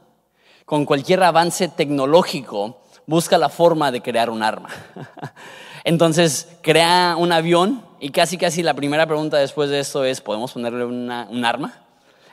con 0.66 0.86
cualquier 0.86 1.24
avance 1.24 1.68
tecnológico, 1.68 2.82
busca 3.06 3.38
la 3.38 3.50
forma 3.50 3.92
de 3.92 4.02
crear 4.02 4.30
un 4.30 4.44
arma. 4.44 4.70
Entonces 5.84 6.48
crea 6.62 7.16
un 7.18 7.32
avión 7.32 7.84
y 8.00 8.10
casi 8.10 8.38
casi 8.38 8.64
la 8.64 8.74
primera 8.74 9.06
pregunta 9.06 9.38
después 9.38 9.70
de 9.70 9.80
esto 9.80 10.06
es, 10.06 10.22
¿podemos 10.22 10.54
ponerle 10.54 10.86
una, 10.86 11.28
un 11.30 11.44
arma? 11.44 11.83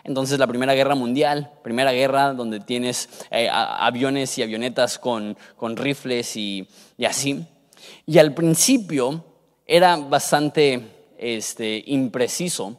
Entonces 0.05 0.39
la 0.39 0.47
Primera 0.47 0.75
Guerra 0.75 0.95
Mundial, 0.95 1.51
Primera 1.63 1.93
Guerra 1.93 2.33
donde 2.33 2.61
tienes 2.61 3.09
eh, 3.31 3.49
aviones 3.51 4.37
y 4.39 4.43
avionetas 4.43 4.99
con, 4.99 5.37
rifles 5.77 6.37
y, 6.37 6.67
así. 7.07 7.47
Y 8.07 8.19
al 8.19 8.35
principio 8.35 9.25
era 9.67 9.97
bastante 9.97 11.15
este, 11.19 11.83
impreciso, 11.87 12.77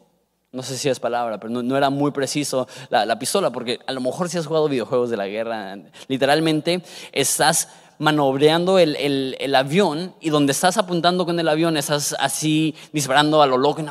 no 0.52 0.64
sé 0.64 0.78
si 0.78 0.90
es 0.90 1.00
palabra, 1.00 1.40
pero 1.40 1.62
no, 1.64 1.78
era 1.78 1.90
muy 1.90 2.12
preciso 2.12 2.68
la, 2.90 3.06
la, 3.06 3.18
pistola, 3.18 3.52
porque 3.52 3.80
a 3.88 3.94
lo 3.94 4.02
mejor 4.02 4.28
si 4.28 4.38
has 4.38 4.46
jugado 4.46 4.68
videojuegos 4.68 5.10
de 5.10 5.16
la 5.16 5.28
guerra, 5.28 5.78
literalmente 6.08 6.84
estás 7.14 7.70
manobreando 8.02 8.80
el, 8.80 9.56
avión 9.56 10.16
y 10.20 10.32
donde 10.32 10.54
estás 10.54 10.78
apuntando 10.78 11.24
con 11.24 11.40
el 11.40 11.48
avión 11.48 11.78
estás 11.78 12.16
así 12.20 12.74
disparando 12.92 13.44
a 13.44 13.48
lo 13.48 13.58
loco 13.58 13.82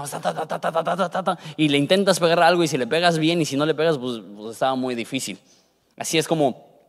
y, 1.57 1.69
le 1.69 1.79
intentas 1.79 2.19
pegar 2.19 2.43
algo 2.43 2.65
y 2.65 2.69
si 2.69 2.77
le 2.77 2.89
pegas 2.89 3.19
bien 3.19 3.41
y 3.41 3.47
si 3.47 3.57
no 3.57 3.65
le 3.65 3.75
pegas 3.75 3.99
pues, 3.99 4.21
pues, 4.37 4.55
estaba 4.55 4.75
muy 4.75 4.97
difícil. 4.97 5.39
Así 5.97 6.19
es 6.19 6.27
como, 6.27 6.81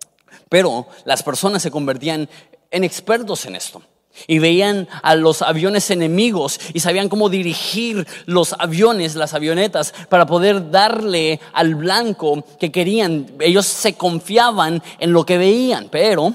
pero 0.49 0.88
las 1.05 1.21
personas 1.21 1.62
se 1.62 1.69
convertían 1.69 2.27
en 2.71 2.84
expertos 2.84 3.45
en 3.45 3.55
esto. 3.55 3.84
Y 4.27 4.39
veían 4.39 4.89
a 5.03 5.15
los 5.15 5.41
aviones 5.41 5.89
enemigos 5.89 6.60
y 6.73 6.81
sabían 6.81 7.07
cómo 7.07 7.29
dirigir 7.29 8.05
los 8.25 8.53
aviones, 8.57 9.15
las 9.15 9.34
avionetas, 9.34 9.93
para 10.10 10.25
poder 10.25 10.71
darle 10.71 11.39
al 11.53 11.75
blanco 11.75 12.43
que 12.60 12.71
querían. 12.71 13.27
Ellos 13.39 13.67
se 13.67 13.93
confiaban 13.93 14.84
en 14.99 15.13
lo 15.13 15.25
que 15.25 15.38
veían, 15.38 15.88
pero 15.89 16.34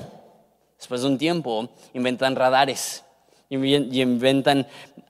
Después 0.87 1.01
de 1.01 1.09
un 1.09 1.19
tiempo 1.19 1.69
inventan 1.95 2.37
radares 2.37 3.03
y 3.51 3.57
inventan 4.01 4.69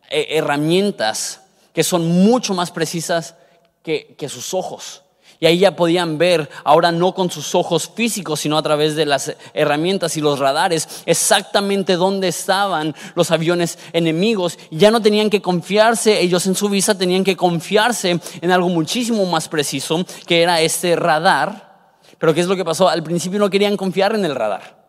eh, 0.08 0.28
herramientas 0.30 1.42
que 1.74 1.84
son 1.84 2.08
mucho 2.24 2.54
más 2.54 2.70
precisas 2.70 3.34
que, 3.82 4.16
sus 4.30 4.54
ojos. 4.54 5.02
Y 5.38 5.44
ahí 5.44 5.58
ya 5.58 5.76
podían 5.76 6.16
ver, 6.16 6.48
ahora 6.64 6.92
no 6.92 7.12
con 7.14 7.30
sus 7.30 7.54
ojos 7.54 7.90
físicos, 7.94 8.40
sino 8.40 8.56
a 8.56 8.62
través 8.62 8.96
de 8.96 9.04
las 9.04 9.36
herramientas 9.52 10.16
y 10.16 10.22
los 10.22 10.38
radares, 10.38 11.02
exactamente 11.04 11.96
dónde 11.96 12.28
estaban 12.28 12.94
los 13.14 13.30
aviones 13.30 13.78
enemigos. 13.92 14.58
ya 14.70 14.90
no 14.90 15.02
tenían 15.02 15.28
que 15.28 15.42
confiarse, 15.42 16.22
ellos 16.22 16.46
en 16.46 16.54
su 16.54 16.70
vista 16.70 16.96
tenían 16.96 17.22
que 17.22 17.36
confiarse 17.36 18.18
en 18.40 18.50
algo 18.50 18.70
muchísimo 18.70 19.26
más 19.26 19.46
preciso, 19.46 20.06
que 20.26 20.40
era 20.40 20.62
este 20.62 20.96
radar. 20.96 22.00
Pero 22.16 22.32
¿qué 22.32 22.40
es 22.40 22.46
lo 22.46 22.56
que 22.56 22.64
pasó? 22.64 22.88
Al 22.88 23.02
principio 23.02 23.38
no 23.38 23.50
querían 23.50 23.76
confiar 23.76 24.14
en 24.14 24.24
el 24.24 24.34
radar. 24.34 24.85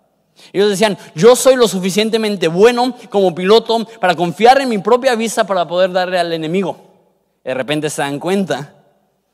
Ellos 0.53 0.69
decían, 0.69 0.97
yo 1.15 1.35
soy 1.35 1.55
lo 1.55 1.67
suficientemente 1.67 2.47
bueno 2.47 2.95
como 3.09 3.33
piloto 3.33 3.85
para 3.99 4.15
confiar 4.15 4.61
en 4.61 4.69
mi 4.69 4.77
propia 4.77 5.15
vista 5.15 5.45
para 5.45 5.67
poder 5.67 5.91
darle 5.91 6.19
al 6.19 6.33
enemigo. 6.33 6.77
De 7.43 7.53
repente 7.53 7.89
se 7.89 8.01
dan 8.01 8.19
cuenta 8.19 8.73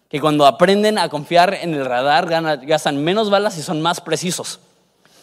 que 0.10 0.22
cuando 0.22 0.46
aprenden 0.46 0.98
a 0.98 1.10
confiar 1.10 1.54
en 1.56 1.74
el 1.74 1.86
radar 1.86 2.28
gastan 2.66 3.04
menos 3.04 3.30
balas 3.30 3.58
y 3.58 3.64
son 3.64 3.82
más 3.82 4.02
precisos. 4.02 4.60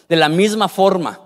De 0.09 0.17
la 0.17 0.27
misma 0.27 0.67
forma, 0.67 1.19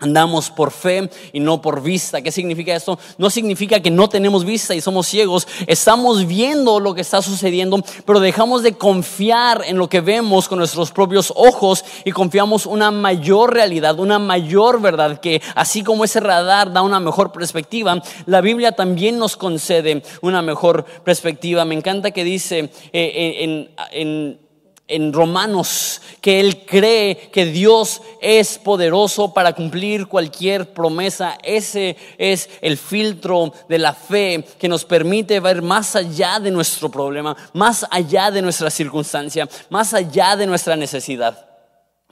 Andamos 0.00 0.50
por 0.50 0.70
fe 0.70 1.10
y 1.32 1.40
no 1.40 1.60
por 1.60 1.82
vista. 1.82 2.22
¿Qué 2.22 2.32
significa 2.32 2.74
esto? 2.74 2.98
No 3.18 3.28
significa 3.28 3.80
que 3.80 3.90
no 3.90 4.08
tenemos 4.08 4.46
vista 4.46 4.74
y 4.74 4.80
somos 4.80 5.06
ciegos. 5.06 5.46
Estamos 5.66 6.26
viendo 6.26 6.80
lo 6.80 6.94
que 6.94 7.02
está 7.02 7.20
sucediendo, 7.20 7.84
pero 8.06 8.18
dejamos 8.18 8.62
de 8.62 8.72
confiar 8.72 9.62
en 9.66 9.76
lo 9.76 9.90
que 9.90 10.00
vemos 10.00 10.48
con 10.48 10.58
nuestros 10.58 10.90
propios 10.90 11.30
ojos 11.36 11.84
y 12.06 12.12
confiamos 12.12 12.64
una 12.64 12.90
mayor 12.90 13.52
realidad, 13.52 14.00
una 14.00 14.18
mayor 14.18 14.80
verdad, 14.80 15.20
que 15.20 15.42
así 15.54 15.84
como 15.84 16.04
ese 16.04 16.20
radar 16.20 16.72
da 16.72 16.80
una 16.80 16.98
mejor 16.98 17.30
perspectiva, 17.30 18.02
la 18.24 18.40
Biblia 18.40 18.72
también 18.72 19.18
nos 19.18 19.36
concede 19.36 20.02
una 20.22 20.40
mejor 20.40 20.86
perspectiva. 21.04 21.66
Me 21.66 21.74
encanta 21.74 22.10
que 22.10 22.24
dice 22.24 22.58
eh, 22.58 22.70
eh, 22.92 23.68
en 23.92 24.49
en 24.90 25.12
Romanos 25.12 26.02
que 26.20 26.40
él 26.40 26.64
cree 26.66 27.30
que 27.32 27.46
Dios 27.46 28.02
es 28.20 28.58
poderoso 28.58 29.32
para 29.32 29.54
cumplir 29.54 30.06
cualquier 30.06 30.74
promesa. 30.74 31.38
Ese 31.42 31.96
es 32.18 32.50
el 32.60 32.76
filtro 32.76 33.52
de 33.68 33.78
la 33.78 33.94
fe 33.94 34.44
que 34.58 34.68
nos 34.68 34.84
permite 34.84 35.40
ver 35.40 35.62
más 35.62 35.96
allá 35.96 36.38
de 36.38 36.50
nuestro 36.50 36.90
problema, 36.90 37.36
más 37.54 37.86
allá 37.90 38.30
de 38.30 38.42
nuestra 38.42 38.68
circunstancia, 38.68 39.48
más 39.70 39.94
allá 39.94 40.36
de 40.36 40.46
nuestra 40.46 40.76
necesidad. 40.76 41.46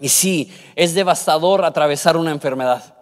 Y 0.00 0.08
sí, 0.08 0.52
es 0.76 0.94
devastador 0.94 1.64
atravesar 1.64 2.16
una 2.16 2.30
enfermedad. 2.30 2.94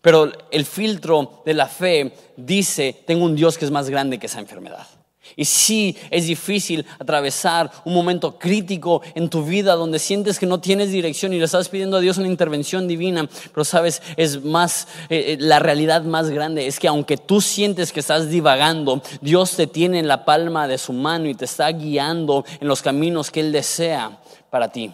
Pero 0.00 0.30
el 0.50 0.66
filtro 0.66 1.42
de 1.44 1.54
la 1.54 1.66
fe 1.66 2.14
dice, 2.36 3.02
tengo 3.06 3.24
un 3.24 3.36
Dios 3.36 3.56
que 3.56 3.64
es 3.64 3.70
más 3.70 3.88
grande 3.88 4.18
que 4.18 4.26
esa 4.26 4.40
enfermedad. 4.40 4.86
Y 5.36 5.44
sí, 5.44 5.96
es 6.10 6.26
difícil 6.26 6.84
atravesar 6.98 7.70
un 7.84 7.94
momento 7.94 8.38
crítico 8.38 9.02
en 9.14 9.28
tu 9.28 9.44
vida 9.44 9.74
donde 9.74 9.98
sientes 9.98 10.38
que 10.38 10.46
no 10.46 10.60
tienes 10.60 10.90
dirección 10.90 11.32
y 11.32 11.38
le 11.38 11.44
estás 11.44 11.68
pidiendo 11.68 11.96
a 11.96 12.00
Dios 12.00 12.18
una 12.18 12.28
intervención 12.28 12.86
divina, 12.86 13.28
pero 13.52 13.64
sabes, 13.64 14.02
es 14.16 14.44
más, 14.44 14.88
eh, 15.08 15.32
eh, 15.32 15.36
la 15.38 15.58
realidad 15.58 16.02
más 16.02 16.30
grande 16.30 16.66
es 16.66 16.78
que 16.78 16.88
aunque 16.88 17.16
tú 17.16 17.40
sientes 17.40 17.92
que 17.92 18.00
estás 18.00 18.28
divagando, 18.28 19.02
Dios 19.20 19.56
te 19.56 19.66
tiene 19.66 19.98
en 19.98 20.08
la 20.08 20.24
palma 20.24 20.68
de 20.68 20.78
su 20.78 20.92
mano 20.92 21.28
y 21.28 21.34
te 21.34 21.44
está 21.44 21.70
guiando 21.70 22.44
en 22.60 22.68
los 22.68 22.82
caminos 22.82 23.30
que 23.30 23.40
Él 23.40 23.52
desea 23.52 24.20
para 24.50 24.70
ti. 24.70 24.92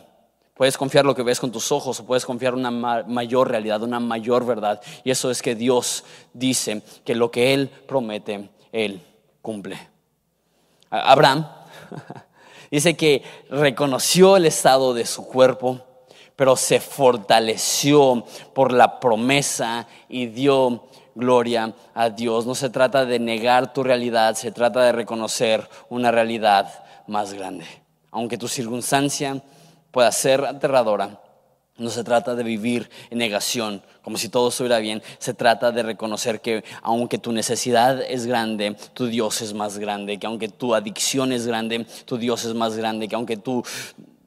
Puedes 0.55 0.77
confiar 0.77 1.05
lo 1.05 1.15
que 1.15 1.23
ves 1.23 1.39
con 1.39 1.53
tus 1.53 1.71
ojos 1.71 2.01
o 2.01 2.05
puedes 2.05 2.27
confiar 2.27 2.53
una 2.53 2.73
mayor 2.73 3.49
realidad, 3.49 3.81
una 3.83 4.01
mayor 4.01 4.45
verdad. 4.45 4.81
Y 5.05 5.13
eso 5.13 5.31
es 5.31 5.41
que 5.41 5.55
Dios 5.55 6.03
dice 6.33 6.83
que 7.05 7.15
lo 7.15 7.31
que 7.31 7.55
Él 7.55 7.71
promete, 7.87 8.51
Él 8.73 9.01
cumple. 9.41 9.79
Abraham 10.91 11.47
dice 12.71 12.97
que 12.97 13.23
reconoció 13.51 14.37
el 14.37 14.47
estado 14.47 14.95
de 14.95 15.07
su 15.07 15.27
cuerpo, 15.27 15.81
pero 16.37 16.57
se 16.57 16.81
fortaleció 16.81 18.25
por 18.55 18.73
la 18.73 19.01
promesa 19.01 19.87
y 20.09 20.27
dio 20.27 20.85
gloria 21.15 21.75
a 21.95 22.11
Dios. 22.11 22.47
No 22.47 22.55
se 22.55 22.71
trata 22.71 23.05
de 23.05 23.19
negar 23.19 23.73
tu 23.73 23.83
realidad, 23.83 24.35
se 24.35 24.53
trata 24.53 24.83
de 24.83 24.93
reconocer 24.93 25.69
una 25.89 26.11
realidad 26.11 26.85
más 27.07 27.35
grande. 27.35 27.67
Aunque 28.11 28.39
tu 28.39 28.49
circunstancia 28.49 29.43
pueda 29.91 30.13
ser 30.13 30.45
aterradora, 30.45 31.21
no 31.79 31.91
se 31.91 32.05
trata 32.05 32.35
de 32.35 32.43
vivir 32.43 32.91
en 33.11 33.19
negación, 33.19 33.83
como 34.03 34.19
si 34.19 34.29
todo 34.29 34.49
estuviera 34.49 34.79
bien. 34.79 35.03
Se 35.19 35.33
trata 35.33 35.71
de 35.71 35.83
reconocer 35.83 36.41
que 36.41 36.65
aunque 36.83 37.19
tu 37.19 37.33
necesidad 37.33 38.03
es 38.03 38.27
grande, 38.27 38.77
tu 38.95 39.07
Dios 39.07 39.41
es 39.41 39.55
más 39.55 39.79
grande. 39.79 40.19
Que 40.19 40.27
aunque 40.27 40.49
tu 40.49 40.75
adicción 40.75 41.33
es 41.33 41.47
grande, 41.47 41.87
tu 42.05 42.19
Dios 42.19 42.45
es 42.45 42.55
más 42.55 42.77
grande. 42.77 43.09
Que 43.09 43.15
aunque 43.15 43.37
tu 43.37 43.63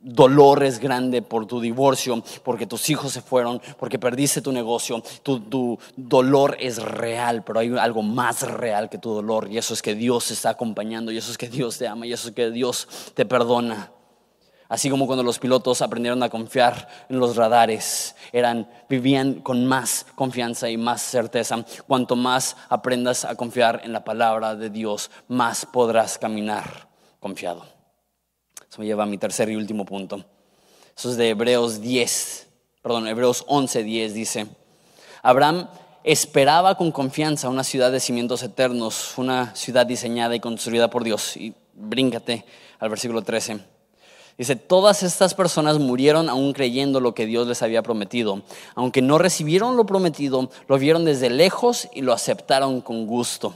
dolor 0.01 0.63
es 0.63 0.79
grande 0.79 1.21
por 1.21 1.45
tu 1.45 1.59
divorcio, 1.59 2.23
porque 2.43 2.65
tus 2.65 2.89
hijos 2.89 3.11
se 3.11 3.21
fueron, 3.21 3.61
porque 3.77 3.99
perdiste 3.99 4.41
tu 4.41 4.51
negocio, 4.51 5.01
tu, 5.23 5.77
dolor 5.95 6.57
es 6.59 6.81
real, 6.81 7.43
pero 7.43 7.59
hay 7.59 7.77
algo 7.77 8.01
más 8.01 8.41
real 8.41 8.89
que 8.89 8.97
tu 8.97 9.13
dolor 9.13 9.47
y 9.51 9.57
eso 9.57 9.73
es 9.73 9.81
que 9.81 9.95
Dios 9.95 10.27
te 10.27 10.33
está 10.33 10.51
acompañando 10.51 11.11
y 11.11 11.17
eso 11.17 11.31
es 11.31 11.37
que 11.37 11.49
Dios 11.49 11.77
te 11.77 11.87
ama 11.87 12.07
y 12.07 12.13
eso 12.13 12.29
es 12.29 12.33
que 12.33 12.49
Dios 12.49 12.87
te 13.13 13.25
perdona. 13.25 13.91
Así 14.71 14.89
como 14.89 15.05
cuando 15.05 15.21
los 15.21 15.37
pilotos 15.37 15.81
aprendieron 15.81 16.23
a 16.23 16.29
confiar 16.29 16.87
en 17.09 17.19
los 17.19 17.35
radares, 17.35 18.15
eran, 18.31 18.69
vivían 18.87 19.41
con 19.41 19.65
más 19.65 20.05
confianza 20.15 20.69
y 20.69 20.77
más 20.77 21.01
certeza. 21.01 21.65
Cuanto 21.85 22.15
más 22.15 22.55
aprendas 22.69 23.25
a 23.25 23.35
confiar 23.35 23.81
en 23.83 23.91
la 23.91 24.05
palabra 24.05 24.55
de 24.55 24.69
Dios, 24.69 25.11
más 25.27 25.65
podrás 25.65 26.17
caminar 26.17 26.87
confiado. 27.19 27.65
Eso 28.69 28.79
me 28.79 28.85
lleva 28.85 29.03
a 29.03 29.07
mi 29.07 29.17
tercer 29.17 29.49
y 29.49 29.57
último 29.57 29.83
punto. 29.83 30.23
Eso 30.97 31.09
es 31.09 31.17
de 31.17 31.27
Hebreos 31.27 31.81
10, 31.81 32.47
perdón, 32.81 33.09
Hebreos 33.09 33.43
11, 33.47 33.83
10 33.83 34.13
dice, 34.13 34.47
Abraham 35.21 35.67
esperaba 36.05 36.75
con 36.75 36.93
confianza 36.93 37.49
una 37.49 37.65
ciudad 37.65 37.91
de 37.91 37.99
cimientos 37.99 38.41
eternos, 38.41 39.17
una 39.17 39.53
ciudad 39.53 39.85
diseñada 39.85 40.33
y 40.33 40.39
construida 40.39 40.89
por 40.89 41.03
Dios. 41.03 41.35
Y 41.35 41.55
bríncate 41.73 42.45
al 42.79 42.89
versículo 42.89 43.21
13. 43.21 43.70
Dice, 44.37 44.55
todas 44.55 45.03
estas 45.03 45.33
personas 45.33 45.77
murieron 45.79 46.29
aún 46.29 46.53
creyendo 46.53 46.99
lo 46.99 47.13
que 47.13 47.25
Dios 47.25 47.47
les 47.47 47.61
había 47.61 47.83
prometido. 47.83 48.41
Aunque 48.75 49.01
no 49.01 49.17
recibieron 49.17 49.77
lo 49.77 49.85
prometido, 49.85 50.49
lo 50.67 50.77
vieron 50.77 51.05
desde 51.05 51.29
lejos 51.29 51.87
y 51.93 52.01
lo 52.01 52.13
aceptaron 52.13 52.81
con 52.81 53.05
gusto. 53.05 53.55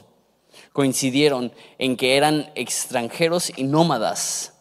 Coincidieron 0.73 1.51
en 1.79 1.97
que 1.97 2.17
eran 2.17 2.51
extranjeros 2.55 3.51
y 3.55 3.63
nómadas 3.63 4.53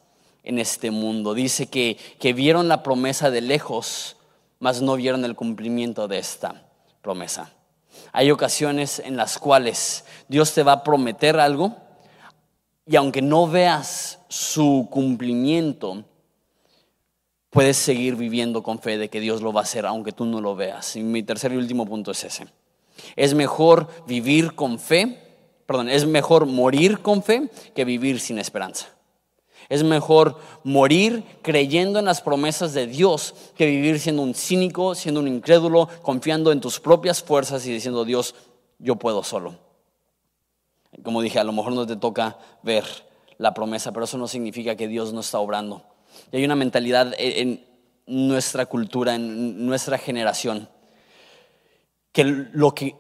en 0.44 0.58
este 0.58 0.90
mundo. 0.90 1.34
Dice 1.34 1.66
que, 1.66 1.98
que 2.20 2.32
vieron 2.32 2.68
la 2.68 2.82
promesa 2.82 3.30
de 3.30 3.40
lejos, 3.40 4.16
mas 4.60 4.80
no 4.80 4.96
vieron 4.96 5.24
el 5.24 5.34
cumplimiento 5.34 6.08
de 6.08 6.18
esta 6.18 6.68
promesa. 7.02 7.50
Hay 8.12 8.30
ocasiones 8.30 9.00
en 9.00 9.16
las 9.16 9.38
cuales 9.38 10.04
Dios 10.28 10.52
te 10.52 10.62
va 10.62 10.72
a 10.72 10.84
prometer 10.84 11.38
algo 11.38 11.76
y 12.86 12.96
aunque 12.96 13.22
no 13.22 13.48
veas 13.48 14.20
su 14.28 14.88
cumplimiento, 14.90 16.04
puedes 17.50 17.76
seguir 17.76 18.16
viviendo 18.16 18.62
con 18.62 18.78
fe 18.78 18.98
de 18.98 19.08
que 19.08 19.20
Dios 19.20 19.40
lo 19.40 19.52
va 19.52 19.60
a 19.60 19.62
hacer 19.64 19.86
aunque 19.86 20.12
tú 20.12 20.24
no 20.26 20.40
lo 20.40 20.54
veas. 20.54 20.96
Y 20.96 21.02
mi 21.02 21.22
tercer 21.22 21.52
y 21.52 21.56
último 21.56 21.86
punto 21.86 22.10
es 22.10 22.24
ese. 22.24 22.46
Es 23.16 23.34
mejor 23.34 23.88
vivir 24.06 24.54
con 24.54 24.78
fe, 24.78 25.18
perdón, 25.66 25.88
es 25.88 26.06
mejor 26.06 26.46
morir 26.46 27.00
con 27.00 27.22
fe 27.22 27.48
que 27.74 27.84
vivir 27.84 28.20
sin 28.20 28.38
esperanza. 28.38 28.88
Es 29.70 29.82
mejor 29.82 30.38
morir 30.62 31.24
creyendo 31.40 31.98
en 31.98 32.04
las 32.04 32.20
promesas 32.20 32.74
de 32.74 32.86
Dios 32.86 33.34
que 33.56 33.66
vivir 33.66 33.98
siendo 33.98 34.20
un 34.20 34.34
cínico, 34.34 34.94
siendo 34.94 35.20
un 35.20 35.28
incrédulo, 35.28 35.88
confiando 36.02 36.52
en 36.52 36.60
tus 36.60 36.80
propias 36.80 37.22
fuerzas 37.22 37.66
y 37.66 37.72
diciendo, 37.72 38.04
Dios, 38.04 38.34
yo 38.78 38.96
puedo 38.96 39.22
solo. 39.22 39.63
Como 41.02 41.22
dije, 41.22 41.38
a 41.38 41.44
lo 41.44 41.52
mejor 41.52 41.72
no 41.72 41.86
te 41.86 41.96
toca 41.96 42.38
ver 42.62 42.84
la 43.38 43.54
promesa, 43.54 43.92
pero 43.92 44.04
eso 44.04 44.18
no 44.18 44.28
significa 44.28 44.76
que 44.76 44.88
Dios 44.88 45.12
no 45.12 45.20
está 45.20 45.38
obrando. 45.38 45.82
Y 46.32 46.36
hay 46.36 46.44
una 46.44 46.56
mentalidad 46.56 47.14
en 47.18 47.64
nuestra 48.06 48.66
cultura, 48.66 49.14
en 49.14 49.66
nuestra 49.66 49.98
generación, 49.98 50.68
que 52.12 52.24
lo 52.24 52.72
que, 52.74 52.94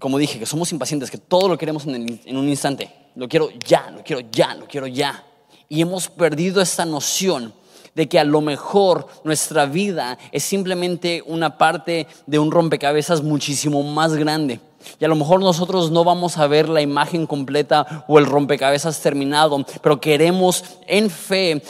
como 0.00 0.16
dije, 0.16 0.38
que 0.38 0.46
somos 0.46 0.72
impacientes, 0.72 1.10
que 1.10 1.18
todo 1.18 1.48
lo 1.48 1.58
queremos 1.58 1.86
en, 1.86 2.20
en 2.24 2.36
un 2.36 2.48
instante. 2.48 2.90
Lo 3.14 3.28
quiero 3.28 3.50
ya, 3.50 3.90
lo 3.90 4.02
quiero 4.02 4.26
ya, 4.32 4.54
lo 4.54 4.66
quiero 4.66 4.86
ya. 4.86 5.24
Y 5.68 5.82
hemos 5.82 6.08
perdido 6.08 6.62
esta 6.62 6.84
noción 6.84 7.52
de 7.96 8.08
que 8.08 8.18
a 8.18 8.24
lo 8.24 8.42
mejor 8.42 9.08
nuestra 9.24 9.66
vida 9.66 10.18
es 10.30 10.44
simplemente 10.44 11.22
una 11.26 11.56
parte 11.56 12.06
de 12.26 12.38
un 12.38 12.50
rompecabezas 12.50 13.22
muchísimo 13.22 13.82
más 13.82 14.14
grande. 14.14 14.60
Y 14.98 15.04
a 15.04 15.08
lo 15.08 15.16
mejor 15.16 15.40
nosotros 15.40 15.90
no 15.90 16.04
vamos 16.04 16.38
a 16.38 16.46
ver 16.46 16.68
la 16.68 16.80
imagen 16.80 17.26
completa 17.26 18.04
o 18.08 18.18
el 18.18 18.26
rompecabezas 18.26 19.00
terminado, 19.00 19.64
pero 19.82 20.00
queremos 20.00 20.64
en 20.86 21.10
fe 21.10 21.62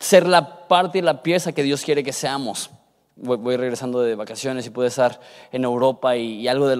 ser 0.00 0.26
la 0.26 0.66
parte 0.68 0.98
y 0.98 1.02
la 1.02 1.22
pieza 1.22 1.52
que 1.52 1.62
Dios 1.62 1.82
quiere 1.82 2.02
que 2.02 2.12
seamos. 2.12 2.70
Voy, 3.16 3.56
regresando 3.56 4.00
de 4.00 4.16
vacaciones 4.16 4.66
y 4.66 4.70
pude 4.70 4.88
estar 4.88 5.20
en 5.52 5.62
Europa 5.62 6.16
y, 6.16 6.48
algo 6.48 6.66
de 6.66 6.76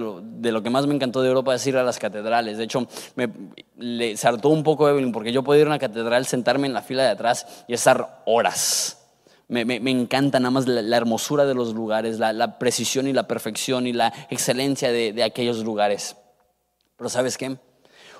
lo, 0.51 0.61
que 0.61 0.69
más 0.69 0.85
me 0.85 0.93
encantó 0.93 1.21
de 1.21 1.29
Europa 1.29 1.55
es 1.55 1.65
ir 1.65 1.77
a 1.77 1.83
las 1.83 1.97
catedrales. 1.97 2.57
De 2.57 2.65
hecho, 2.65 2.85
me 3.15 3.29
le, 3.77 4.17
se 4.17 4.27
hartó 4.27 4.49
un 4.49 4.61
poco 4.61 4.89
Evelyn 4.89 5.13
porque 5.13 5.31
yo 5.31 5.43
puedo 5.43 5.61
ir 5.61 5.65
a 5.65 5.69
una 5.69 5.79
catedral, 5.79 6.25
sentarme 6.25 6.67
en 6.67 6.73
la 6.73 6.81
fila 6.81 7.03
de 7.03 7.09
atrás 7.09 7.63
y 7.69 7.73
estar 7.73 8.21
horas. 8.25 9.04
Me, 9.47 9.61
encanta 9.91 10.39
nada 10.39 10.51
más 10.51 10.67
la, 10.67 10.97
hermosura 10.97 11.45
de 11.45 11.53
los 11.53 11.73
lugares, 11.73 12.17
la, 12.17 12.57
precisión 12.57 13.07
y 13.07 13.13
la 13.13 13.27
perfección 13.27 13.85
y 13.85 13.93
la 13.93 14.11
excelencia 14.29 14.91
de, 14.91 15.23
aquellos 15.23 15.63
lugares. 15.63 16.15
Pero 16.97 17.09
¿sabes 17.09 17.37
qué? 17.37 17.57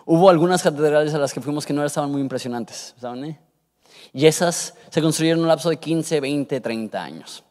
Hubo 0.06 0.30
algunas 0.30 0.62
catedrales 0.62 1.14
a 1.16 1.18
las 1.18 1.34
que 1.34 1.42
fuimos 1.42 1.66
que 1.66 1.74
no 1.74 1.84
estaban 1.84 2.12
muy 2.12 2.22
impresionantes, 2.22 2.94
¿saben? 3.00 3.26
Eh? 3.26 3.40
Y 4.14 4.28
esas 4.28 4.76
se 4.90 5.02
construyeron 5.02 5.40
en 5.40 5.44
un 5.44 5.48
lapso 5.48 5.70
de 5.70 5.78
15, 5.78 6.20
20, 6.20 6.62
30 6.62 7.04
años. 7.04 7.44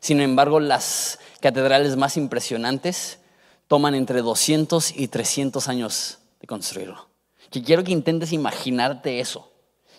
Sin 0.00 0.20
embargo, 0.20 0.58
las 0.58 1.20
catedrales 1.40 1.96
más 1.96 2.16
impresionantes 2.16 3.20
toman 3.68 3.94
entre 3.94 4.22
200 4.22 4.96
y 4.96 5.08
300 5.08 5.68
años 5.68 6.18
de 6.40 6.46
construirlo. 6.46 7.08
Que 7.50 7.62
quiero 7.62 7.84
que 7.84 7.92
intentes 7.92 8.32
imaginarte 8.32 9.20
eso. 9.20 9.50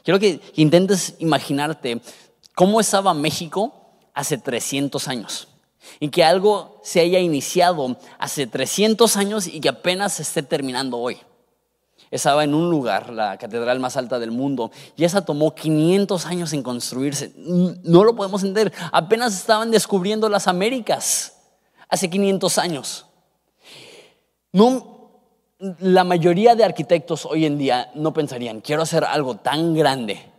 Quiero 0.04 0.20
que 0.20 0.42
intentes 0.56 1.16
imaginarte 1.20 2.02
cómo 2.56 2.80
estaba 2.80 3.14
México 3.14 3.74
hace 4.14 4.38
300 4.38 5.08
años. 5.08 5.50
Y 6.00 6.10
que 6.10 6.24
algo 6.24 6.82
se 6.84 7.02
haya 7.02 7.20
iniciado 7.20 7.98
hace 8.18 8.48
300 8.48 9.18
años 9.18 9.46
y 9.46 9.60
que 9.60 9.70
apenas 9.70 10.14
se 10.14 10.24
esté 10.24 10.42
terminando 10.42 10.98
hoy. 10.98 11.18
Estaba 12.10 12.44
en 12.44 12.54
un 12.54 12.72
lugar, 12.72 13.12
la 13.12 13.38
catedral 13.38 13.80
más 13.80 13.98
alta 13.98 14.20
del 14.20 14.32
mundo, 14.32 14.72
y 14.96 15.04
esa 15.04 15.26
tomó 15.26 15.54
500 15.54 16.26
años 16.26 16.54
en 16.54 16.64
construirse. 16.64 17.34
No 17.36 18.04
lo 18.04 18.16
podemos 18.16 18.42
entender. 18.44 18.74
Apenas 18.92 19.36
estaban 19.36 19.70
descubriendo 19.70 20.30
las 20.30 20.48
Américas 20.48 21.34
hace 21.90 22.10
500 22.10 22.58
años. 22.58 23.06
No, 24.54 24.96
la 25.80 26.04
mayoría 26.04 26.56
de 26.56 26.64
arquitectos 26.64 27.26
hoy 27.26 27.46
en 27.46 27.58
día 27.58 27.92
no 27.96 28.14
pensarían, 28.14 28.62
quiero 28.62 28.82
hacer 28.82 29.04
algo 29.04 29.36
tan 29.36 29.74
grande 29.74 30.35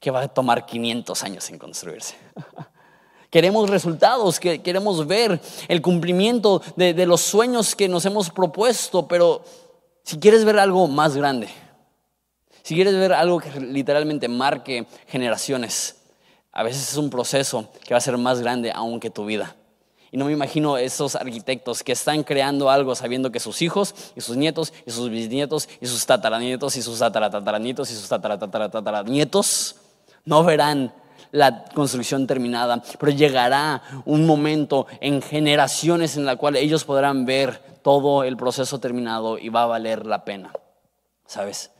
que 0.00 0.10
va 0.10 0.22
a 0.22 0.28
tomar 0.28 0.66
500 0.66 1.22
años 1.22 1.48
en 1.50 1.58
construirse. 1.58 2.16
Queremos 3.30 3.70
resultados, 3.70 4.40
queremos 4.40 5.06
ver 5.06 5.40
el 5.68 5.80
cumplimiento 5.80 6.60
de, 6.74 7.06
los 7.06 7.20
sueños 7.20 7.76
que 7.76 7.88
nos 7.88 8.04
hemos 8.04 8.28
propuesto, 8.28 9.06
pero 9.06 9.44
si 10.02 10.18
quieres 10.18 10.44
ver 10.44 10.58
algo 10.58 10.88
más 10.88 11.16
grande, 11.16 11.48
si 12.64 12.74
quieres 12.74 12.94
ver 12.94 13.12
algo 13.12 13.38
que 13.38 13.60
literalmente 13.60 14.26
marque 14.26 14.84
generaciones, 15.06 16.02
a 16.50 16.64
veces 16.64 16.90
es 16.90 16.96
un 16.96 17.08
proceso 17.08 17.68
que 17.84 17.94
va 17.94 17.98
a 17.98 18.00
ser 18.00 18.18
más 18.18 18.40
grande 18.40 18.72
aún 18.74 18.98
que 18.98 19.10
tu 19.10 19.24
vida. 19.24 19.54
Y 20.10 20.16
no 20.16 20.24
me 20.24 20.32
imagino 20.32 20.76
esos 20.76 21.14
arquitectos 21.14 21.84
que 21.84 21.92
están 21.92 22.24
creando 22.24 22.68
algo 22.68 22.96
sabiendo 22.96 23.30
que 23.30 23.38
sus 23.38 23.62
hijos 23.62 23.94
y 24.16 24.22
sus 24.22 24.36
nietos 24.36 24.72
y 24.84 24.90
sus 24.90 25.08
bisnietos 25.08 25.68
y 25.80 25.86
sus 25.86 26.04
tataranietos 26.04 26.76
y 26.76 26.82
sus 26.82 26.98
tataratataranietos 26.98 27.92
y 27.92 27.94
sus 27.94 28.08
tataratataranietos 28.08 29.76
no 30.24 30.44
verán 30.44 30.92
la 31.32 31.64
construcción 31.64 32.26
terminada, 32.26 32.82
pero 32.98 33.12
llegará 33.12 33.82
un 34.04 34.26
momento 34.26 34.86
en 35.00 35.22
generaciones 35.22 36.16
en 36.16 36.24
la 36.24 36.36
cual 36.36 36.56
ellos 36.56 36.84
podrán 36.84 37.24
ver 37.24 37.58
todo 37.82 38.24
el 38.24 38.36
proceso 38.36 38.80
terminado 38.80 39.38
y 39.38 39.48
va 39.48 39.62
a 39.62 39.66
valer 39.66 40.06
la 40.06 40.24
pena. 40.24 40.52
¿Sabes? 41.26 41.70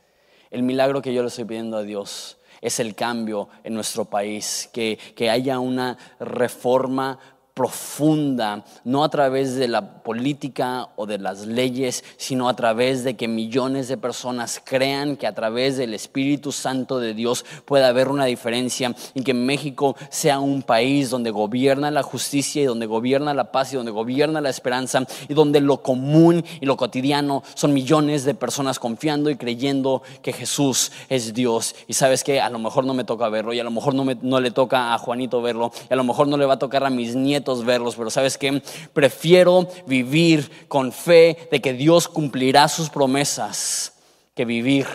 El 0.49 0.63
milagro 0.63 1.01
que 1.01 1.13
yo 1.13 1.21
le 1.21 1.27
estoy 1.27 1.45
pidiendo 1.45 1.77
a 1.77 1.83
Dios 1.83 2.37
es 2.61 2.79
el 2.79 2.95
cambio 2.95 3.49
en 3.63 3.73
nuestro 3.73 4.05
país, 4.05 4.69
que, 4.71 4.97
que 5.15 5.29
haya 5.29 5.59
una 5.59 5.97
reforma 6.19 7.19
profunda, 7.61 8.65
no 8.85 9.03
a 9.03 9.09
través 9.09 9.55
de 9.55 9.67
la 9.67 10.01
política 10.01 10.89
o 10.95 11.05
de 11.05 11.19
las 11.19 11.45
leyes, 11.45 12.03
sino 12.17 12.49
a 12.49 12.55
través 12.55 13.03
de 13.03 13.15
que 13.15 13.27
millones 13.27 13.87
de 13.87 13.97
personas 13.97 14.59
crean 14.65 15.15
que 15.15 15.27
a 15.27 15.35
través 15.35 15.77
del 15.77 15.93
Espíritu 15.93 16.51
Santo 16.51 16.99
de 16.99 17.13
Dios 17.13 17.45
puede 17.65 17.85
haber 17.85 18.07
una 18.07 18.25
diferencia 18.25 18.95
y 19.13 19.21
que 19.21 19.35
México 19.35 19.95
sea 20.09 20.39
un 20.39 20.63
país 20.63 21.11
donde 21.11 21.29
gobierna 21.29 21.91
la 21.91 22.01
justicia 22.01 22.63
y 22.63 22.65
donde 22.65 22.87
gobierna 22.87 23.35
la 23.35 23.51
paz 23.51 23.71
y 23.71 23.75
donde 23.75 23.91
gobierna 23.91 24.41
la 24.41 24.49
esperanza 24.49 25.05
y 25.29 25.35
donde 25.35 25.61
lo 25.61 25.83
común 25.83 26.43
y 26.61 26.65
lo 26.65 26.77
cotidiano 26.77 27.43
son 27.53 27.73
millones 27.73 28.25
de 28.25 28.33
personas 28.33 28.79
confiando 28.79 29.29
y 29.29 29.35
creyendo 29.35 30.01
que 30.23 30.33
Jesús 30.33 30.91
es 31.09 31.35
Dios. 31.35 31.75
Y 31.87 31.93
sabes 31.93 32.23
que 32.23 32.41
a 32.41 32.49
lo 32.49 32.57
mejor 32.57 32.85
no 32.85 32.95
me 32.95 33.03
toca 33.03 33.29
verlo 33.29 33.53
y 33.53 33.59
a 33.59 33.63
lo 33.63 33.69
mejor 33.69 33.93
no, 33.93 34.03
me, 34.03 34.17
no 34.19 34.39
le 34.39 34.49
toca 34.49 34.95
a 34.95 34.97
Juanito 34.97 35.43
verlo 35.43 35.71
y 35.87 35.93
a 35.93 35.95
lo 35.95 36.03
mejor 36.03 36.27
no 36.27 36.37
le 36.37 36.47
va 36.47 36.55
a 36.55 36.59
tocar 36.59 36.83
a 36.83 36.89
mis 36.89 37.15
nietos 37.15 37.50
verlos, 37.65 37.95
pero 37.95 38.09
¿sabes 38.09 38.37
qué? 38.37 38.61
Prefiero 38.93 39.67
vivir 39.85 40.67
con 40.67 40.91
fe 40.91 41.47
de 41.51 41.61
que 41.61 41.73
Dios 41.73 42.07
cumplirá 42.07 42.67
sus 42.67 42.89
promesas 42.89 43.93
que 44.33 44.45
vivir 44.45 44.87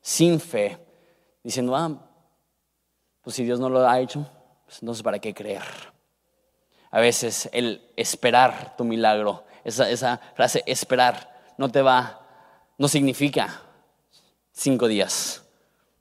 sin 0.00 0.40
fe, 0.40 0.78
diciendo, 1.42 1.76
ah, 1.76 1.90
pues 3.22 3.36
si 3.36 3.44
Dios 3.44 3.60
no 3.60 3.68
lo 3.68 3.88
ha 3.88 4.00
hecho, 4.00 4.26
pues 4.64 4.78
entonces 4.82 5.02
¿para 5.02 5.18
qué 5.18 5.32
creer? 5.32 5.62
A 6.90 7.00
veces 7.00 7.48
el 7.52 7.88
esperar 7.96 8.76
tu 8.76 8.84
milagro, 8.84 9.44
esa, 9.64 9.88
esa 9.88 10.20
frase 10.34 10.62
esperar, 10.66 11.32
no 11.56 11.70
te 11.70 11.80
va, 11.80 12.26
no 12.76 12.88
significa 12.88 13.62
cinco 14.52 14.88
días 14.88 15.44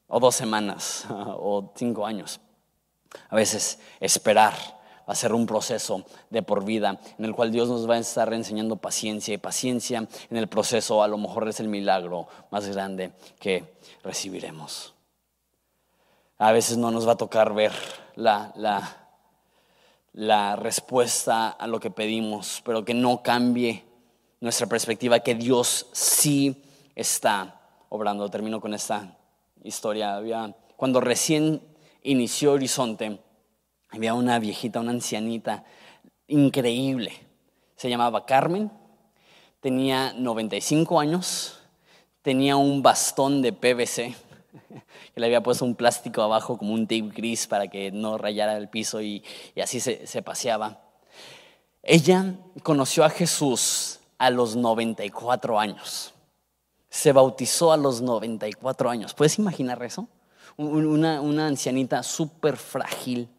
o 0.07 0.19
dos 0.19 0.35
semanas 0.35 1.05
o 1.09 1.71
cinco 1.75 2.05
años. 2.05 2.39
A 3.29 3.35
veces 3.35 3.79
esperar 3.99 4.53
va 5.11 5.13
a 5.13 5.17
ser 5.17 5.33
un 5.33 5.45
proceso 5.45 6.05
de 6.29 6.41
por 6.41 6.63
vida 6.63 6.97
en 7.19 7.25
el 7.25 7.35
cual 7.35 7.51
Dios 7.51 7.67
nos 7.67 7.89
va 7.89 7.95
a 7.95 7.99
estar 7.99 8.33
enseñando 8.33 8.77
paciencia 8.77 9.33
y 9.33 9.37
paciencia 9.37 10.07
en 10.29 10.37
el 10.37 10.47
proceso 10.47 11.03
a 11.03 11.07
lo 11.09 11.17
mejor 11.17 11.49
es 11.49 11.59
el 11.59 11.67
milagro 11.67 12.29
más 12.49 12.65
grande 12.69 13.11
que 13.37 13.73
recibiremos. 14.05 14.93
A 16.37 16.53
veces 16.53 16.77
no 16.77 16.91
nos 16.91 17.05
va 17.05 17.11
a 17.11 17.17
tocar 17.17 17.53
ver 17.53 17.73
la, 18.15 18.53
la, 18.55 19.09
la 20.13 20.55
respuesta 20.55 21.49
a 21.49 21.67
lo 21.67 21.81
que 21.81 21.91
pedimos, 21.91 22.61
pero 22.63 22.85
que 22.85 22.93
no 22.93 23.21
cambie 23.21 23.83
nuestra 24.39 24.67
perspectiva, 24.67 25.19
que 25.19 25.35
Dios 25.35 25.87
sí 25.91 26.63
está 26.95 27.59
obrando. 27.89 28.29
Termino 28.29 28.61
con 28.61 28.73
esta 28.73 29.17
historia. 29.61 30.15
Había, 30.15 30.55
cuando 30.77 31.01
recién 31.01 31.61
inició 32.01 32.53
Horizonte, 32.53 33.19
había 33.91 34.13
una 34.13 34.39
viejita, 34.39 34.79
una 34.79 34.91
ancianita 34.91 35.63
increíble. 36.27 37.13
Se 37.75 37.89
llamaba 37.89 38.25
Carmen, 38.25 38.71
tenía 39.59 40.13
95 40.13 40.99
años, 40.99 41.59
tenía 42.21 42.55
un 42.55 42.81
bastón 42.81 43.41
de 43.41 43.53
PVC 43.53 44.15
que 45.13 45.19
le 45.19 45.25
había 45.25 45.43
puesto 45.43 45.65
un 45.65 45.75
plástico 45.75 46.21
abajo 46.21 46.57
como 46.57 46.73
un 46.73 46.87
tape 46.87 47.11
gris 47.13 47.47
para 47.47 47.67
que 47.67 47.91
no 47.91 48.17
rayara 48.17 48.57
el 48.57 48.69
piso 48.69 49.01
y, 49.01 49.23
así 49.61 49.79
se, 49.79 50.07
se 50.07 50.21
paseaba. 50.21 50.81
Ella 51.83 52.35
conoció 52.63 53.03
a 53.03 53.09
Jesús 53.09 53.99
a 54.17 54.29
los 54.29 54.55
94 54.55 55.59
años. 55.59 56.13
Se 56.89 57.11
bautizó 57.11 57.71
a 57.71 57.77
los 57.77 58.01
94 58.01 58.89
años. 58.89 59.13
¿Puedes 59.13 59.39
imaginar 59.39 59.81
eso? 59.83 60.07
Una, 60.57 61.21
una 61.21 61.47
ancianita 61.47 62.03
súper 62.03 62.57
frágil, 62.57 63.29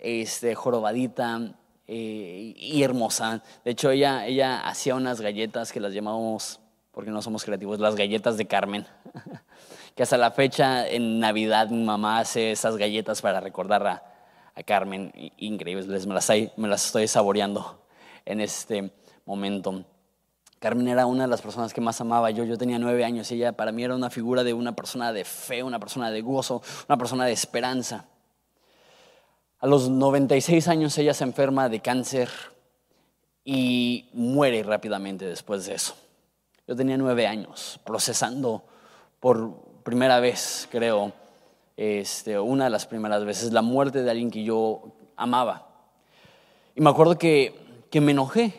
este, 0.00 0.54
jorobadita 0.54 1.54
eh, 1.86 2.54
y 2.56 2.82
hermosa. 2.82 3.42
De 3.64 3.72
hecho, 3.72 3.90
ella, 3.90 4.26
ella 4.26 4.60
hacía 4.60 4.94
unas 4.94 5.20
galletas 5.20 5.72
que 5.72 5.80
las 5.80 5.92
llamamos, 5.92 6.60
porque 6.92 7.10
no 7.10 7.22
somos 7.22 7.44
creativos, 7.44 7.78
las 7.78 7.96
galletas 7.96 8.36
de 8.36 8.46
Carmen. 8.46 8.86
que 9.94 10.02
hasta 10.02 10.16
la 10.16 10.30
fecha, 10.30 10.88
en 10.88 11.18
Navidad, 11.18 11.68
mi 11.70 11.82
mamá 11.82 12.20
hace 12.20 12.52
esas 12.52 12.76
galletas 12.76 13.20
para 13.22 13.40
recordar 13.40 13.86
a, 13.86 14.02
Carmen. 14.66 15.12
Increíbles, 15.36 15.86
me 16.06 16.14
me 16.56 16.68
las 16.68 16.86
estoy 16.86 17.06
saboreando 17.06 17.86
en 18.24 18.40
este 18.40 18.92
momento. 19.24 19.84
Carmen 20.58 20.88
era 20.88 21.06
una 21.06 21.22
de 21.22 21.28
las 21.28 21.40
personas 21.40 21.72
que 21.72 21.80
más 21.80 22.00
amaba 22.00 22.30
yo. 22.30 22.44
Yo 22.44 22.58
tenía 22.58 22.78
nueve 22.78 23.04
años 23.04 23.30
y 23.30 23.36
ella 23.36 23.52
para 23.52 23.70
mí 23.70 23.84
era 23.84 23.94
una 23.94 24.10
figura 24.10 24.42
de 24.42 24.52
una 24.52 24.74
persona 24.74 25.12
de 25.12 25.24
fe, 25.24 25.62
una 25.62 25.78
persona 25.78 26.10
de 26.10 26.20
gozo, 26.20 26.62
una 26.88 26.98
persona 26.98 27.24
de 27.26 27.32
esperanza. 27.32 28.06
A 29.60 29.66
los 29.66 29.88
96 29.88 30.68
años 30.68 30.96
ella 30.98 31.14
se 31.14 31.24
enferma 31.24 31.68
de 31.68 31.80
cáncer 31.80 32.28
y 33.44 34.08
muere 34.12 34.62
rápidamente 34.62 35.24
después 35.24 35.66
de 35.66 35.74
eso. 35.74 35.94
Yo 36.66 36.76
tenía 36.76 36.96
nueve 36.96 37.26
años 37.26 37.80
procesando 37.84 38.62
por 39.18 39.82
primera 39.82 40.20
vez, 40.20 40.68
creo, 40.70 41.12
este, 41.76 42.38
una 42.38 42.64
de 42.64 42.70
las 42.70 42.86
primeras 42.86 43.24
veces, 43.24 43.52
la 43.52 43.62
muerte 43.62 44.02
de 44.02 44.10
alguien 44.10 44.30
que 44.30 44.44
yo 44.44 44.92
amaba. 45.16 45.66
Y 46.76 46.80
me 46.80 46.90
acuerdo 46.90 47.18
que, 47.18 47.84
que 47.90 48.00
me 48.00 48.12
enojé, 48.12 48.54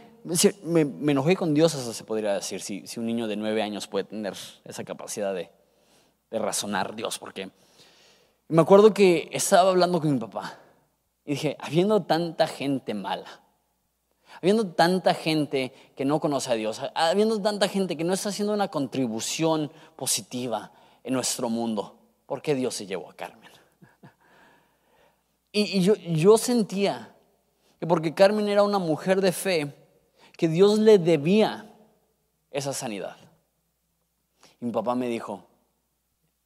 me, 0.63 0.81
enojé 0.81 1.35
con 1.35 1.53
Dios, 1.53 1.73
eso 1.75 1.93
se 1.93 2.03
podría 2.03 2.33
decir, 2.33 2.61
si, 2.61 2.83
un 2.97 3.05
niño 3.05 3.27
de 3.27 3.37
nueve 3.37 3.61
años 3.61 3.87
puede 3.87 4.05
tener 4.05 4.33
esa 4.65 4.83
capacidad 4.83 5.33
de, 5.33 5.49
razonar 6.31 6.95
Dios, 6.95 7.17
porque 7.17 7.49
me 8.49 8.61
acuerdo 8.61 8.93
que 8.93 9.29
estaba 9.31 9.69
hablando 9.69 9.99
con 9.99 10.13
mi 10.13 10.19
papá 10.19 10.59
y 11.29 11.33
dije, 11.33 11.55
habiendo 11.59 12.01
tanta 12.01 12.47
gente 12.47 12.95
mala, 12.95 13.43
habiendo 14.41 14.65
tanta 14.65 15.13
gente 15.13 15.71
que 15.95 16.03
no 16.03 16.19
conoce 16.19 16.51
a 16.51 16.55
Dios, 16.55 16.81
habiendo 16.95 17.39
tanta 17.39 17.67
gente 17.67 17.95
que 17.95 18.03
no 18.03 18.15
está 18.15 18.29
haciendo 18.29 18.51
una 18.51 18.69
contribución 18.69 19.71
positiva 19.95 20.71
en 21.03 21.13
nuestro 21.13 21.47
mundo. 21.47 21.99
¿Por 22.25 22.41
qué 22.41 22.55
Dios 22.55 22.73
se 22.73 22.87
llevó 22.87 23.11
a 23.11 23.13
Carmen? 23.13 23.51
Y, 25.51 25.81
yo, 25.81 25.93
yo 25.97 26.39
sentía 26.39 27.15
que 27.79 27.85
porque 27.85 28.15
Carmen 28.15 28.49
era 28.49 28.63
una 28.63 28.79
mujer 28.79 29.21
de 29.21 29.31
fe, 29.31 29.75
que 30.35 30.47
Dios 30.47 30.79
le 30.79 30.97
debía 30.97 31.71
esa 32.49 32.73
sanidad. 32.73 33.17
Y 34.59 34.65
mi 34.65 34.71
papá 34.71 34.95
me 34.95 35.07
dijo, 35.07 35.45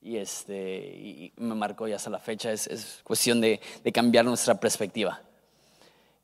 y, 0.04 0.18
este, 0.18 1.32
me 1.38 1.56
marcó 1.56 1.88
ya 1.88 1.96
hasta 1.96 2.10
la 2.10 2.20
fecha, 2.20 2.52
es, 2.52 3.02
cuestión 3.04 3.42
de, 3.42 3.60
de, 3.84 3.92
cambiar 3.92 4.26
nuestra 4.26 4.60
perspectiva. 4.60 5.22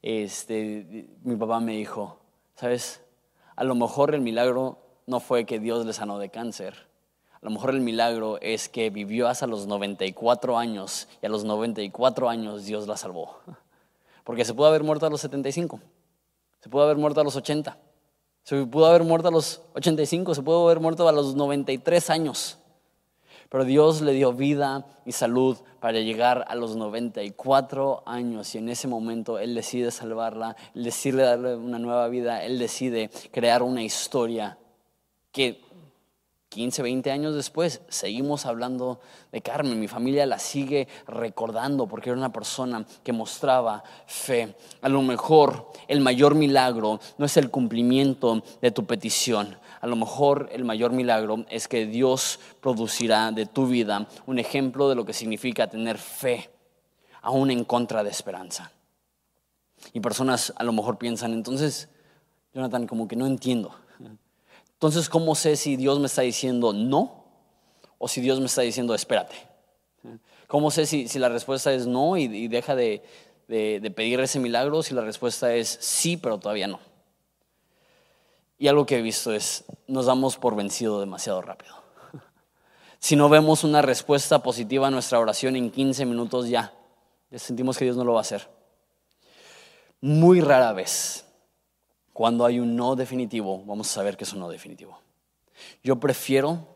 Este, 0.02 1.08
mi 1.24 1.36
papá 1.36 1.60
me 1.60 1.76
dijo, 1.76 2.20
¿sabes? 2.56 3.02
A 3.56 3.64
lo 3.64 3.76
mejor 3.76 4.14
el 4.14 4.22
milagro 4.22 4.78
no 5.08 5.20
fue 5.20 5.46
que 5.46 5.60
Dios 5.60 5.86
le 5.86 5.94
sanó 5.94 6.20
de 6.20 6.30
cáncer, 6.30 6.90
a 7.42 7.46
lo 7.46 7.52
mejor 7.52 7.70
el 7.70 7.80
milagro 7.80 8.38
es 8.42 8.68
que 8.68 8.90
vivió 8.90 9.30
hasta 9.30 9.48
los 9.48 9.66
94 9.66 10.58
años 10.58 11.08
y 11.22 11.26
a 11.26 11.30
los 11.30 11.46
94 11.46 12.30
años 12.30 12.66
Dios 12.66 12.86
la 12.86 12.98
salvó. 12.98 13.40
Porque 14.26 14.44
se 14.44 14.54
pudo 14.54 14.68
haber 14.68 14.84
muerto 14.84 15.06
a 15.06 15.10
los 15.10 15.22
75, 15.22 15.80
se 16.62 16.70
pudo 16.70 16.84
haber 16.84 16.98
muerto 16.98 17.22
a 17.22 17.24
los 17.24 17.38
80, 17.38 17.78
se 18.44 18.66
pudo 18.66 18.88
haber 18.88 19.04
muerto 19.04 19.30
a 19.30 19.32
los 19.32 19.62
85, 19.74 20.36
se 20.36 20.42
pudo 20.42 20.66
haber 20.66 20.82
muerto 20.82 21.08
a 21.08 21.14
los 21.14 21.34
93 21.34 22.10
años. 22.10 22.59
Pero 23.50 23.66
Dios 23.66 24.02
le 24.02 24.14
dio 24.14 24.32
vida 24.32 24.86
y 25.06 25.12
salud 25.12 25.58
para 25.80 26.00
llegar 26.00 26.46
a 26.48 26.56
los 26.56 26.76
94 26.76 28.04
años 28.06 28.54
y 28.54 28.60
en 28.60 28.70
ese 28.70 28.88
momento 28.88 29.40
Él 29.40 29.56
decide 29.56 29.90
salvarla, 29.90 30.56
Él 30.76 30.84
decide 30.84 31.24
darle 31.24 31.56
una 31.56 31.80
nueva 31.80 32.08
vida, 32.10 32.44
Él 32.44 32.60
decide 32.60 33.10
crear 33.32 33.64
una 33.64 33.82
historia 33.82 34.58
que 35.32 35.62
15, 36.50 36.82
20 36.82 37.12
años 37.12 37.36
después, 37.36 37.82
seguimos 37.90 38.48
hablando 38.48 39.00
de 39.32 39.40
Carmen. 39.40 39.80
Mi 39.80 39.88
familia 39.88 40.26
la 40.26 40.40
sigue 40.40 40.88
recordando 41.06 41.86
porque 41.86 42.10
era 42.10 42.18
una 42.18 42.34
persona 42.34 42.86
que 43.04 43.14
mostraba 43.14 43.84
fe. 44.08 44.56
A 44.82 44.90
lo 44.90 45.04
mejor 45.04 45.72
el 45.88 46.02
mayor 46.02 46.34
milagro 46.34 47.00
no 47.20 47.26
es 47.28 47.38
el 47.38 47.52
cumplimiento 47.52 48.42
de 48.64 48.72
tu 48.72 48.86
petición. 48.88 49.60
A 49.82 49.88
lo 49.88 49.96
mejor 49.96 50.50
el 50.52 50.66
mayor 50.66 50.92
milagro 50.92 51.46
es 51.50 51.68
que 51.68 51.86
Dios 51.86 52.40
producirá 52.62 53.32
de 53.32 53.46
tu 53.46 53.68
vida 53.68 54.08
un 54.26 54.40
ejemplo 54.40 54.90
de 54.90 54.96
lo 54.96 55.06
que 55.06 55.14
significa 55.14 55.70
tener 55.70 55.98
fe, 55.98 56.50
aún 57.22 57.50
en 57.52 57.64
contra 57.64 58.04
de 58.04 58.10
esperanza. 58.10 58.72
Y 59.94 60.02
personas 60.02 60.54
a 60.58 60.64
lo 60.64 60.74
mejor 60.74 60.98
piensan, 60.98 61.34
entonces, 61.34 61.88
Jonathan, 62.54 62.88
como 62.88 63.08
que 63.08 63.16
no 63.16 63.26
entiendo. 63.26 63.74
Entonces, 64.74 65.10
¿cómo 65.10 65.36
sé 65.36 65.56
si 65.56 65.76
Dios 65.76 66.00
me 66.00 66.08
está 66.08 66.22
diciendo 66.22 66.74
no 66.74 67.26
o 67.98 68.08
si 68.08 68.22
Dios 68.22 68.40
me 68.40 68.46
está 68.48 68.62
diciendo 68.62 68.94
espérate? 68.94 69.36
¿Cómo 70.48 70.72
sé 70.72 70.86
si, 70.86 71.08
la 71.20 71.30
respuesta 71.30 71.72
es 71.72 71.86
no 71.86 72.18
y, 72.18 72.48
deja 72.48 72.76
de, 72.76 73.04
de, 73.48 73.92
pedir 73.92 74.20
ese 74.20 74.40
milagro, 74.40 74.82
si 74.82 74.94
la 74.94 75.02
respuesta 75.02 75.54
es 75.54 75.78
sí, 75.80 76.18
pero 76.18 76.40
todavía 76.40 76.68
no? 76.68 76.80
Y 78.60 78.68
algo 78.68 78.86
que 78.86 78.98
he 78.98 79.02
visto 79.02 79.34
es, 79.34 79.64
nos 79.88 80.06
damos 80.06 80.38
por 80.38 80.56
vencido 80.56 81.00
demasiado 81.00 81.42
rápido. 81.42 81.74
Si 83.00 83.16
no 83.16 83.30
vemos 83.30 83.64
una 83.64 83.82
respuesta 83.82 84.44
positiva 84.44 84.88
a 84.88 84.92
nuestra 84.92 85.20
oración 85.20 85.56
en 85.56 85.72
15 85.72 86.06
minutos, 86.06 86.50
ya, 86.50 86.74
ya 87.32 87.40
sentimos 87.40 87.78
que 87.78 87.86
Dios 87.86 87.96
no 87.96 88.04
lo 88.04 88.12
va 88.12 88.20
a 88.20 88.22
hacer. 88.22 88.50
Muy 90.02 90.42
rara 90.42 90.74
vez 90.74 91.26
cuando 92.12 92.46
hay 92.46 92.60
un 92.60 92.76
no 92.76 92.98
definitivo, 92.98 93.64
vamos 93.66 93.90
a 93.90 93.94
saber 93.94 94.18
que 94.18 94.26
es 94.26 94.34
un 94.34 94.42
no 94.42 94.50
definitivo. 94.50 95.00
Yo 95.82 96.02
prefiero 96.02 96.68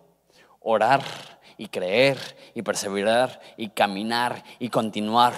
orar 0.62 1.04
y 1.58 1.68
creer 1.68 2.18
y 2.54 2.62
perseverar 2.62 3.42
y 3.58 3.68
caminar 3.68 4.46
y 4.60 4.70
continuar, 4.70 5.34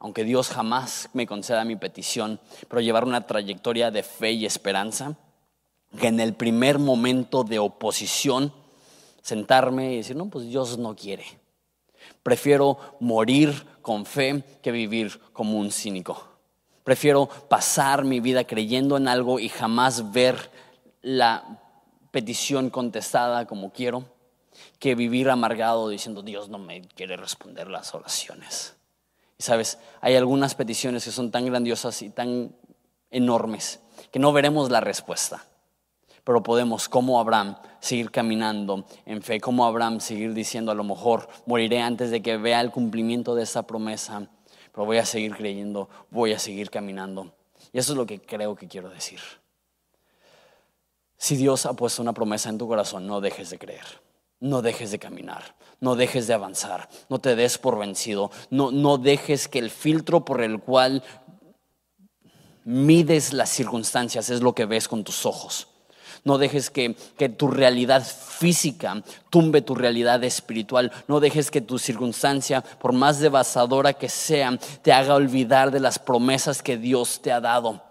aunque 0.00 0.24
Dios 0.24 0.48
jamás 0.48 1.08
me 1.12 1.28
conceda 1.28 1.64
mi 1.64 1.76
petición, 1.76 2.40
pero 2.66 2.80
llevar 2.80 3.04
una 3.04 3.28
trayectoria 3.28 3.92
de 3.92 4.02
fe 4.02 4.32
y 4.32 4.44
esperanza, 4.44 5.16
que 5.98 6.08
en 6.08 6.20
el 6.20 6.34
primer 6.34 6.78
momento 6.78 7.44
de 7.44 7.58
oposición 7.58 8.52
sentarme 9.22 9.92
y 9.92 9.96
decir, 9.98 10.16
no, 10.16 10.28
pues 10.28 10.46
Dios 10.46 10.78
no 10.78 10.94
quiere. 10.96 11.24
Prefiero 12.22 12.78
morir 13.00 13.66
con 13.82 14.04
fe 14.04 14.44
que 14.62 14.70
vivir 14.70 15.20
como 15.32 15.58
un 15.58 15.70
cínico. 15.70 16.28
Prefiero 16.84 17.26
pasar 17.26 18.04
mi 18.04 18.20
vida 18.20 18.44
creyendo 18.44 18.96
en 18.96 19.08
algo 19.08 19.38
y 19.38 19.48
jamás 19.48 20.12
ver 20.12 20.50
la 21.02 21.60
petición 22.10 22.70
contestada 22.70 23.46
como 23.46 23.72
quiero, 23.72 24.04
que 24.78 24.94
vivir 24.94 25.30
amargado 25.30 25.88
diciendo 25.88 26.22
Dios 26.22 26.48
no 26.48 26.58
me 26.58 26.82
quiere 26.82 27.16
responder 27.16 27.68
las 27.68 27.94
oraciones. 27.94 28.74
Y 29.38 29.42
sabes, 29.42 29.78
hay 30.00 30.16
algunas 30.16 30.54
peticiones 30.54 31.04
que 31.04 31.12
son 31.12 31.30
tan 31.30 31.46
grandiosas 31.46 32.02
y 32.02 32.10
tan 32.10 32.54
enormes 33.10 33.80
que 34.10 34.18
no 34.18 34.32
veremos 34.32 34.70
la 34.70 34.80
respuesta. 34.80 35.44
Pero 36.28 36.42
podemos, 36.42 36.90
como 36.90 37.18
Abraham, 37.18 37.56
seguir 37.80 38.10
caminando 38.10 38.84
en 39.06 39.22
fe, 39.22 39.40
como 39.40 39.64
Abraham, 39.64 39.98
seguir 39.98 40.34
diciendo, 40.34 40.70
a 40.70 40.74
lo 40.74 40.84
mejor 40.84 41.26
moriré 41.46 41.80
antes 41.80 42.10
de 42.10 42.20
que 42.20 42.36
vea 42.36 42.60
el 42.60 42.70
cumplimiento 42.70 43.34
de 43.34 43.44
esa 43.44 43.66
promesa 43.66 44.28
pero 44.78 44.84
voy 44.84 44.98
a 44.98 45.06
seguir 45.06 45.34
creyendo, 45.34 45.88
voy 46.10 46.32
a 46.34 46.38
seguir 46.38 46.70
caminando. 46.70 47.32
Y 47.72 47.78
eso 47.78 47.92
es 47.92 47.98
lo 47.98 48.06
que 48.06 48.20
creo 48.20 48.54
que 48.56 48.68
quiero 48.68 48.90
decir. 48.90 49.20
Si 51.16 51.34
Dios 51.34 51.66
ha 51.66 51.72
puesto 51.72 52.00
una 52.00 52.12
promesa 52.12 52.48
en 52.48 52.58
tu 52.58 52.68
corazón, 52.68 53.06
no 53.06 53.20
dejes 53.20 53.50
de 53.50 53.58
creer, 53.58 53.86
no 54.38 54.62
dejes 54.62 54.90
de 54.92 54.98
caminar, 54.98 55.56
no 55.80 55.96
dejes 55.96 56.26
de 56.26 56.34
avanzar, 56.34 56.88
no 57.08 57.18
te 57.18 57.36
des 57.36 57.58
por 57.58 57.78
vencido, 57.78 58.30
no, 58.50 58.70
no 58.70 58.98
dejes 58.98 59.48
que 59.48 59.58
el 59.58 59.70
filtro 59.70 60.24
por 60.24 60.42
el 60.42 60.60
cual 60.60 61.02
mides 62.64 63.32
las 63.32 63.48
circunstancias 63.48 64.30
es 64.30 64.42
lo 64.42 64.54
que 64.54 64.66
ves 64.66 64.86
con 64.86 65.02
tus 65.02 65.26
ojos. 65.26 65.66
No 66.24 66.38
dejes 66.38 66.70
que, 66.70 66.96
que, 67.16 67.28
tu 67.28 67.48
realidad 67.48 68.04
física 68.04 69.02
tumbe 69.30 69.62
tu 69.62 69.74
realidad 69.74 70.22
espiritual. 70.24 70.92
No 71.06 71.20
dejes 71.20 71.50
que 71.50 71.60
tu 71.60 71.78
circunstancia, 71.78 72.60
por 72.62 72.92
más 72.92 73.20
devastadora 73.20 73.92
que 73.92 74.08
sea, 74.08 74.58
te 74.82 74.92
haga 74.92 75.14
olvidar 75.14 75.70
de 75.70 75.80
las 75.80 75.98
promesas 75.98 76.62
que 76.62 76.76
Dios 76.76 77.20
te 77.22 77.32
ha 77.32 77.40
dado. 77.40 77.82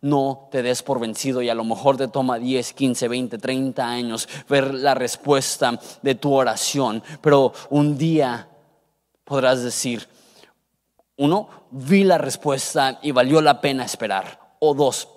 No 0.00 0.48
te 0.52 0.62
des 0.62 0.82
por 0.82 1.00
vencido 1.00 1.42
y 1.42 1.48
a 1.48 1.54
lo 1.54 1.64
mejor 1.64 1.96
te 1.96 2.06
toma 2.06 2.38
10, 2.38 2.72
15, 2.72 3.08
20, 3.08 3.38
30 3.38 3.84
años 3.84 4.28
ver 4.48 4.72
la 4.74 4.94
respuesta 4.94 5.78
de 6.02 6.14
tu 6.14 6.32
oración, 6.32 7.02
pero 7.20 7.52
un 7.70 7.98
día 7.98 8.48
podrás 9.24 9.62
decir, 9.62 10.08
uno, 11.16 11.48
vi 11.72 12.04
la 12.04 12.16
respuesta 12.16 13.00
y 13.02 13.10
valió 13.10 13.40
la 13.40 13.60
pena 13.60 13.84
esperar. 13.84 14.54
O 14.60 14.72
dos, 14.72 15.08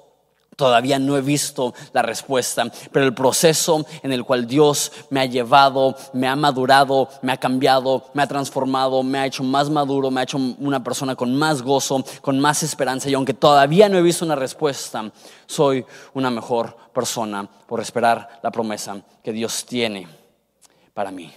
Todavía 0.61 0.99
no 0.99 1.17
he 1.17 1.21
visto 1.21 1.73
la 1.91 2.03
respuesta, 2.03 2.71
pero 2.91 3.03
el 3.03 3.15
proceso 3.15 3.83
en 4.03 4.11
el 4.11 4.23
cual 4.23 4.45
Dios 4.45 4.91
me 5.09 5.19
ha 5.19 5.25
llevado, 5.25 5.95
me 6.13 6.27
ha 6.27 6.35
madurado, 6.35 7.09
me 7.23 7.31
ha 7.31 7.37
cambiado, 7.37 8.05
me 8.13 8.21
ha 8.21 8.27
transformado, 8.27 9.01
me 9.01 9.17
ha 9.17 9.25
hecho 9.25 9.43
más 9.43 9.71
maduro, 9.71 10.11
me 10.11 10.19
ha 10.19 10.23
hecho 10.23 10.37
una 10.37 10.83
persona 10.83 11.15
con 11.15 11.35
más 11.35 11.63
gozo, 11.63 12.05
con 12.21 12.39
más 12.39 12.61
esperanza. 12.61 13.09
Y 13.09 13.15
aunque 13.15 13.33
todavía 13.33 13.89
no 13.89 13.97
he 13.97 14.03
visto 14.03 14.23
una 14.23 14.35
respuesta, 14.35 15.11
soy 15.47 15.83
una 16.13 16.29
mejor 16.29 16.77
persona 16.93 17.49
por 17.65 17.81
esperar 17.81 18.39
la 18.43 18.51
promesa 18.51 19.01
que 19.23 19.33
Dios 19.33 19.65
tiene 19.65 20.07
para 20.93 21.09
mí. 21.09 21.33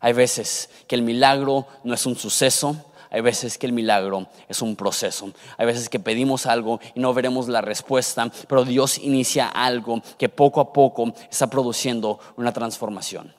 Hay 0.00 0.12
veces 0.12 0.68
que 0.86 0.96
el 0.96 1.02
milagro 1.02 1.66
no 1.82 1.94
es 1.94 2.04
un 2.04 2.14
suceso, 2.14 2.76
hay 3.10 3.20
veces 3.20 3.58
que 3.58 3.66
el 3.66 3.72
milagro 3.72 4.26
es 4.48 4.62
un 4.62 4.76
proceso. 4.76 5.30
Hay 5.56 5.66
veces 5.66 5.88
que 5.88 6.00
pedimos 6.00 6.46
algo 6.46 6.80
y 6.94 7.00
no 7.00 7.12
veremos 7.14 7.48
la 7.48 7.60
respuesta, 7.60 8.30
pero 8.48 8.64
Dios 8.64 8.98
inicia 8.98 9.48
algo 9.48 10.02
que 10.18 10.28
poco 10.28 10.60
a 10.60 10.72
poco 10.72 11.12
está 11.30 11.48
produciendo 11.48 12.18
una 12.36 12.52
transformación 12.52 13.26
en 13.26 13.34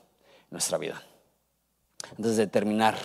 nuestra 0.50 0.78
vida. 0.78 1.02
Antes 2.16 2.36
de 2.36 2.46
terminar, 2.46 2.96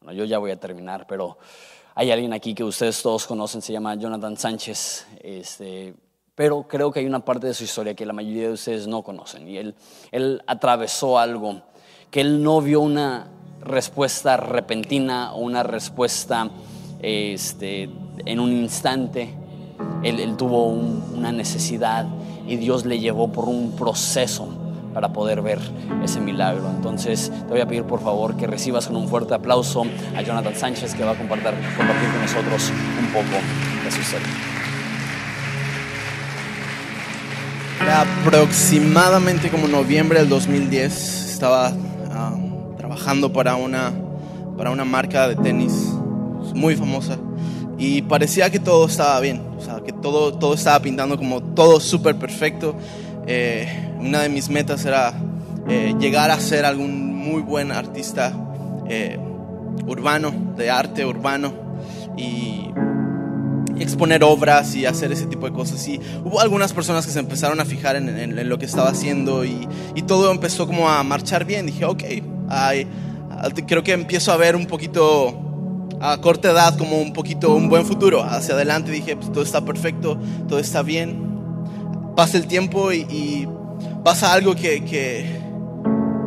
bueno, 0.00 0.18
yo 0.18 0.24
ya 0.24 0.38
voy 0.38 0.50
a 0.50 0.58
terminar, 0.58 1.06
pero 1.06 1.38
hay 1.94 2.10
alguien 2.10 2.32
aquí 2.32 2.54
que 2.54 2.64
ustedes 2.64 3.00
todos 3.02 3.26
conocen, 3.26 3.62
se 3.62 3.72
llama 3.72 3.94
Jonathan 3.94 4.36
Sánchez. 4.36 5.06
Este, 5.20 5.94
pero 6.34 6.66
creo 6.66 6.90
que 6.90 7.00
hay 7.00 7.06
una 7.06 7.24
parte 7.24 7.46
de 7.46 7.54
su 7.54 7.64
historia 7.64 7.94
que 7.94 8.04
la 8.04 8.12
mayoría 8.12 8.48
de 8.48 8.54
ustedes 8.54 8.86
no 8.88 9.02
conocen. 9.02 9.48
Y 9.48 9.58
él, 9.58 9.74
él 10.10 10.42
atravesó 10.46 11.18
algo 11.18 11.62
que 12.10 12.20
él 12.20 12.42
no 12.42 12.60
vio 12.60 12.80
una 12.80 13.28
respuesta 13.64 14.36
repentina 14.36 15.32
o 15.32 15.40
una 15.40 15.62
respuesta 15.62 16.48
este, 17.00 17.90
en 18.24 18.40
un 18.40 18.52
instante. 18.52 19.30
Él, 20.02 20.36
tuvo 20.36 20.66
una 20.66 21.32
necesidad 21.32 22.06
y 22.46 22.56
Dios 22.56 22.84
le 22.84 23.00
llevó 23.00 23.32
por 23.32 23.46
un 23.48 23.72
proceso 23.72 24.48
para 24.92 25.12
poder 25.12 25.42
ver 25.42 25.58
ese 26.02 26.20
milagro. 26.20 26.70
Entonces 26.70 27.30
te 27.30 27.46
voy 27.46 27.60
a 27.60 27.66
pedir 27.66 27.84
por 27.84 28.00
favor 28.00 28.36
que 28.36 28.46
recibas 28.46 28.86
con 28.86 28.96
un 28.96 29.08
fuerte 29.08 29.34
aplauso 29.34 29.84
a 30.16 30.22
Jonathan 30.22 30.54
Sánchez 30.54 30.94
que 30.94 31.04
va 31.04 31.12
a 31.12 31.14
compartir, 31.16 31.52
con 31.76 31.86
nosotros 31.86 32.70
un 33.00 33.12
poco 33.12 33.36
de 33.84 33.90
su 33.90 34.00
historia. 34.00 34.28
aproximadamente 37.86 39.50
como 39.50 39.68
noviembre 39.68 40.18
del 40.18 40.28
2010 40.28 41.30
estaba 41.30 41.70
trabajando 42.84 43.32
para 43.32 43.56
una, 43.56 43.94
para 44.58 44.70
una 44.70 44.84
marca 44.84 45.26
de 45.26 45.36
tenis 45.36 45.72
muy 46.54 46.76
famosa 46.76 47.16
y 47.78 48.02
parecía 48.02 48.50
que 48.50 48.58
todo 48.58 48.84
estaba 48.84 49.18
bien, 49.20 49.40
o 49.56 49.60
sea, 49.62 49.80
que 49.80 49.90
todo, 49.90 50.34
todo 50.34 50.52
estaba 50.52 50.80
pintando 50.80 51.16
como 51.16 51.42
todo 51.42 51.80
súper 51.80 52.16
perfecto. 52.16 52.76
Eh, 53.26 53.66
una 53.98 54.20
de 54.20 54.28
mis 54.28 54.50
metas 54.50 54.84
era 54.84 55.14
eh, 55.66 55.94
llegar 55.98 56.30
a 56.30 56.38
ser 56.38 56.66
algún 56.66 57.14
muy 57.16 57.40
buen 57.40 57.72
artista 57.72 58.34
eh, 58.86 59.18
urbano, 59.86 60.52
de 60.54 60.70
arte 60.70 61.06
urbano 61.06 61.54
y, 62.18 62.68
exponer 63.76 64.22
obras 64.22 64.76
y 64.76 64.86
hacer 64.86 65.10
ese 65.10 65.26
tipo 65.26 65.46
de 65.46 65.52
cosas. 65.52 65.88
Y 65.88 66.00
hubo 66.22 66.40
algunas 66.40 66.72
personas 66.74 67.06
que 67.06 67.12
se 67.12 67.18
empezaron 67.18 67.60
a 67.60 67.64
fijar 67.64 67.96
en, 67.96 68.48
lo 68.48 68.58
que 68.58 68.66
estaba 68.66 68.90
haciendo 68.90 69.44
y, 69.44 69.66
y, 69.96 70.02
todo 70.02 70.30
empezó 70.30 70.66
como 70.66 70.88
a 70.88 71.02
marchar 71.02 71.44
bien. 71.44 71.66
Dije, 71.66 71.84
ok, 71.84 72.04
creo 73.66 73.82
que 73.82 73.92
empiezo 73.92 74.32
a 74.32 74.36
ver 74.36 74.56
un 74.56 74.66
poquito 74.66 75.44
a 76.00 76.20
corta 76.20 76.50
edad 76.50 76.76
como 76.76 77.00
un 77.00 77.12
poquito 77.12 77.54
un 77.54 77.68
buen 77.68 77.86
futuro. 77.86 78.22
Hacia 78.22 78.54
adelante 78.54 78.90
dije, 78.90 79.16
pues, 79.16 79.32
todo 79.32 79.42
está 79.42 79.64
perfecto, 79.64 80.18
todo 80.48 80.58
está 80.58 80.82
bien. 80.82 81.22
Pasa 82.16 82.36
el 82.36 82.46
tiempo 82.46 82.92
y, 82.92 83.48
pasa 84.04 84.32
algo 84.32 84.54
que, 84.54 84.84
que, 84.84 85.40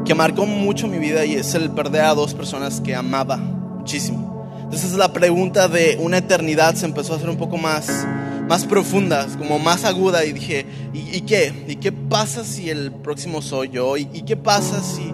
que, 0.04 0.16
marcó 0.16 0.46
mucho 0.48 0.88
mi 0.88 0.98
vida 0.98 1.26
y 1.26 1.36
es 1.36 1.54
el 1.54 1.70
perder 1.70 2.06
a 2.06 2.16
dos 2.16 2.34
personas 2.34 2.82
que 2.82 2.96
amaba 2.96 3.38
muchísimo. 3.38 4.48
Entonces 4.64 4.94
la 4.94 5.14
pregunta 5.14 5.68
de 5.68 5.98
una 6.02 6.18
eternidad 6.18 6.74
se 6.74 6.86
empezó 6.86 7.14
a 7.14 7.18
hacer 7.18 7.30
un 7.30 7.38
poco 7.38 7.58
más, 7.58 8.06
más 8.50 8.66
profunda, 8.66 9.28
como 9.38 9.60
más 9.60 9.86
aguda 9.86 10.26
y 10.26 10.34
dije, 10.34 10.66
¿y, 10.92 11.22
qué? 11.22 11.54
¿Y 11.68 11.76
qué 11.76 11.92
pasa 11.92 12.44
si 12.44 12.70
el 12.70 12.92
próximo 12.92 13.42
soy 13.42 13.70
yo? 13.70 13.96
¿Y, 13.96 14.10
y 14.12 14.24
qué 14.24 14.36
pasa 14.36 14.82
si 14.82 15.14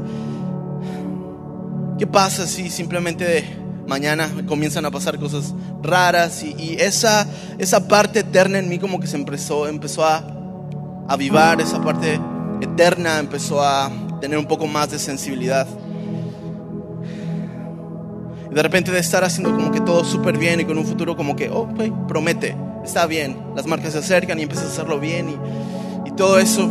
¿Qué 2.04 2.08
pasa 2.08 2.46
si 2.46 2.70
simplemente 2.70 3.46
mañana 3.88 4.30
comienzan 4.46 4.84
a 4.84 4.92
pasar 4.92 5.18
cosas 5.18 5.56
raras 5.82 6.44
y, 6.44 6.76
esa, 6.78 7.26
esa 7.58 7.88
parte 7.88 8.20
eterna 8.20 8.60
en 8.60 8.68
mí 8.68 8.78
como 8.78 9.00
que 9.00 9.08
se 9.08 9.16
empezó, 9.16 9.70
empezó 9.70 10.04
a 10.04 10.22
avivar, 11.08 11.62
esa 11.62 11.82
parte 11.82 12.20
eterna 12.60 13.20
empezó 13.20 13.64
a 13.64 13.90
tener 14.20 14.38
un 14.38 14.48
poco 14.48 14.68
más 14.68 14.92
de 14.92 15.00
sensibilidad. 15.00 15.66
Y 18.52 18.54
de 18.54 18.62
repente 18.62 18.92
de 18.92 19.00
estar 19.00 19.24
haciendo 19.24 19.56
como 19.56 19.72
que 19.72 19.80
todo 19.80 20.04
súper 20.04 20.38
bien 20.38 20.60
y 20.60 20.66
con 20.66 20.78
un 20.78 20.86
futuro 20.86 21.16
como 21.16 21.38
que, 21.38 21.50
oh, 21.50 21.70
promete, 22.06 22.54
está 22.84 23.06
bien, 23.06 23.38
las 23.56 23.66
marcas 23.66 23.94
se 23.94 24.00
acercan 24.00 24.38
y 24.40 24.42
empiezas 24.42 24.66
a 24.66 24.72
hacerlo 24.74 25.00
bien 25.00 25.30
y, 25.30 26.10
y 26.10 26.12
todo 26.12 26.38
eso. 26.38 26.70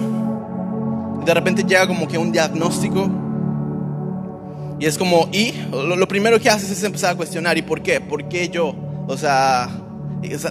Y 1.23 1.25
de 1.25 1.33
repente 1.33 1.65
llega 1.65 1.87
como 1.87 2.07
que 2.07 2.19
un 2.19 2.33
diagnóstico 2.33 3.22
y 4.83 4.87
es 4.87 4.99
como, 4.99 5.29
y 5.31 5.55
lo, 5.71 6.09
primero 6.09 6.41
que 6.41 6.51
haces 6.51 6.69
es 6.69 6.83
empezar 6.83 7.13
a 7.13 7.15
cuestionar, 7.15 7.57
¿y 7.57 7.63
por 7.63 7.85
qué? 7.85 8.01
¿Por 8.01 8.29
qué 8.29 8.49
yo? 8.49 8.75
O 9.07 9.17
sea, 9.17 9.71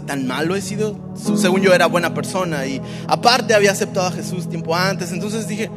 tan 0.07 0.25
malo 0.25 0.55
he 0.55 0.61
sido. 0.61 0.95
Según 1.35 1.59
yo 1.59 1.73
era 1.73 1.87
buena 1.87 2.13
persona 2.13 2.65
y 2.65 2.81
aparte 3.09 3.53
había 3.53 3.71
aceptado 3.71 4.07
a 4.07 4.11
Jesús 4.13 4.47
tiempo 4.47 4.73
antes. 4.73 5.11
Entonces 5.11 5.49
dije, 5.49 5.69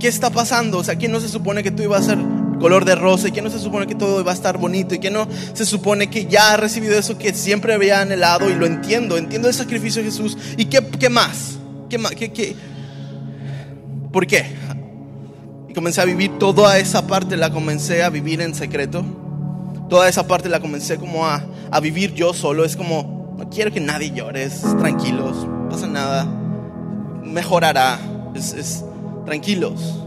¿qué, 0.00 0.08
está 0.08 0.30
pasando? 0.30 0.78
O 0.78 0.82
sea, 0.82 0.96
¿quién 0.96 1.12
no 1.12 1.20
se 1.20 1.28
supone 1.28 1.62
que 1.62 1.70
tú 1.70 1.84
ibas 1.84 2.08
a 2.08 2.16
ser 2.16 2.18
color 2.58 2.84
de 2.84 2.96
rosa? 2.96 3.28
¿Y 3.28 3.30
quién 3.30 3.44
no 3.44 3.52
se 3.52 3.60
supone 3.60 3.86
que 3.86 3.94
todo 3.94 4.20
iba 4.20 4.32
a 4.32 4.34
estar 4.34 4.58
bonito? 4.58 4.96
¿Y 4.96 4.98
quién 4.98 5.12
no 5.12 5.28
se 5.52 5.64
supone 5.64 6.10
que 6.10 6.26
ya 6.26 6.54
ha 6.54 6.56
recibido 6.56 6.98
eso 6.98 7.18
que 7.18 7.32
siempre 7.34 7.72
había 7.72 8.00
anhelado? 8.00 8.50
Y 8.50 8.56
lo 8.56 8.66
entiendo, 8.66 9.16
entiendo 9.16 9.46
el 9.46 9.54
sacrificio 9.54 10.02
de 10.02 10.10
Jesús. 10.10 10.36
¿Y 10.56 10.64
qué, 10.64 10.84
qué 10.98 11.08
más? 11.08 11.56
¿Qué? 11.88 12.00
¿Qué, 12.18 12.32
qué? 12.32 12.56
¿Por 14.10 14.26
qué? 14.26 14.44
Y 15.72 15.74
comencé 15.74 16.02
a 16.02 16.04
vivir 16.04 16.38
toda 16.38 16.76
esa 16.76 17.06
parte, 17.06 17.34
la 17.38 17.50
comencé 17.50 18.02
a 18.02 18.10
vivir 18.10 18.42
en 18.42 18.54
secreto. 18.54 19.02
Toda 19.88 20.06
esa 20.06 20.26
parte 20.26 20.50
la 20.50 20.60
comencé 20.60 20.98
como 20.98 21.24
a, 21.24 21.42
a 21.70 21.80
vivir 21.80 22.12
yo 22.12 22.34
solo. 22.34 22.66
Es 22.66 22.76
como, 22.76 23.34
no 23.38 23.48
quiero 23.48 23.72
que 23.72 23.80
nadie 23.80 24.10
llore, 24.10 24.50
tranquilos, 24.78 25.46
no 25.46 25.70
pasa 25.70 25.86
nada, 25.86 26.26
mejorará, 27.24 27.98
es, 28.34 28.52
es 28.52 28.84
tranquilos. 29.24 29.98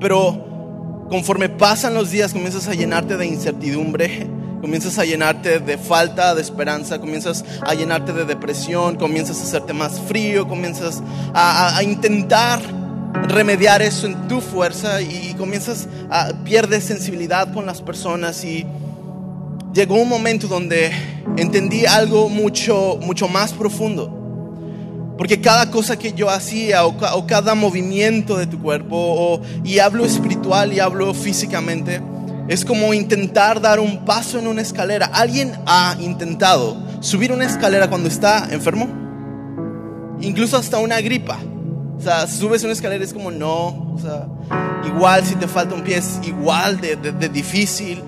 Pero 0.00 1.04
conforme 1.10 1.50
pasan 1.50 1.92
los 1.92 2.10
días 2.10 2.32
comienzas 2.32 2.66
a 2.66 2.72
llenarte 2.72 3.18
de 3.18 3.26
incertidumbre, 3.26 4.26
comienzas 4.62 4.98
a 4.98 5.04
llenarte 5.04 5.58
de 5.58 5.76
falta 5.76 6.34
de 6.34 6.40
esperanza, 6.40 6.98
comienzas 6.98 7.44
a 7.60 7.74
llenarte 7.74 8.14
de 8.14 8.24
depresión, 8.24 8.96
comienzas 8.96 9.38
a 9.40 9.42
hacerte 9.42 9.74
más 9.74 10.00
frío, 10.00 10.48
comienzas 10.48 11.02
a, 11.34 11.74
a, 11.74 11.76
a 11.76 11.82
intentar 11.82 12.77
remediar 13.28 13.82
eso 13.82 14.06
en 14.06 14.28
tu 14.28 14.40
fuerza 14.40 15.00
y 15.00 15.34
comienzas 15.36 15.88
a 16.10 16.32
pierdes 16.44 16.84
sensibilidad 16.84 17.52
con 17.52 17.66
las 17.66 17.82
personas 17.82 18.44
y 18.44 18.66
llegó 19.72 19.96
un 19.96 20.08
momento 20.08 20.48
donde 20.48 20.90
entendí 21.36 21.86
algo 21.86 22.28
mucho 22.28 22.98
mucho 23.02 23.28
más 23.28 23.52
profundo. 23.52 24.14
Porque 25.18 25.40
cada 25.40 25.68
cosa 25.72 25.98
que 25.98 26.12
yo 26.12 26.30
hacía 26.30 26.86
o, 26.86 27.26
cada 27.26 27.56
movimiento 27.56 28.36
de 28.36 28.46
tu 28.46 28.60
cuerpo, 28.62 29.42
y 29.64 29.80
hablo 29.80 30.04
espiritual 30.04 30.72
y 30.72 30.78
hablo 30.78 31.12
físicamente, 31.12 32.00
es 32.46 32.64
como 32.64 32.94
intentar 32.94 33.60
dar 33.60 33.80
un 33.80 34.04
paso 34.04 34.38
en 34.38 34.46
una 34.46 34.62
escalera. 34.62 35.06
¿Alguien 35.06 35.54
ha 35.66 35.96
intentado 35.98 36.76
subir 37.00 37.32
una 37.32 37.46
escalera 37.46 37.90
cuando 37.90 38.08
está 38.08 38.46
enfermo? 38.52 38.88
Incluso 40.20 40.56
hasta 40.56 40.78
una 40.78 41.00
gripa. 41.00 41.40
O 41.98 42.00
sea, 42.00 42.28
subes 42.28 42.62
una 42.62 42.72
escalera 42.72 43.04
es 43.04 43.12
como 43.12 43.30
no. 43.30 43.92
O 43.94 43.98
sea, 44.00 44.26
igual 44.86 45.24
si 45.24 45.34
te 45.34 45.48
falta 45.48 45.74
un 45.74 45.82
pie 45.82 45.96
es 45.96 46.20
igual 46.22 46.80
de, 46.80 47.28
difícil. 47.28 48.02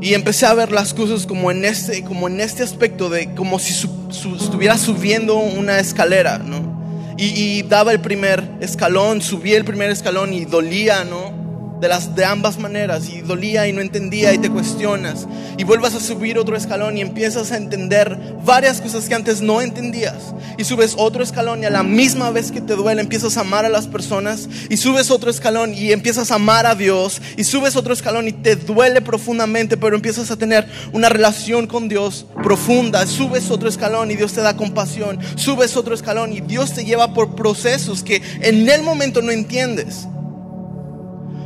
Y 0.00 0.14
empecé 0.14 0.46
a 0.46 0.54
ver 0.54 0.72
las 0.72 0.92
cosas 0.92 1.26
como 1.26 1.50
en 1.50 1.64
este, 1.64 2.04
como 2.04 2.28
en 2.28 2.40
este 2.40 2.62
aspecto 2.62 3.08
de 3.08 3.34
como 3.34 3.58
si 3.58 3.72
estuviera 3.72 4.76
subiendo 4.76 5.36
una 5.36 5.78
escalera, 5.78 6.38
¿no? 6.38 6.72
Y, 7.16 7.26
y, 7.26 7.62
daba 7.62 7.92
el 7.92 8.00
primer 8.00 8.42
escalón, 8.60 9.22
subía 9.22 9.56
el 9.56 9.64
primer 9.64 9.90
escalón 9.90 10.32
y 10.32 10.44
dolía, 10.44 11.04
¿no? 11.04 11.41
De, 11.82 11.88
las, 11.88 12.14
de 12.14 12.24
ambas 12.24 12.58
maneras 12.60 13.08
y 13.08 13.22
dolía 13.22 13.66
y 13.66 13.72
no 13.72 13.80
entendía 13.80 14.32
y 14.32 14.38
te 14.38 14.48
cuestionas 14.48 15.26
y 15.58 15.64
vuelvas 15.64 15.96
a 15.96 16.00
subir 16.00 16.38
otro 16.38 16.56
escalón 16.56 16.96
y 16.96 17.00
empiezas 17.00 17.50
a 17.50 17.56
entender 17.56 18.16
varias 18.44 18.80
cosas 18.80 19.08
que 19.08 19.16
antes 19.16 19.40
no 19.40 19.60
entendías 19.60 20.32
y 20.56 20.62
subes 20.62 20.94
otro 20.96 21.24
escalón 21.24 21.60
y 21.60 21.66
a 21.66 21.70
la 21.70 21.82
misma 21.82 22.30
vez 22.30 22.52
que 22.52 22.60
te 22.60 22.76
duele 22.76 23.00
empiezas 23.00 23.36
a 23.36 23.40
amar 23.40 23.64
a 23.64 23.68
las 23.68 23.88
personas 23.88 24.48
y 24.70 24.76
subes 24.76 25.10
otro 25.10 25.28
escalón 25.28 25.74
y 25.74 25.90
empiezas 25.90 26.30
a 26.30 26.36
amar 26.36 26.66
a 26.66 26.76
Dios 26.76 27.20
y 27.36 27.42
subes 27.42 27.74
otro 27.74 27.92
escalón 27.92 28.28
y 28.28 28.32
te 28.32 28.54
duele 28.54 29.00
profundamente 29.00 29.76
pero 29.76 29.96
empiezas 29.96 30.30
a 30.30 30.36
tener 30.36 30.68
una 30.92 31.08
relación 31.08 31.66
con 31.66 31.88
Dios 31.88 32.26
profunda, 32.44 33.04
subes 33.08 33.50
otro 33.50 33.68
escalón 33.68 34.12
y 34.12 34.14
Dios 34.14 34.32
te 34.32 34.40
da 34.40 34.56
compasión, 34.56 35.18
subes 35.34 35.76
otro 35.76 35.96
escalón 35.96 36.32
y 36.32 36.40
Dios 36.42 36.74
te 36.74 36.84
lleva 36.84 37.12
por 37.12 37.34
procesos 37.34 38.04
que 38.04 38.22
en 38.40 38.68
el 38.68 38.84
momento 38.84 39.20
no 39.20 39.32
entiendes. 39.32 40.06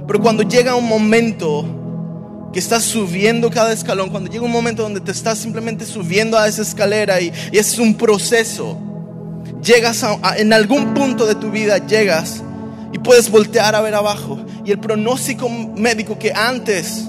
Pero 0.07 0.21
cuando 0.21 0.43
llega 0.43 0.77
un 0.77 0.87
momento 0.87 1.65
que 2.53 2.61
estás 2.61 2.85
subiendo 2.85 3.51
cada 3.51 3.73
escalón, 3.73 4.11
cuando 4.11 4.31
llega 4.31 4.45
un 4.45 4.53
momento 4.53 4.83
donde 4.83 5.01
te 5.01 5.11
estás 5.11 5.39
simplemente 5.39 5.85
subiendo 5.85 6.39
a 6.39 6.47
esa 6.47 6.63
escalera 6.63 7.21
y, 7.21 7.33
es 7.53 7.79
un 7.79 7.95
proceso, 7.95 8.79
llegas 9.63 10.05
a, 10.05 10.19
en 10.37 10.53
algún 10.53 10.95
punto 10.95 11.27
de 11.27 11.35
tu 11.35 11.51
vida, 11.51 11.85
llegas 11.87 12.43
y 12.93 12.99
puedes 12.99 13.31
voltear 13.31 13.75
a 13.75 13.81
ver 13.81 13.95
abajo. 13.95 14.39
Y 14.65 14.71
el 14.71 14.79
pronóstico 14.79 15.49
médico 15.49 16.19
que 16.19 16.33
antes 16.33 17.05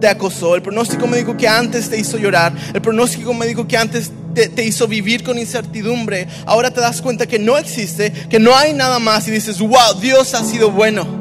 te 0.00 0.08
acosó, 0.08 0.56
el 0.56 0.62
pronóstico 0.62 1.06
médico 1.06 1.36
que 1.36 1.46
antes 1.46 1.88
te 1.88 1.98
hizo 1.98 2.18
llorar, 2.18 2.52
el 2.74 2.82
pronóstico 2.82 3.32
médico 3.32 3.68
que 3.68 3.76
antes 3.76 4.10
te, 4.34 4.48
te, 4.48 4.64
hizo 4.64 4.88
vivir 4.88 5.22
con 5.22 5.38
incertidumbre, 5.38 6.26
ahora 6.46 6.70
te 6.70 6.80
das 6.80 7.02
cuenta 7.02 7.26
que 7.26 7.38
no 7.38 7.58
existe, 7.58 8.12
que 8.12 8.38
no 8.38 8.56
hay 8.56 8.72
nada 8.72 8.98
más 8.98 9.28
y 9.28 9.30
dices, 9.30 9.58
wow, 9.60 10.00
Dios 10.00 10.34
ha 10.34 10.44
sido 10.44 10.70
bueno 10.70 11.19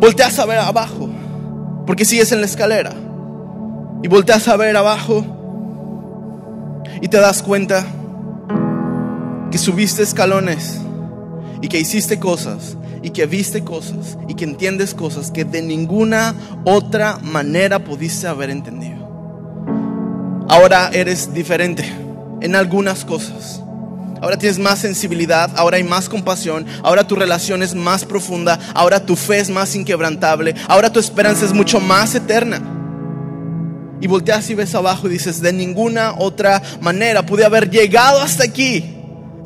volteas 0.00 0.38
a 0.38 0.46
ver 0.46 0.58
abajo, 0.58 1.08
porque 1.86 2.04
sigues 2.04 2.32
en 2.32 2.40
la 2.40 2.46
escalera. 2.46 2.92
Y 4.02 4.08
volteas 4.08 4.46
a 4.48 4.56
ver 4.56 4.76
abajo 4.76 5.24
y 7.00 7.08
te 7.08 7.18
das 7.18 7.42
cuenta 7.42 7.84
que 9.50 9.58
subiste 9.58 10.02
escalones 10.02 10.80
y 11.60 11.68
que 11.68 11.80
hiciste 11.80 12.18
cosas 12.18 12.76
y 13.02 13.10
que 13.10 13.26
viste 13.26 13.64
cosas 13.64 14.18
y 14.28 14.34
que 14.34 14.44
entiendes 14.44 14.94
cosas 14.94 15.30
que 15.30 15.44
de 15.44 15.62
ninguna 15.62 16.34
otra 16.64 17.18
manera 17.22 17.80
pudiste 17.80 18.26
haber 18.26 18.50
entendido. 18.50 18.98
Ahora 20.48 20.90
eres 20.92 21.34
diferente 21.34 21.84
en 22.40 22.54
algunas 22.54 23.04
cosas. 23.04 23.62
Ahora 24.20 24.36
tienes 24.36 24.58
más 24.58 24.80
sensibilidad, 24.80 25.50
ahora 25.56 25.76
hay 25.76 25.84
más 25.84 26.08
compasión, 26.08 26.66
ahora 26.82 27.06
tu 27.06 27.14
relación 27.14 27.62
es 27.62 27.74
más 27.74 28.04
profunda, 28.04 28.58
ahora 28.74 29.04
tu 29.04 29.16
fe 29.16 29.38
es 29.38 29.50
más 29.50 29.74
inquebrantable, 29.74 30.54
ahora 30.66 30.92
tu 30.92 31.00
esperanza 31.00 31.44
es 31.44 31.52
mucho 31.52 31.80
más 31.80 32.14
eterna. 32.14 32.60
Y 34.00 34.06
volteas 34.06 34.48
y 34.50 34.54
ves 34.54 34.74
abajo 34.74 35.08
y 35.08 35.10
dices, 35.10 35.40
de 35.40 35.52
ninguna 35.52 36.14
otra 36.18 36.62
manera 36.80 37.24
pude 37.26 37.44
haber 37.44 37.70
llegado 37.70 38.20
hasta 38.20 38.44
aquí 38.44 38.97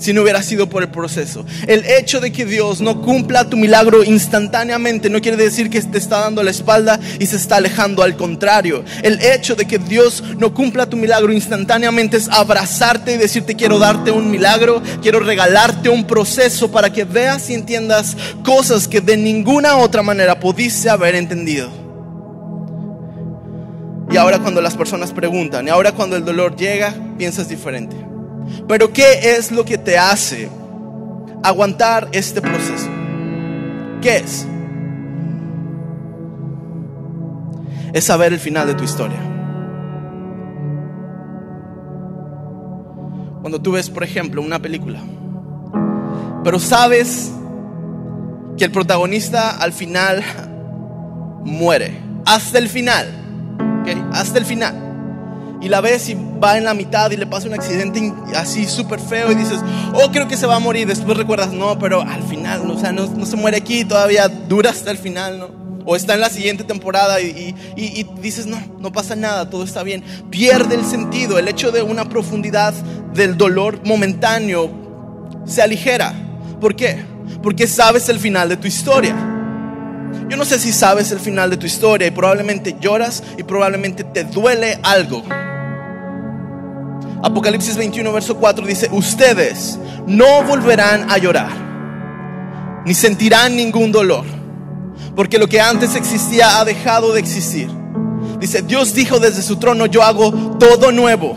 si 0.02 0.12
no 0.12 0.22
hubiera 0.22 0.42
sido 0.42 0.68
por 0.68 0.82
el 0.82 0.88
proceso. 0.88 1.46
El 1.66 1.84
hecho 1.84 2.20
de 2.20 2.32
que 2.32 2.44
Dios 2.44 2.80
no 2.80 3.00
cumpla 3.00 3.48
tu 3.48 3.56
milagro 3.56 4.02
instantáneamente 4.02 5.08
no 5.08 5.20
quiere 5.20 5.36
decir 5.36 5.70
que 5.70 5.80
te 5.80 5.98
está 5.98 6.20
dando 6.20 6.42
la 6.42 6.50
espalda 6.50 6.98
y 7.18 7.26
se 7.26 7.36
está 7.36 7.56
alejando, 7.56 8.02
al 8.02 8.16
contrario. 8.16 8.84
El 9.02 9.20
hecho 9.22 9.54
de 9.54 9.66
que 9.66 9.78
Dios 9.78 10.22
no 10.38 10.52
cumpla 10.52 10.86
tu 10.86 10.96
milagro 10.96 11.32
instantáneamente 11.32 12.16
es 12.16 12.28
abrazarte 12.28 13.14
y 13.14 13.18
decirte 13.18 13.54
quiero 13.54 13.78
darte 13.78 14.10
un 14.10 14.30
milagro, 14.30 14.82
quiero 15.02 15.20
regalarte 15.20 15.88
un 15.88 16.04
proceso 16.04 16.70
para 16.70 16.92
que 16.92 17.04
veas 17.04 17.48
y 17.50 17.54
entiendas 17.54 18.16
cosas 18.44 18.88
que 18.88 19.00
de 19.00 19.16
ninguna 19.16 19.76
otra 19.76 20.02
manera 20.02 20.40
pudiste 20.40 20.90
haber 20.90 21.14
entendido. 21.14 21.70
Y 24.10 24.16
ahora 24.16 24.40
cuando 24.40 24.60
las 24.60 24.74
personas 24.74 25.12
preguntan, 25.12 25.66
y 25.66 25.70
ahora 25.70 25.92
cuando 25.92 26.16
el 26.16 26.24
dolor 26.24 26.54
llega, 26.56 26.94
piensas 27.16 27.48
diferente. 27.48 28.11
Pero 28.68 28.92
¿qué 28.92 29.36
es 29.36 29.50
lo 29.52 29.64
que 29.64 29.78
te 29.78 29.98
hace 29.98 30.48
aguantar 31.42 32.08
este 32.12 32.40
proceso? 32.40 32.88
¿Qué 34.00 34.16
es? 34.18 34.46
Es 37.92 38.04
saber 38.04 38.32
el 38.32 38.38
final 38.38 38.66
de 38.66 38.74
tu 38.74 38.84
historia. 38.84 39.18
Cuando 43.40 43.60
tú 43.60 43.72
ves, 43.72 43.90
por 43.90 44.04
ejemplo, 44.04 44.40
una 44.40 44.60
película, 44.60 45.00
pero 46.44 46.58
sabes 46.58 47.32
que 48.56 48.64
el 48.64 48.70
protagonista 48.70 49.56
al 49.56 49.72
final 49.72 50.22
muere, 51.44 52.00
hasta 52.24 52.58
el 52.58 52.68
final, 52.68 53.08
hasta 54.12 54.38
el 54.38 54.44
final 54.44 54.91
y 55.62 55.68
la 55.68 55.80
ves 55.80 56.08
y 56.08 56.16
va 56.42 56.58
en 56.58 56.64
la 56.64 56.74
mitad 56.74 57.10
y 57.12 57.16
le 57.16 57.26
pasa 57.26 57.46
un 57.46 57.54
accidente 57.54 58.12
así 58.34 58.66
súper 58.66 58.98
feo 58.98 59.30
y 59.30 59.36
dices, 59.36 59.60
oh, 59.94 60.10
creo 60.10 60.26
que 60.26 60.36
se 60.36 60.46
va 60.46 60.56
a 60.56 60.58
morir. 60.58 60.88
Después 60.88 61.16
recuerdas, 61.16 61.52
no, 61.52 61.78
pero 61.78 62.02
al 62.02 62.22
final, 62.24 62.68
o 62.68 62.78
sea, 62.78 62.92
no, 62.92 63.06
se 63.24 63.36
muere 63.36 63.58
aquí, 63.58 63.84
todavía 63.84 64.28
dura 64.28 64.70
hasta 64.70 64.90
el 64.90 64.98
final, 64.98 65.38
¿no? 65.38 65.62
O 65.84 65.96
está 65.96 66.14
en 66.14 66.20
la 66.20 66.30
siguiente 66.30 66.64
temporada 66.64 67.20
y, 67.20 67.54
y, 67.76 68.06
dices, 68.20 68.46
no, 68.46 68.60
no 68.78 68.92
pasa 68.92 69.16
nada, 69.16 69.50
todo 69.50 69.64
está 69.64 69.82
bien. 69.82 70.02
Pierde 70.30 70.74
el 70.74 70.84
sentido, 70.84 71.38
el 71.38 71.48
hecho 71.48 71.70
de 71.70 71.82
una 71.82 72.08
profundidad 72.08 72.74
del 73.14 73.36
dolor 73.36 73.80
momentáneo 73.84 74.70
se 75.44 75.62
aligera. 75.62 76.12
¿Por 76.60 76.74
qué? 76.74 77.04
Porque 77.42 77.66
sabes 77.66 78.08
el 78.08 78.18
final 78.18 78.48
de 78.48 78.56
tu 78.56 78.66
historia. 78.66 79.14
Yo 80.28 80.36
no 80.36 80.44
sé 80.44 80.58
si 80.58 80.72
sabes 80.72 81.10
el 81.12 81.20
final 81.20 81.50
de 81.50 81.56
tu 81.56 81.66
historia 81.66 82.06
y 82.06 82.10
probablemente 82.10 82.76
lloras 82.80 83.22
y 83.36 83.42
probablemente 83.42 84.04
te 84.04 84.24
duele 84.24 84.78
algo. 84.82 85.22
Apocalipsis 87.22 87.76
21, 87.76 88.12
verso 88.12 88.36
4 88.36 88.66
dice, 88.66 88.88
ustedes 88.92 89.78
no 90.06 90.42
volverán 90.42 91.08
a 91.08 91.18
llorar, 91.18 91.52
ni 92.84 92.94
sentirán 92.94 93.56
ningún 93.56 93.92
dolor, 93.92 94.24
porque 95.14 95.38
lo 95.38 95.46
que 95.46 95.60
antes 95.60 95.94
existía 95.94 96.58
ha 96.58 96.64
dejado 96.64 97.12
de 97.12 97.20
existir. 97.20 97.68
Dice, 98.40 98.62
Dios 98.62 98.92
dijo 98.92 99.20
desde 99.20 99.40
su 99.40 99.56
trono, 99.56 99.86
yo 99.86 100.02
hago 100.02 100.32
todo 100.58 100.90
nuevo. 100.90 101.36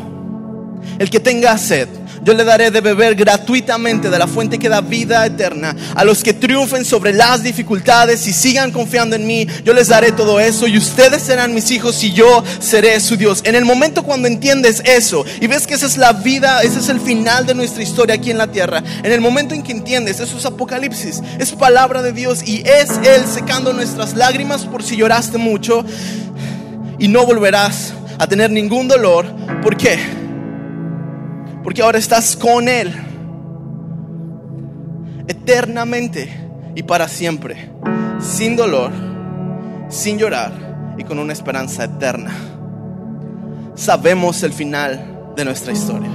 El 0.98 1.10
que 1.12 1.20
tenga 1.20 1.56
sed, 1.58 1.88
yo 2.26 2.34
le 2.34 2.44
daré 2.44 2.72
de 2.72 2.82
beber 2.82 3.14
gratuitamente 3.14 4.10
de 4.10 4.18
la 4.18 4.26
fuente 4.26 4.58
que 4.58 4.68
da 4.68 4.82
vida 4.82 5.24
eterna. 5.24 5.76
A 5.94 6.04
los 6.04 6.24
que 6.24 6.34
triunfen 6.34 6.84
sobre 6.84 7.14
las 7.14 7.44
dificultades 7.44 8.26
y 8.26 8.34
sigan 8.34 8.72
confiando 8.72 9.16
en 9.16 9.28
mí, 9.28 9.48
yo 9.64 9.76
les 9.76 9.90
daré 9.90 10.12
todo 10.12 10.40
eso 10.40 10.66
y 10.66 10.76
ustedes 10.76 11.22
serán 11.22 11.54
mis 11.54 11.70
hijos 11.70 12.04
y 12.04 12.14
yo 12.14 12.44
seré 12.60 13.00
su 13.00 13.16
Dios. 13.16 13.42
En 13.44 13.54
el 13.54 13.64
momento 13.64 14.02
cuando 14.02 14.28
entiendes 14.28 14.82
eso 14.86 15.24
y 15.40 15.46
ves 15.46 15.68
que 15.68 15.76
esa 15.76 15.86
es 15.86 15.98
la 15.98 16.14
vida, 16.14 16.64
ese 16.64 16.80
es 16.80 16.90
el 16.90 17.00
final 17.00 17.46
de 17.46 17.54
nuestra 17.54 17.84
historia 17.84 18.16
aquí 18.16 18.32
en 18.32 18.40
la 18.40 18.48
tierra, 18.48 18.84
en 19.04 19.12
el 19.12 19.22
momento 19.22 19.54
en 19.54 19.62
que 19.62 19.72
entiendes, 19.72 20.20
eso 20.20 20.36
es 20.36 20.46
Apocalipsis, 20.46 21.22
es 21.38 21.52
palabra 21.52 22.02
de 22.02 22.12
Dios 22.12 22.42
y 22.44 22.64
es 22.68 22.90
Él 23.06 23.24
secando 23.32 23.72
nuestras 23.72 24.16
lágrimas 24.16 24.66
por 24.66 24.82
si 24.82 24.98
lloraste 24.98 25.38
mucho 25.38 25.86
y 26.98 27.08
no 27.08 27.24
volverás 27.24 27.94
a 28.18 28.26
tener 28.26 28.50
ningún 28.50 28.88
dolor. 28.88 29.28
¿Por 29.62 29.78
qué? 29.78 30.25
Porque 31.66 31.82
ahora 31.82 31.98
estás 31.98 32.36
con 32.36 32.70
Él. 32.70 32.94
Eternamente 35.28 36.30
y 36.76 36.84
para 36.84 37.08
siempre. 37.08 37.72
Sin 38.20 38.56
dolor, 38.56 38.92
sin 39.90 40.20
llorar 40.20 40.96
y 40.96 41.04
con 41.04 41.18
una 41.18 41.34
esperanza 41.34 41.86
eterna. 41.86 42.32
Sabemos 43.74 44.44
el 44.44 44.54
final 44.54 45.34
de 45.36 45.44
nuestra 45.44 45.74
historia. 45.74 46.12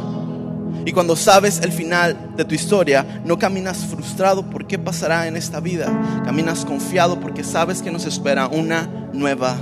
Y 0.86 0.92
cuando 0.92 1.16
sabes 1.16 1.61
el 1.62 1.72
final 1.72 2.36
de 2.36 2.44
tu 2.44 2.55
historia, 2.55 3.20
no 3.24 3.36
caminas 3.36 3.78
frustrado 3.78 4.48
por 4.48 4.68
qué 4.68 4.78
pasará 4.78 5.26
en 5.26 5.36
esta 5.36 5.59
vida. 5.59 5.86
Caminas 6.24 6.64
confiado 6.64 7.18
porque 7.18 7.42
sabes 7.42 7.82
que 7.82 7.90
nos 7.90 8.07
espera 8.07 8.46
una 8.46 8.88
nueva 9.12 9.59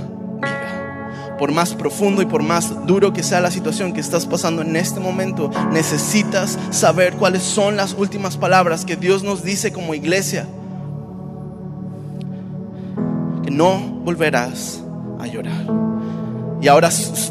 por 1.39 1.53
más 1.53 1.73
profundo 1.73 2.21
y 2.21 2.25
por 2.25 2.43
más 2.43 2.85
duro 2.85 3.13
que 3.13 3.23
sea 3.23 3.39
la 3.39 3.49
situación 3.49 3.93
que 3.93 4.01
estás 4.01 4.25
pasando 4.25 4.61
en 4.61 4.75
este 4.75 4.99
momento, 4.99 5.49
necesitas 5.71 6.59
saber 6.69 7.13
cuáles 7.13 7.41
son 7.41 7.77
las 7.77 7.93
últimas 7.93 8.37
palabras 8.37 8.83
que 8.83 8.97
Dios 8.97 9.23
nos 9.23 9.41
dice 9.41 9.71
como 9.71 9.95
iglesia. 9.95 10.45
Que 13.43 13.49
no 13.49 13.79
volverás 14.03 14.83
a 15.19 15.27
llorar. 15.27 15.65
Y 16.61 16.67
ahora 16.67 16.89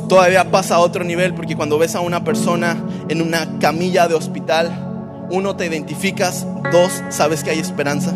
todavía 0.08 0.50
pasa 0.50 0.76
a 0.76 0.78
otro 0.78 1.04
nivel 1.04 1.34
porque 1.34 1.54
cuando 1.54 1.78
ves 1.78 1.94
a 1.94 2.00
una 2.00 2.24
persona 2.24 2.82
en 3.10 3.20
una 3.20 3.58
camilla 3.58 4.08
de 4.08 4.14
hospital, 4.14 5.26
uno 5.30 5.54
te 5.54 5.66
identificas, 5.66 6.46
dos 6.72 7.02
sabes 7.10 7.44
que 7.44 7.50
hay 7.50 7.58
esperanza. 7.58 8.14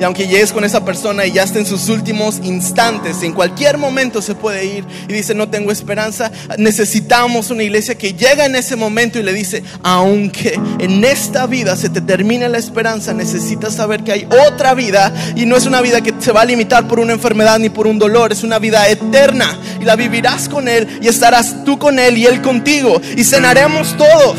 Y 0.00 0.04
aunque 0.04 0.28
llegues 0.28 0.52
con 0.52 0.62
esa 0.62 0.84
persona 0.84 1.26
y 1.26 1.32
ya 1.32 1.42
esté 1.42 1.58
en 1.58 1.66
sus 1.66 1.88
últimos 1.88 2.38
instantes, 2.44 3.22
en 3.22 3.32
cualquier 3.32 3.78
momento 3.78 4.22
se 4.22 4.36
puede 4.36 4.64
ir 4.64 4.84
y 5.08 5.12
dice, 5.12 5.34
no 5.34 5.48
tengo 5.48 5.72
esperanza, 5.72 6.30
necesitamos 6.56 7.50
una 7.50 7.64
iglesia 7.64 7.98
que 7.98 8.14
llega 8.14 8.46
en 8.46 8.54
ese 8.54 8.76
momento 8.76 9.18
y 9.18 9.24
le 9.24 9.32
dice, 9.32 9.64
aunque 9.82 10.60
en 10.78 11.04
esta 11.04 11.46
vida 11.46 11.74
se 11.74 11.88
te 11.88 12.00
termine 12.00 12.48
la 12.48 12.58
esperanza, 12.58 13.12
necesitas 13.12 13.74
saber 13.74 14.04
que 14.04 14.12
hay 14.12 14.28
otra 14.46 14.74
vida 14.74 15.12
y 15.34 15.46
no 15.46 15.56
es 15.56 15.66
una 15.66 15.80
vida 15.80 16.00
que 16.00 16.14
se 16.20 16.30
va 16.30 16.42
a 16.42 16.44
limitar 16.44 16.86
por 16.86 17.00
una 17.00 17.14
enfermedad 17.14 17.58
ni 17.58 17.68
por 17.68 17.88
un 17.88 17.98
dolor, 17.98 18.30
es 18.30 18.44
una 18.44 18.60
vida 18.60 18.88
eterna 18.88 19.58
y 19.80 19.84
la 19.84 19.96
vivirás 19.96 20.48
con 20.48 20.68
Él 20.68 21.00
y 21.02 21.08
estarás 21.08 21.64
tú 21.64 21.76
con 21.76 21.98
Él 21.98 22.16
y 22.18 22.26
Él 22.26 22.40
contigo 22.40 23.00
y 23.16 23.24
cenaremos 23.24 23.96
todos. 23.96 24.36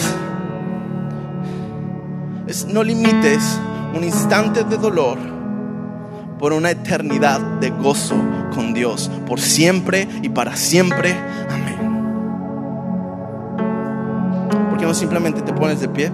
no 2.68 2.82
limites 2.82 3.44
un 3.94 4.04
instante 4.04 4.64
de 4.64 4.78
dolor 4.78 5.39
por 6.40 6.54
una 6.54 6.72
eternidad 6.72 7.40
de 7.60 7.70
gozo 7.70 8.16
con 8.56 8.74
Dios, 8.74 9.12
por 9.28 9.42
siempre 9.42 10.08
y 10.24 10.30
para 10.30 10.56
siempre. 10.56 11.14
Amén. 11.50 11.78
¿Por 14.70 14.80
qué 14.80 14.86
no 14.86 14.94
simplemente 14.94 15.42
te 15.42 15.52
pones 15.54 15.82
de 15.82 15.90
pie? 15.90 16.12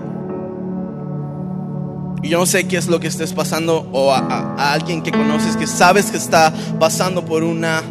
Y 2.23 2.30
yo 2.30 2.39
no 2.39 2.47
sé 2.47 2.67
qué 2.67 2.78
es 2.78 2.88
lo 2.88 2.99
que 2.99 3.07
estés 3.07 3.34
pasando 3.34 3.88
o 3.91 4.11
a, 4.11 4.73
alguien 4.73 5.03
que 5.03 5.11
conoces 5.11 5.55
que 5.55 5.67
sabes 5.67 6.09
que 6.09 6.17
está 6.17 6.51
pasando 6.80 7.23
por 7.23 7.43
una 7.43 7.84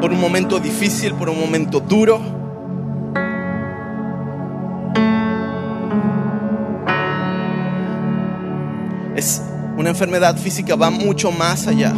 por 0.00 0.10
un 0.12 0.20
momento 0.20 0.58
difícil, 0.58 1.12
por 1.14 1.28
un 1.28 1.38
momento 1.38 1.80
duro. 1.80 2.20
Es 9.16 9.42
una 9.78 9.90
enfermedad 9.90 10.36
física 10.36 10.74
va 10.74 10.90
mucho 10.90 11.30
más 11.30 11.68
allá. 11.68 11.94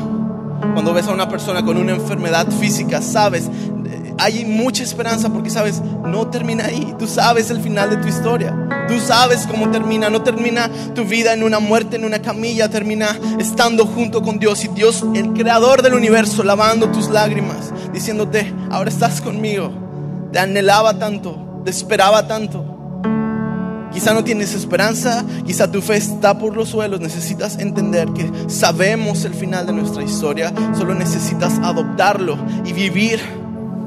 Cuando 0.74 0.92
ves 0.92 1.06
a 1.08 1.12
una 1.12 1.30
persona 1.30 1.64
con 1.64 1.78
una 1.78 1.92
enfermedad 1.92 2.46
física, 2.50 3.00
sabes, 3.00 3.46
eh, 3.46 4.14
hay 4.18 4.44
mucha 4.44 4.82
esperanza 4.82 5.32
porque 5.32 5.48
sabes, 5.48 5.80
no 5.80 6.28
termina 6.28 6.66
ahí. 6.66 6.94
Tú 6.98 7.06
sabes 7.06 7.50
el 7.50 7.58
final 7.62 7.88
de 7.88 7.96
tu 7.96 8.06
historia. 8.06 8.54
Tú 8.86 9.00
sabes 9.00 9.46
cómo 9.50 9.70
termina. 9.70 10.10
No 10.10 10.20
termina 10.22 10.70
tu 10.94 11.06
vida 11.06 11.32
en 11.32 11.42
una 11.42 11.58
muerte, 11.58 11.96
en 11.96 12.04
una 12.04 12.20
camilla. 12.20 12.68
Termina 12.68 13.18
estando 13.38 13.86
junto 13.86 14.20
con 14.20 14.38
Dios 14.38 14.62
y 14.66 14.68
Dios, 14.68 15.02
el 15.14 15.32
creador 15.32 15.80
del 15.80 15.94
universo, 15.94 16.42
lavando 16.42 16.90
tus 16.90 17.08
lágrimas, 17.08 17.72
diciéndote, 17.94 18.52
ahora 18.70 18.90
estás 18.90 19.22
conmigo. 19.22 19.72
Te 20.32 20.38
anhelaba 20.38 20.98
tanto, 20.98 21.62
te 21.64 21.70
esperaba 21.70 22.28
tanto. 22.28 22.69
Quizá 23.92 24.14
no 24.14 24.22
tienes 24.22 24.54
esperanza, 24.54 25.24
quizá 25.44 25.70
tu 25.70 25.82
fe 25.82 25.96
está 25.96 26.38
por 26.38 26.56
los 26.56 26.68
suelos. 26.68 27.00
Necesitas 27.00 27.58
entender 27.58 28.08
que 28.12 28.30
sabemos 28.48 29.24
el 29.24 29.34
final 29.34 29.66
de 29.66 29.72
nuestra 29.72 30.02
historia, 30.02 30.52
solo 30.76 30.94
necesitas 30.94 31.58
adoptarlo 31.58 32.38
y 32.64 32.72
vivir 32.72 33.20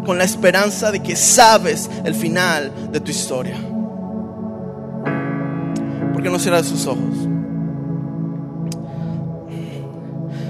con 0.05 0.17
la 0.17 0.25
esperanza 0.25 0.91
de 0.91 1.01
que 1.01 1.15
sabes 1.15 1.89
el 2.03 2.15
final 2.15 2.91
de 2.91 2.99
tu 2.99 3.11
historia. 3.11 3.55
¿Por 6.11 6.21
qué 6.21 6.29
no 6.29 6.39
cierras 6.39 6.65
sus 6.65 6.85
ojos? 6.85 7.29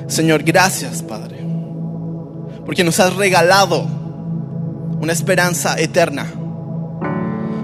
Señor, 0.07 0.43
gracias, 0.43 1.01
Padre, 1.01 1.45
porque 2.65 2.83
nos 2.83 2.99
has 2.99 3.15
regalado 3.15 3.87
una 4.99 5.11
esperanza 5.11 5.79
eterna. 5.79 6.25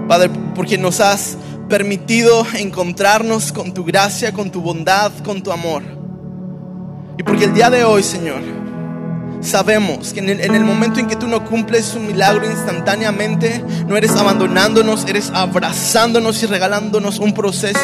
Padre, 0.08 0.30
porque 0.54 0.76
nos 0.76 1.00
has 1.00 1.36
permitido 1.70 2.44
encontrarnos 2.54 3.52
con 3.52 3.72
tu 3.72 3.84
gracia, 3.84 4.32
con 4.32 4.50
tu 4.50 4.60
bondad, 4.60 5.12
con 5.24 5.40
tu 5.40 5.52
amor. 5.52 5.82
Y 7.16 7.22
porque 7.22 7.44
el 7.44 7.54
día 7.54 7.70
de 7.70 7.84
hoy, 7.84 8.02
Señor, 8.02 8.42
sabemos 9.40 10.12
que 10.12 10.20
en 10.20 10.28
el, 10.28 10.64
momento 10.64 11.00
en 11.00 11.06
que 11.06 11.16
tú 11.16 11.28
no 11.28 11.44
cumples 11.44 11.94
un 11.94 12.08
milagro 12.08 12.44
instantáneamente, 12.44 13.64
no 13.86 13.96
eres 13.96 14.10
abandonándonos, 14.16 15.06
eres 15.06 15.30
abrazándonos 15.32 16.42
y 16.42 16.46
regalándonos 16.46 17.20
un 17.20 17.32
proceso 17.32 17.78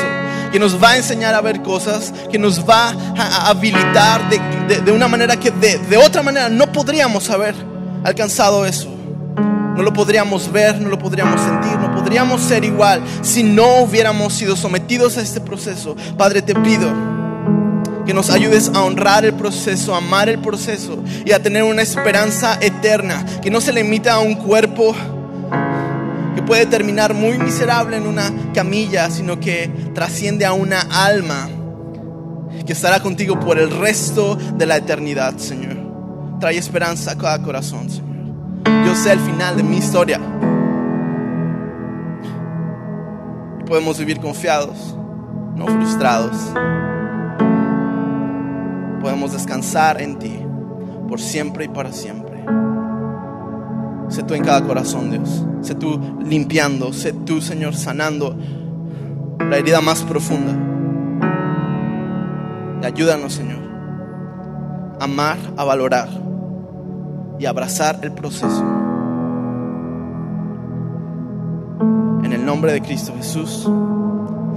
que 0.50 0.58
nos 0.58 0.82
va 0.82 0.90
a 0.90 0.96
enseñar 0.96 1.34
a 1.34 1.40
ver 1.40 1.62
cosas, 1.62 2.12
que 2.30 2.38
nos 2.38 2.68
va 2.68 2.90
a 3.16 3.48
habilitar 3.48 4.20
de, 4.28 4.90
una 4.92 5.06
manera 5.06 5.38
que 5.38 5.52
de 5.52 5.96
otra 5.96 6.22
manera 6.22 6.48
no 6.48 6.72
podríamos 6.72 7.30
haber 7.30 7.54
alcanzado 8.04 8.66
eso. 8.66 8.95
No 9.76 9.82
lo 9.82 9.92
podríamos 9.92 10.50
ver, 10.50 10.80
no 10.80 10.88
lo 10.88 10.98
podríamos 10.98 11.38
sentir, 11.38 11.78
no 11.78 11.94
podríamos 11.94 12.40
ser 12.40 12.64
igual 12.64 13.02
si 13.20 13.42
no 13.42 13.82
hubiéramos 13.82 14.32
sido 14.32 14.56
sometidos 14.56 15.18
a 15.18 15.20
este 15.20 15.38
proceso. 15.38 15.94
Padre, 16.16 16.40
te 16.40 16.54
pido 16.54 16.90
que 18.06 18.14
nos 18.14 18.30
ayudes 18.30 18.70
a 18.72 18.82
honrar 18.82 19.26
el 19.26 19.34
proceso, 19.34 19.94
a 19.94 19.98
amar 19.98 20.30
el 20.30 20.38
proceso 20.38 21.02
y 21.26 21.32
a 21.32 21.42
tener 21.42 21.62
una 21.62 21.82
esperanza 21.82 22.56
eterna, 22.62 23.26
que 23.42 23.50
no 23.50 23.60
se 23.60 23.72
limita 23.72 24.14
a 24.14 24.20
un 24.20 24.36
cuerpo 24.36 24.94
que 26.34 26.42
puede 26.42 26.64
terminar 26.64 27.12
muy 27.12 27.36
miserable 27.36 27.98
en 27.98 28.06
una 28.06 28.32
camilla, 28.54 29.10
sino 29.10 29.38
que 29.38 29.70
trasciende 29.94 30.46
a 30.46 30.54
una 30.54 30.80
alma 30.80 31.50
que 32.64 32.72
estará 32.72 33.00
contigo 33.00 33.38
por 33.38 33.58
el 33.58 33.70
resto 33.70 34.36
de 34.36 34.64
la 34.64 34.76
eternidad, 34.76 35.36
Señor. 35.36 35.76
Trae 36.40 36.56
esperanza 36.56 37.10
a 37.10 37.18
cada 37.18 37.42
corazón, 37.42 37.90
Señor 37.90 38.15
sé 38.96 39.12
el 39.12 39.20
final 39.20 39.56
de 39.56 39.62
mi 39.62 39.76
historia. 39.76 40.20
podemos 43.66 43.98
vivir 43.98 44.20
confiados, 44.20 44.96
no 45.54 45.66
frustrados. 45.66 46.36
Podemos 49.00 49.32
descansar 49.32 50.00
en 50.00 50.18
ti 50.18 50.40
por 51.08 51.20
siempre 51.20 51.66
y 51.66 51.68
para 51.68 51.92
siempre. 51.92 52.44
Sé 54.08 54.22
tú 54.22 54.34
en 54.34 54.44
cada 54.44 54.64
corazón, 54.64 55.10
Dios. 55.10 55.44
Sé 55.62 55.74
tú 55.74 56.00
limpiando, 56.24 56.92
sé 56.92 57.12
tú, 57.12 57.40
Señor, 57.40 57.74
sanando 57.74 58.36
la 59.40 59.56
herida 59.56 59.80
más 59.80 60.02
profunda. 60.02 60.52
Ayúdanos, 62.84 63.32
Señor, 63.32 63.58
a 65.00 65.04
amar, 65.04 65.38
a 65.56 65.64
valorar 65.64 66.08
y 67.38 67.46
abrazar 67.46 67.98
el 68.02 68.12
proceso. 68.12 68.75
Nombre 72.46 72.72
de 72.72 72.80
Cristo 72.80 73.12
Jesús, 73.16 73.68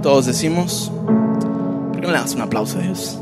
todos 0.03 0.27
decimos, 0.27 0.91
¿por 1.03 1.99
qué 1.99 2.01
no 2.01 2.11
le 2.11 2.19
das 2.19 2.35
un 2.35 2.41
aplauso 2.41 2.77
a 2.77 2.81
Dios? 2.81 3.19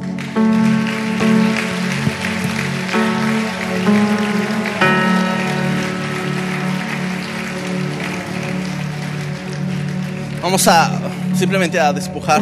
Vamos 10.43 10.67
a 10.67 10.91
simplemente 11.33 11.79
a 11.79 11.93
despojar, 11.93 12.41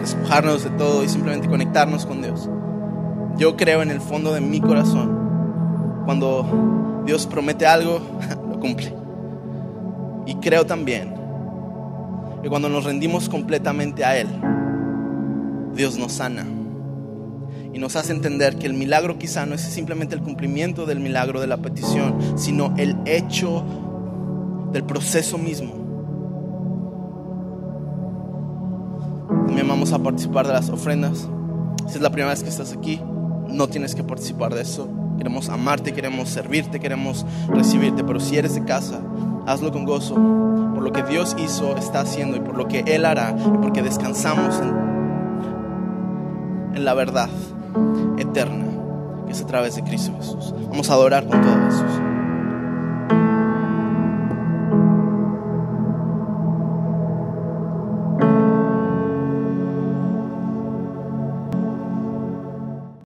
despojarnos 0.00 0.64
de 0.64 0.70
todo 0.70 1.04
y 1.04 1.08
simplemente 1.08 1.48
conectarnos 1.48 2.04
con 2.04 2.20
Dios. 2.20 2.50
Yo 3.36 3.56
creo 3.56 3.82
en 3.82 3.92
el 3.92 4.00
fondo 4.00 4.34
de 4.34 4.40
mi 4.40 4.60
corazón 4.60 6.02
cuando 6.04 7.04
Dios 7.06 7.28
promete 7.28 7.64
algo, 7.64 8.00
lo 8.50 8.58
cumple. 8.58 8.92
Y 10.26 10.34
creo 10.36 10.66
también 10.66 11.17
que 12.42 12.48
cuando 12.48 12.68
nos 12.68 12.84
rendimos 12.84 13.28
completamente 13.28 14.04
a 14.04 14.16
Él, 14.16 14.28
Dios 15.74 15.98
nos 15.98 16.12
sana 16.12 16.46
y 17.72 17.78
nos 17.78 17.96
hace 17.96 18.12
entender 18.12 18.58
que 18.58 18.66
el 18.66 18.74
milagro 18.74 19.18
quizá 19.18 19.46
no 19.46 19.54
es 19.54 19.60
simplemente 19.60 20.14
el 20.14 20.22
cumplimiento 20.22 20.86
del 20.86 21.00
milagro 21.00 21.40
de 21.40 21.46
la 21.46 21.58
petición, 21.58 22.18
sino 22.36 22.74
el 22.76 22.96
hecho 23.04 23.64
del 24.72 24.84
proceso 24.84 25.38
mismo. 25.38 25.74
También 29.46 29.68
vamos 29.68 29.92
a 29.92 29.98
participar 29.98 30.46
de 30.46 30.52
las 30.52 30.70
ofrendas. 30.70 31.28
Si 31.86 31.96
es 31.96 32.00
la 32.00 32.10
primera 32.10 32.30
vez 32.30 32.42
que 32.42 32.48
estás 32.48 32.72
aquí, 32.72 33.00
no 33.48 33.68
tienes 33.68 33.94
que 33.94 34.04
participar 34.04 34.54
de 34.54 34.62
eso. 34.62 34.88
Queremos 35.16 35.48
amarte, 35.48 35.92
queremos 35.92 36.28
servirte, 36.28 36.80
queremos 36.80 37.26
recibirte. 37.48 38.04
Pero 38.04 38.20
si 38.20 38.36
eres 38.36 38.54
de 38.54 38.64
casa, 38.64 39.00
hazlo 39.48 39.72
con 39.72 39.84
gozo 39.84 40.14
por 40.14 40.82
lo 40.82 40.92
que 40.92 41.02
Dios 41.02 41.34
hizo, 41.38 41.76
está 41.76 42.00
haciendo 42.00 42.36
y 42.36 42.40
por 42.40 42.56
lo 42.56 42.68
que 42.68 42.84
Él 42.86 43.04
hará 43.04 43.34
y 43.36 43.58
porque 43.58 43.82
descansamos 43.82 44.60
en, 44.60 44.88
la 46.84 46.94
verdad 46.94 47.28
eterna 48.18 48.66
que 49.26 49.32
es 49.32 49.42
a 49.42 49.46
través 49.46 49.74
de 49.74 49.82
Cristo 49.82 50.12
Jesús. 50.16 50.54
Vamos 50.68 50.88
a 50.90 50.92
adorar 50.92 51.26
con 51.26 51.42
todo 51.42 51.56
Jesús. 51.66 52.07